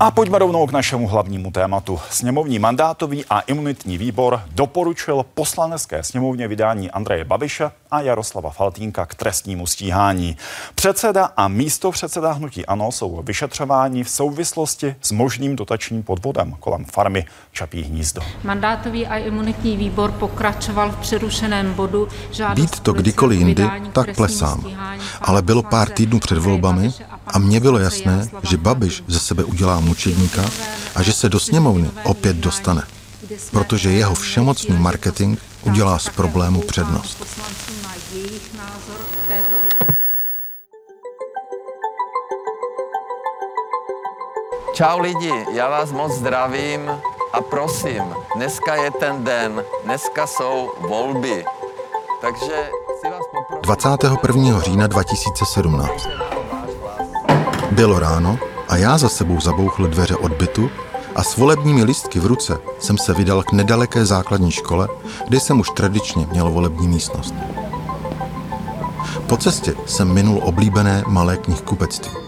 A 0.00 0.10
pojďme 0.10 0.38
rovnou 0.38 0.66
k 0.66 0.72
našemu 0.72 1.08
hlavnímu 1.08 1.50
tématu. 1.50 2.00
Sněmovní 2.10 2.58
mandátový 2.58 3.24
a 3.30 3.40
imunitní 3.40 3.98
výbor 3.98 4.42
doporučil 4.54 5.24
poslanecké 5.34 6.02
sněmovně 6.02 6.48
vydání 6.48 6.90
Andreje 6.90 7.24
Babiše 7.24 7.70
a 7.90 8.00
Jaroslava 8.00 8.50
Faltínka 8.50 9.06
k 9.06 9.14
trestnímu 9.14 9.66
stíhání. 9.66 10.36
Předseda 10.74 11.24
a 11.36 11.48
místo 11.48 11.90
předseda 11.90 12.32
hnutí 12.32 12.66
ANO 12.66 12.92
jsou 12.92 13.22
vyšetřováni 13.22 14.04
v 14.04 14.10
souvislosti 14.10 14.96
s 15.02 15.12
možným 15.12 15.56
dotačním 15.56 16.02
podvodem 16.02 16.56
kolem 16.60 16.84
farmy 16.84 17.24
Čapí 17.52 17.82
hnízdo. 17.82 18.22
Mandátový 18.44 19.06
a 19.06 19.16
imunitní 19.16 19.76
výbor 19.76 20.12
pokračoval 20.12 20.90
v 20.90 20.96
přerušeném 20.96 21.74
bodu. 21.74 22.08
Být 22.54 22.80
to 22.80 22.92
kdykoliv 22.92 23.38
jindy, 23.38 23.70
tak 23.92 24.16
plesám. 24.16 24.64
Ale 25.20 25.42
bylo 25.42 25.62
pár 25.62 25.88
týdnů 25.88 26.18
před 26.18 26.38
volbami 26.38 26.92
a 27.26 27.38
mně 27.38 27.60
bylo 27.60 27.78
jasné, 27.78 28.28
že 28.42 28.56
Babiš 28.56 29.04
ze 29.06 29.20
sebe 29.20 29.44
udělá 29.44 29.80
mučedníka 29.80 30.44
a 30.94 31.02
že 31.02 31.12
se 31.12 31.28
do 31.28 31.40
sněmovny 31.40 31.90
opět 32.04 32.36
dostane. 32.36 32.82
Protože 33.50 33.90
jeho 33.90 34.14
všemocný 34.14 34.76
marketing 34.76 35.38
udělá 35.62 35.98
z 35.98 36.08
problému 36.08 36.60
přednost. 36.60 37.26
Čau 44.76 44.98
lidi, 45.00 45.32
já 45.52 45.68
vás 45.68 45.92
moc 45.92 46.12
zdravím 46.12 46.90
a 47.32 47.40
prosím, 47.40 48.02
dneska 48.36 48.74
je 48.74 48.90
ten 48.90 49.24
den, 49.24 49.64
dneska 49.84 50.26
jsou 50.26 50.72
volby. 50.80 51.44
Takže 52.20 52.70
chci 52.98 53.10
vás 53.10 53.22
poprosit... 53.32 53.62
21. 53.62 54.60
října 54.60 54.86
2017. 54.86 56.08
Bylo 57.70 57.98
ráno 57.98 58.38
a 58.68 58.76
já 58.76 58.98
za 58.98 59.08
sebou 59.08 59.40
zabouchl 59.40 59.86
dveře 59.86 60.16
odbytu 60.16 60.70
a 61.14 61.22
s 61.22 61.36
volebními 61.36 61.84
listky 61.84 62.20
v 62.20 62.26
ruce 62.26 62.58
jsem 62.78 62.98
se 62.98 63.14
vydal 63.14 63.42
k 63.42 63.52
nedaleké 63.52 64.04
základní 64.04 64.50
škole, 64.50 64.88
kde 65.28 65.40
jsem 65.40 65.60
už 65.60 65.70
tradičně 65.70 66.26
měl 66.30 66.50
volební 66.50 66.88
místnost. 66.88 67.34
Po 69.26 69.36
cestě 69.36 69.74
jsem 69.86 70.14
minul 70.14 70.40
oblíbené 70.44 71.02
malé 71.06 71.36
knihkupectví. 71.36 72.25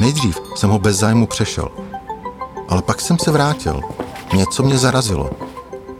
Nejdřív 0.00 0.40
jsem 0.54 0.70
ho 0.70 0.78
bez 0.78 0.96
zájmu 0.96 1.26
přešel, 1.26 1.68
ale 2.68 2.82
pak 2.82 3.00
jsem 3.00 3.18
se 3.18 3.30
vrátil. 3.30 3.80
Něco 4.34 4.62
mě 4.62 4.78
zarazilo. 4.78 5.30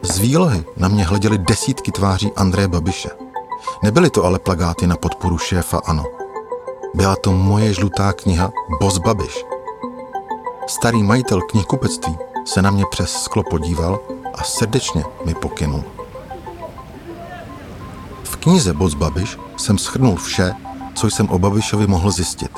Z 0.03 0.19
výlohy 0.19 0.65
na 0.77 0.89
mě 0.89 1.05
hleděly 1.05 1.39
desítky 1.39 1.93
tváří 1.93 2.33
Andreje 2.37 2.69
Babiše. 2.69 3.11
Nebyly 3.83 4.11
to 4.11 4.25
ale 4.25 4.39
plagáty 4.39 4.87
na 4.87 4.97
podporu 4.97 5.39
šéfa 5.39 5.81
ANO. 5.85 6.05
Byla 6.95 7.17
to 7.17 7.33
moje 7.33 7.75
žlutá 7.75 8.13
kniha 8.13 8.53
Boz 8.81 8.99
Babiš. 8.99 9.45
Starý 10.67 11.03
majitel 11.03 11.41
knihkupectví 11.41 12.19
se 12.45 12.63
na 12.63 12.71
mě 12.71 12.85
přes 12.91 13.23
sklo 13.23 13.43
podíval 13.51 14.01
a 14.35 14.43
srdečně 14.45 15.05
mi 15.25 15.35
pokynul. 15.35 15.85
V 18.25 18.37
knize 18.37 18.73
Boz 18.73 18.95
Babiš 18.95 19.39
jsem 19.57 19.79
schrnul 19.79 20.17
vše, 20.17 20.55
co 20.95 21.07
jsem 21.07 21.29
o 21.29 21.39
Babišovi 21.39 21.87
mohl 21.87 22.11
zjistit 22.11 22.51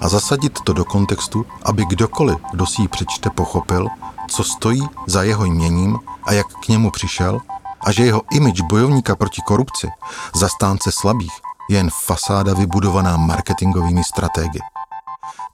a 0.00 0.08
zasadit 0.08 0.60
to 0.60 0.72
do 0.72 0.84
kontextu, 0.84 1.46
aby 1.62 1.84
kdokoliv, 1.84 2.38
kdo 2.52 2.66
si 2.66 2.82
ji 2.82 2.88
přečte, 2.88 3.30
pochopil, 3.30 3.88
co 4.28 4.44
stojí 4.44 4.88
za 5.06 5.22
jeho 5.22 5.44
jměním 5.44 5.98
a 6.24 6.32
jak 6.32 6.46
k 6.46 6.68
němu 6.68 6.90
přišel 6.90 7.40
a 7.80 7.92
že 7.92 8.04
jeho 8.04 8.22
image 8.30 8.60
bojovníka 8.60 9.16
proti 9.16 9.42
korupci, 9.42 9.88
zastánce 10.34 10.92
slabých, 10.92 11.32
je 11.68 11.76
jen 11.76 11.90
fasáda 12.06 12.54
vybudovaná 12.54 13.16
marketingovými 13.16 14.04
strategie. 14.04 14.62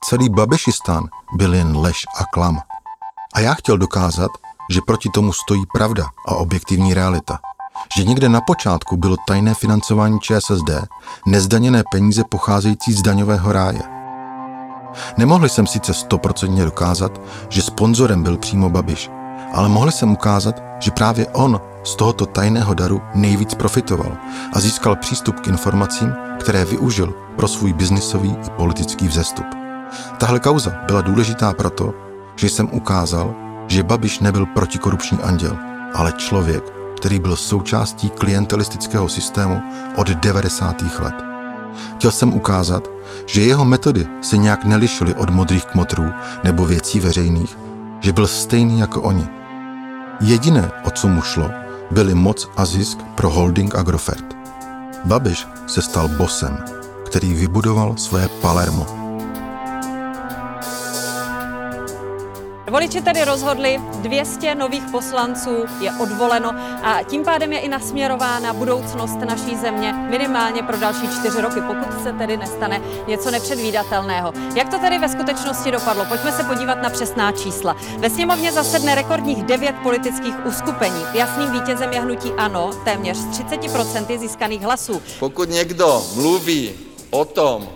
Celý 0.03 0.29
Babišistán 0.29 1.09
byl 1.33 1.53
jen 1.53 1.77
lež 1.77 2.05
a 2.17 2.25
klam. 2.25 2.59
A 3.33 3.39
já 3.39 3.53
chtěl 3.53 3.77
dokázat, 3.77 4.31
že 4.71 4.81
proti 4.81 5.09
tomu 5.09 5.33
stojí 5.33 5.65
pravda 5.73 6.09
a 6.27 6.35
objektivní 6.35 6.93
realita. 6.93 7.39
Že 7.97 8.03
někde 8.03 8.29
na 8.29 8.41
počátku 8.41 8.97
bylo 8.97 9.15
tajné 9.27 9.53
financování 9.53 10.19
ČSSD, 10.19 10.87
nezdaněné 11.25 11.83
peníze 11.91 12.23
pocházející 12.23 12.93
z 12.93 13.01
daňového 13.01 13.51
ráje. 13.51 13.96
Nemohli 15.17 15.49
jsem 15.49 15.67
sice 15.67 15.93
stoprocentně 15.93 16.65
dokázat, 16.65 17.21
že 17.49 17.61
sponzorem 17.61 18.23
byl 18.23 18.37
přímo 18.37 18.69
Babiš, 18.69 19.09
ale 19.53 19.69
mohli 19.69 19.91
jsem 19.91 20.11
ukázat, 20.11 20.61
že 20.79 20.91
právě 20.91 21.27
on 21.27 21.61
z 21.83 21.95
tohoto 21.95 22.25
tajného 22.25 22.73
daru 22.73 23.01
nejvíc 23.15 23.53
profitoval 23.53 24.11
a 24.53 24.59
získal 24.59 24.95
přístup 24.95 25.39
k 25.39 25.47
informacím, 25.47 26.13
které 26.39 26.65
využil 26.65 27.13
pro 27.35 27.47
svůj 27.47 27.73
biznisový 27.73 28.29
i 28.29 28.49
politický 28.57 29.07
vzestup. 29.07 29.45
Tahle 30.17 30.39
kauza 30.39 30.71
byla 30.85 31.01
důležitá 31.01 31.53
proto, 31.53 31.93
že 32.35 32.49
jsem 32.49 32.69
ukázal, 32.71 33.35
že 33.67 33.83
Babiš 33.83 34.19
nebyl 34.19 34.45
protikorupční 34.45 35.17
anděl, 35.17 35.57
ale 35.93 36.11
člověk, 36.11 36.63
který 36.97 37.19
byl 37.19 37.35
součástí 37.35 38.09
klientelistického 38.09 39.09
systému 39.09 39.61
od 39.95 40.07
90. 40.07 40.81
let. 40.99 41.15
Chtěl 41.95 42.11
jsem 42.11 42.33
ukázat, 42.33 42.89
že 43.27 43.41
jeho 43.41 43.65
metody 43.65 44.07
se 44.21 44.37
nějak 44.37 44.65
nelišily 44.65 45.13
od 45.13 45.29
modrých 45.29 45.65
kmotrů 45.65 46.05
nebo 46.43 46.65
věcí 46.65 46.99
veřejných, 46.99 47.57
že 47.99 48.13
byl 48.13 48.27
stejný 48.27 48.79
jako 48.79 49.01
oni. 49.01 49.27
Jediné, 50.21 50.71
o 50.85 50.89
co 50.91 51.07
mu 51.07 51.21
šlo, 51.21 51.49
byly 51.91 52.15
moc 52.15 52.49
a 52.57 52.65
zisk 52.65 52.97
pro 53.15 53.29
holding 53.29 53.75
Agrofert. 53.75 54.25
Babiš 55.05 55.47
se 55.67 55.81
stal 55.81 56.07
bosem, 56.07 56.57
který 57.05 57.33
vybudoval 57.33 57.97
své 57.97 58.27
Palermo. 58.41 59.06
Voliči 62.71 63.01
tedy 63.01 63.25
rozhodli, 63.25 63.79
200 64.01 64.55
nových 64.55 64.83
poslanců 64.91 65.65
je 65.81 65.91
odvoleno 65.91 66.49
a 66.83 67.03
tím 67.03 67.23
pádem 67.23 67.53
je 67.53 67.59
i 67.59 67.69
nasměrována 67.69 68.53
budoucnost 68.53 69.15
naší 69.15 69.55
země 69.55 69.93
minimálně 69.93 70.63
pro 70.63 70.77
další 70.77 71.07
čtyři 71.19 71.41
roky, 71.41 71.61
pokud 71.61 72.03
se 72.03 72.13
tedy 72.13 72.37
nestane 72.37 72.81
něco 73.07 73.31
nepředvídatelného. 73.31 74.33
Jak 74.55 74.69
to 74.69 74.79
tedy 74.79 74.99
ve 74.99 75.09
skutečnosti 75.09 75.71
dopadlo? 75.71 76.05
Pojďme 76.05 76.31
se 76.31 76.43
podívat 76.43 76.81
na 76.81 76.89
přesná 76.89 77.31
čísla. 77.31 77.75
Ve 77.97 78.09
sněmovně 78.09 78.51
zasedne 78.51 78.95
rekordních 78.95 79.43
devět 79.43 79.75
politických 79.83 80.45
uskupení. 80.45 81.03
Jasným 81.13 81.51
vítězem 81.51 81.93
je 81.93 82.01
hnutí 82.01 82.31
ANO, 82.37 82.71
téměř 82.85 83.17
s 83.17 83.25
30% 83.25 84.19
získaných 84.19 84.61
hlasů. 84.61 85.01
Pokud 85.19 85.49
někdo 85.49 86.05
mluví 86.15 86.73
o 87.09 87.25
tom, 87.25 87.69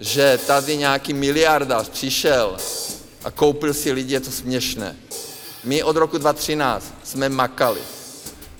že 0.00 0.38
tady 0.46 0.76
nějaký 0.76 1.14
miliardář 1.14 1.88
přišel 1.88 2.56
a 3.24 3.30
koupil 3.30 3.74
si 3.74 3.92
lidi, 3.92 4.14
je 4.14 4.20
to 4.20 4.30
směšné. 4.30 4.96
My 5.64 5.82
od 5.82 5.96
roku 5.96 6.18
2013 6.18 6.94
jsme 7.04 7.28
makali. 7.28 7.80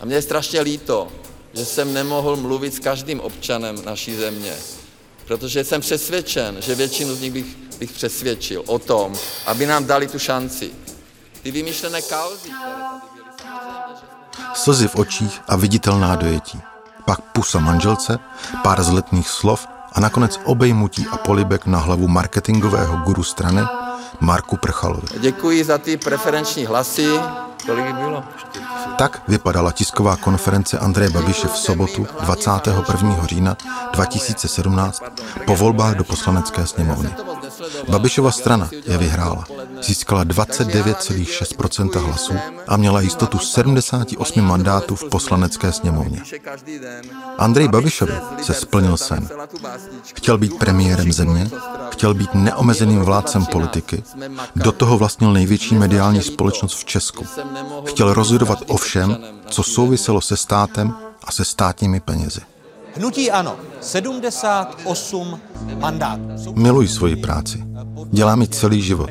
A 0.00 0.04
mě 0.04 0.14
je 0.14 0.22
strašně 0.22 0.60
líto, 0.60 1.08
že 1.52 1.64
jsem 1.64 1.94
nemohl 1.94 2.36
mluvit 2.36 2.74
s 2.74 2.78
každým 2.78 3.20
občanem 3.20 3.84
naší 3.84 4.16
země. 4.16 4.54
Protože 5.26 5.64
jsem 5.64 5.80
přesvědčen, 5.80 6.56
že 6.60 6.74
většinu 6.74 7.14
z 7.14 7.20
nich 7.20 7.32
bych, 7.32 7.56
bych 7.78 7.92
přesvědčil 7.92 8.62
o 8.66 8.78
tom, 8.78 9.14
aby 9.46 9.66
nám 9.66 9.84
dali 9.84 10.08
tu 10.08 10.18
šanci. 10.18 10.70
Ty 11.42 11.50
vymyšlené 11.50 12.02
kauzy, 12.02 12.50
Slzy 14.54 14.88
v 14.88 14.96
očích 14.96 15.40
a 15.48 15.56
viditelná 15.56 16.16
dojetí. 16.16 16.60
Pak 17.04 17.20
pusa 17.20 17.58
manželce, 17.58 18.18
pár 18.62 18.82
zletných 18.82 19.28
slov 19.28 19.66
a 19.92 20.00
nakonec 20.00 20.40
obejmutí 20.44 21.06
a 21.10 21.16
polibek 21.16 21.66
na 21.66 21.78
hlavu 21.78 22.08
marketingového 22.08 22.96
guru 22.96 23.22
strany 23.22 23.62
Marku 24.20 24.56
Prchalovi. 24.56 25.06
Děkuji 25.18 25.64
za 25.64 25.78
ty 25.78 25.96
preferenční 25.96 26.66
hlasy. 26.66 27.06
Kolik 27.66 27.94
bylo? 27.94 28.24
Tak 28.98 29.22
vypadala 29.28 29.72
tisková 29.72 30.16
konference 30.16 30.78
Andreje 30.78 31.10
Babiše 31.10 31.48
v 31.48 31.56
sobotu 31.56 32.06
21. 32.20 33.26
října 33.26 33.56
2017 33.92 35.02
po 35.46 35.56
volbách 35.56 35.94
do 35.94 36.04
poslanecké 36.04 36.66
sněmovny. 36.66 37.14
Babišova 37.88 38.30
strana 38.30 38.70
je 38.86 38.98
vyhrála. 38.98 39.44
Získala 39.82 40.24
29,6% 40.24 42.06
hlasů 42.06 42.34
a 42.68 42.76
měla 42.76 43.00
jistotu 43.00 43.38
78 43.38 44.44
mandátů 44.44 44.96
v 44.96 45.04
poslanecké 45.04 45.72
sněmovně. 45.72 46.22
Andrej 47.38 47.68
Babišovi 47.68 48.14
se 48.42 48.54
splnil 48.54 48.96
sen. 48.96 49.28
Chtěl 50.14 50.38
být 50.38 50.58
premiérem 50.58 51.12
země, 51.12 51.50
chtěl 51.90 52.14
být 52.14 52.34
neomezeným 52.34 53.00
vládcem 53.00 53.46
politiky, 53.46 54.02
do 54.56 54.72
toho 54.72 54.98
vlastnil 54.98 55.32
největší 55.32 55.74
mediální 55.74 56.22
společnost 56.22 56.74
v 56.74 56.84
Česku. 56.84 57.26
Chtěl 57.84 58.14
rozhodovat 58.14 58.58
o 58.66 58.76
všem, 58.76 59.18
co 59.46 59.62
souviselo 59.62 60.20
se 60.20 60.36
státem 60.36 60.94
a 61.24 61.32
se 61.32 61.44
státními 61.44 62.00
penězi. 62.00 62.40
Hnutí 62.96 63.30
ano, 63.30 63.56
78 63.80 65.40
mandátů. 65.80 66.52
Miluji 66.54 66.88
svoji 66.88 67.16
práci. 67.16 67.64
Dělá 68.10 68.36
mi 68.36 68.48
celý 68.48 68.82
život. 68.82 69.10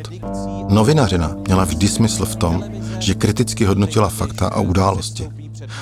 Novinařina 0.70 1.36
měla 1.48 1.64
vždy 1.64 1.88
smysl 1.88 2.26
v 2.26 2.36
tom, 2.36 2.64
že 3.00 3.14
kriticky 3.14 3.66
hodnotila 3.66 4.10
fakta 4.10 4.48
a 4.48 4.60
události. 4.60 5.30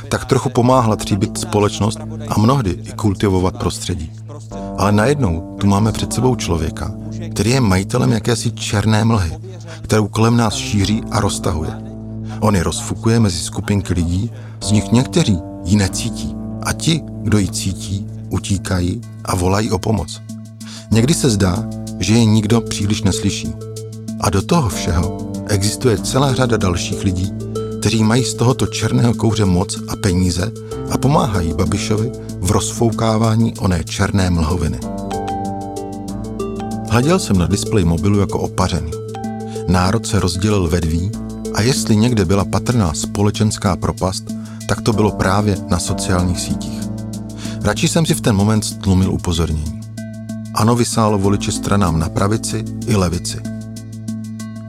Tak 0.10 0.26
trochu 0.26 0.50
pomáhla 0.50 0.96
tříbit 0.96 1.38
společnost 1.38 2.00
a 2.30 2.40
mnohdy 2.40 2.70
i 2.70 2.92
kultivovat 2.92 3.58
prostředí. 3.58 4.12
Ale 4.78 4.92
najednou 4.92 5.56
tu 5.60 5.68
máme 5.68 5.92
před 5.92 6.14
sebou 6.14 6.36
člověka, 6.36 6.92
který 7.32 7.50
je 7.50 7.62
majitelem 7.62 8.12
jakési 8.12 8.52
černé 8.52 9.06
mlhy, 9.06 9.38
kterou 9.82 10.08
kolem 10.08 10.38
nás 10.38 10.56
šíří 10.56 11.04
a 11.12 11.20
roztahuje. 11.20 11.72
On 12.40 12.56
je 12.56 12.64
rozfukuje 12.64 13.20
mezi 13.20 13.40
skupinky 13.40 13.94
lidí, 13.94 14.32
z 14.62 14.72
nich 14.72 14.92
někteří 14.92 15.40
ji 15.64 15.76
necítí 15.76 16.39
a 16.64 16.74
ti, 16.74 17.02
kdo 17.22 17.38
ji 17.38 17.48
cítí, 17.48 18.08
utíkají 18.30 19.02
a 19.26 19.36
volají 19.36 19.72
o 19.72 19.80
pomoc. 19.80 20.22
Někdy 20.92 21.14
se 21.14 21.30
zdá, 21.30 21.66
že 22.00 22.14
je 22.14 22.26
nikdo 22.26 22.62
příliš 22.62 23.04
neslyší. 23.04 23.54
A 24.20 24.30
do 24.30 24.42
toho 24.42 24.70
všeho 24.70 25.18
existuje 25.48 25.98
celá 25.98 26.34
řada 26.34 26.58
dalších 26.58 27.04
lidí, 27.04 27.34
kteří 27.80 28.04
mají 28.04 28.24
z 28.24 28.34
tohoto 28.34 28.68
černého 28.68 29.14
kouře 29.14 29.46
moc 29.46 29.80
a 29.88 29.96
peníze 29.96 30.52
a 30.92 30.98
pomáhají 30.98 31.54
Babišovi 31.54 32.12
v 32.40 32.52
rozfoukávání 32.52 33.54
oné 33.58 33.84
černé 33.84 34.30
mlhoviny. 34.30 34.80
Hleděl 36.90 37.20
jsem 37.20 37.38
na 37.38 37.48
displej 37.48 37.86
mobilu 37.86 38.20
jako 38.20 38.40
opařený. 38.40 38.92
Národ 39.68 40.08
se 40.08 40.20
rozdělil 40.20 40.68
ve 40.68 40.82
dví 40.82 41.12
a 41.54 41.62
jestli 41.62 41.96
někde 41.96 42.26
byla 42.26 42.46
patrná 42.46 42.94
společenská 42.94 43.76
propast, 43.76 44.24
tak 44.70 44.82
to 44.82 44.94
bylo 44.94 45.12
právě 45.12 45.58
na 45.70 45.80
sociálních 45.80 46.40
sítích. 46.40 46.80
Radši 47.64 47.88
jsem 47.88 48.06
si 48.06 48.14
v 48.14 48.22
ten 48.22 48.36
moment 48.36 48.66
stlumil 48.66 49.12
upozornění. 49.12 49.82
Ano 50.54 50.76
vysálo 50.76 51.18
voliče 51.18 51.52
stranám 51.52 52.00
na 52.00 52.10
pravici 52.10 52.66
i 52.88 52.96
levici. 52.96 53.38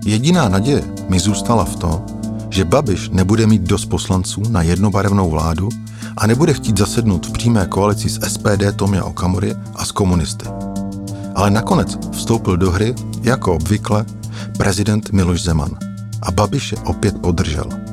Jediná 0.05 0.49
naděje 0.49 0.83
mi 1.09 1.21
zůstala 1.21 1.65
v 1.65 1.77
tom, 1.77 2.05
že 2.51 2.65
Babiš 2.65 3.09
nebude 3.09 3.47
mít 3.47 3.63
dost 3.63 3.85
poslanců 3.85 4.43
na 4.49 4.63
jednobarevnou 4.63 5.31
vládu 5.31 5.69
a 6.17 6.27
nebude 6.27 6.53
chtít 6.53 6.79
zasednout 6.79 7.27
v 7.27 7.33
přímé 7.33 7.67
koalici 7.67 8.09
s 8.09 8.29
SPD 8.29 8.77
Tomia 8.77 9.05
Okamury 9.05 9.55
a 9.75 9.85
s 9.85 9.93
komunisty. 9.93 10.47
Ale 11.35 11.51
nakonec 11.51 11.99
vstoupil 12.13 12.57
do 12.57 12.71
hry, 12.71 12.95
jako 13.23 13.55
obvykle, 13.55 14.05
prezident 14.59 15.13
Miloš 15.13 15.43
Zeman 15.43 15.71
a 16.23 16.31
Babiše 16.31 16.77
opět 16.77 17.19
podržel. 17.19 17.89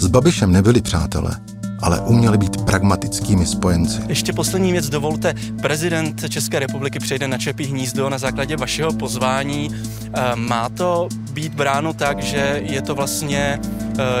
S 0.00 0.06
Babišem 0.06 0.52
nebyli 0.52 0.82
přátelé, 0.82 1.36
ale 1.80 2.00
uměli 2.00 2.38
být 2.38 2.56
pragmatickými 2.64 3.46
spojenci. 3.46 4.00
Ještě 4.08 4.32
poslední 4.32 4.72
věc 4.72 4.88
dovolte. 4.88 5.34
Prezident 5.62 6.28
České 6.28 6.58
republiky 6.58 6.98
přejde 6.98 7.28
na 7.28 7.38
Čepí 7.38 7.64
hnízdo 7.64 8.10
na 8.10 8.18
základě 8.18 8.56
vašeho 8.56 8.92
pozvání. 8.92 9.70
Má 10.34 10.68
to 10.68 11.08
být 11.32 11.54
bráno 11.54 11.92
tak, 11.92 12.22
že 12.22 12.62
je 12.64 12.82
to 12.82 12.94
vlastně 12.94 13.60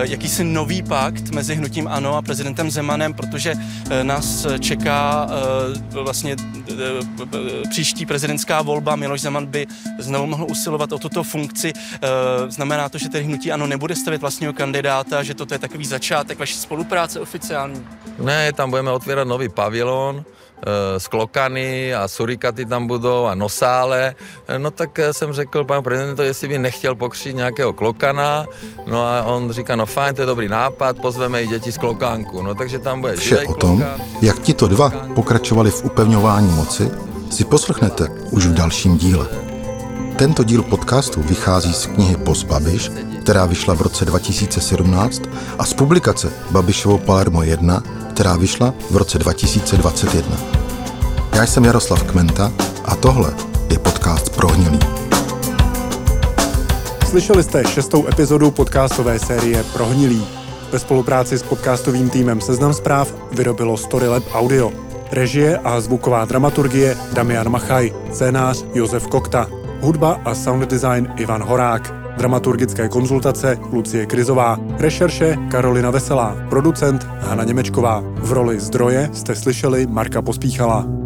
jakýsi 0.02 0.44
nový 0.44 0.82
pakt 0.82 1.30
mezi 1.30 1.54
hnutím 1.54 1.88
ANO 1.88 2.16
a 2.16 2.22
prezidentem 2.22 2.70
Zemanem, 2.70 3.14
protože 3.14 3.54
nás 4.02 4.46
čeká 4.60 5.28
vlastně 5.90 6.36
příští 7.70 8.06
prezidentská 8.06 8.62
volba. 8.62 8.96
Miloš 8.96 9.20
Zeman 9.20 9.46
by 9.46 9.66
znovu 9.98 10.26
mohl 10.26 10.46
usilovat 10.50 10.92
o 10.92 10.98
tuto 10.98 11.22
funkci. 11.22 11.72
Znamená 12.48 12.88
to, 12.88 12.98
že 12.98 13.08
tedy 13.08 13.24
hnutí 13.24 13.52
ANO 13.52 13.66
nebude 13.66 13.96
stavit 13.96 14.20
vlastního 14.20 14.52
kandidáta, 14.52 15.22
že 15.22 15.34
toto 15.34 15.54
je 15.54 15.58
takový 15.58 15.84
začátek 15.84 16.38
vaší 16.38 16.54
spolupráce 16.54 17.20
oficiální? 17.20 17.86
Ne, 18.18 18.52
tam 18.52 18.70
budeme 18.70 18.90
otvírat 18.90 19.28
nový 19.28 19.48
pavilon, 19.48 20.24
eh, 20.62 21.00
klokany 21.10 21.94
a 21.94 22.08
surikaty 22.08 22.66
tam 22.66 22.86
budou 22.86 23.26
a 23.26 23.34
nosále. 23.34 24.14
Eh, 24.48 24.58
no 24.58 24.70
tak 24.70 24.98
eh, 24.98 25.12
jsem 25.12 25.32
řekl 25.32 25.64
panu 25.64 25.82
prezidentu, 25.82 26.22
jestli 26.22 26.48
by 26.48 26.58
nechtěl 26.58 26.94
pokřít 26.94 27.36
nějakého 27.36 27.72
klokana. 27.72 28.46
No 28.86 29.02
a 29.06 29.22
on 29.22 29.50
říká, 29.52 29.76
no 29.76 29.86
fajn, 29.86 30.14
to 30.14 30.22
je 30.22 30.26
dobrý 30.26 30.48
nápad, 30.48 30.96
pozveme 30.98 31.42
i 31.42 31.46
děti 31.46 31.72
z 31.72 31.78
klokánku. 31.78 32.42
No 32.42 32.54
takže 32.54 32.78
tam 32.78 33.00
bude 33.00 33.16
Vše 33.16 33.38
o 33.46 33.54
tom, 33.54 33.84
jak 34.22 34.38
tito 34.38 34.68
dva 34.68 34.90
pokračovali 35.14 35.70
v 35.70 35.84
upevňování 35.84 36.50
moci, 36.52 36.90
si 37.30 37.44
poslechnete 37.44 38.08
už 38.30 38.46
v 38.46 38.54
dalším 38.54 38.98
díle. 38.98 39.26
Tento 40.16 40.44
díl 40.44 40.62
podcastu 40.62 41.22
vychází 41.22 41.72
z 41.72 41.86
knihy 41.86 42.16
Post 42.16 42.44
Babiš, 42.44 42.90
která 43.20 43.46
vyšla 43.46 43.74
v 43.74 43.80
roce 43.80 44.04
2017 44.04 45.22
a 45.58 45.64
z 45.64 45.74
publikace 45.74 46.32
Babišovo 46.50 46.98
Palermo 46.98 47.42
1, 47.42 47.82
která 48.10 48.36
vyšla 48.36 48.74
v 48.90 48.96
roce 48.96 49.18
2021. 49.18 50.36
Já 51.34 51.46
jsem 51.46 51.64
Jaroslav 51.64 52.02
Kmenta 52.02 52.52
a 52.84 52.96
tohle 52.96 53.34
je 53.70 53.78
podcast 53.78 54.36
Prohnilý. 54.36 54.78
Slyšeli 57.10 57.42
jste 57.42 57.64
šestou 57.64 58.08
epizodu 58.08 58.50
podcastové 58.50 59.18
série 59.18 59.64
Prohnilý. 59.64 60.26
Ve 60.72 60.78
spolupráci 60.78 61.38
s 61.38 61.42
podcastovým 61.42 62.10
týmem 62.10 62.40
Seznam 62.40 62.74
zpráv 62.74 63.14
vyrobilo 63.32 63.76
Storylab 63.76 64.22
Audio. 64.32 64.72
Režie 65.12 65.58
a 65.58 65.80
zvuková 65.80 66.24
dramaturgie 66.24 66.96
Damian 67.12 67.48
Machaj, 67.48 67.92
scénář 68.12 68.64
Josef 68.74 69.06
Kokta, 69.06 69.46
hudba 69.80 70.20
a 70.24 70.34
sound 70.34 70.70
design 70.70 71.12
Ivan 71.16 71.42
Horák. 71.42 71.99
Dramaturgické 72.20 72.88
konzultace 72.88 73.58
Lucie 73.72 74.06
Krizová, 74.06 74.58
rešerše 74.78 75.36
Karolina 75.50 75.90
Veselá, 75.90 76.36
producent 76.50 77.02
Hana 77.02 77.44
Němečková. 77.44 78.02
V 78.14 78.32
roli 78.32 78.60
zdroje 78.60 79.10
jste 79.12 79.34
slyšeli 79.34 79.86
Marka 79.86 80.22
Pospíchala. 80.22 80.99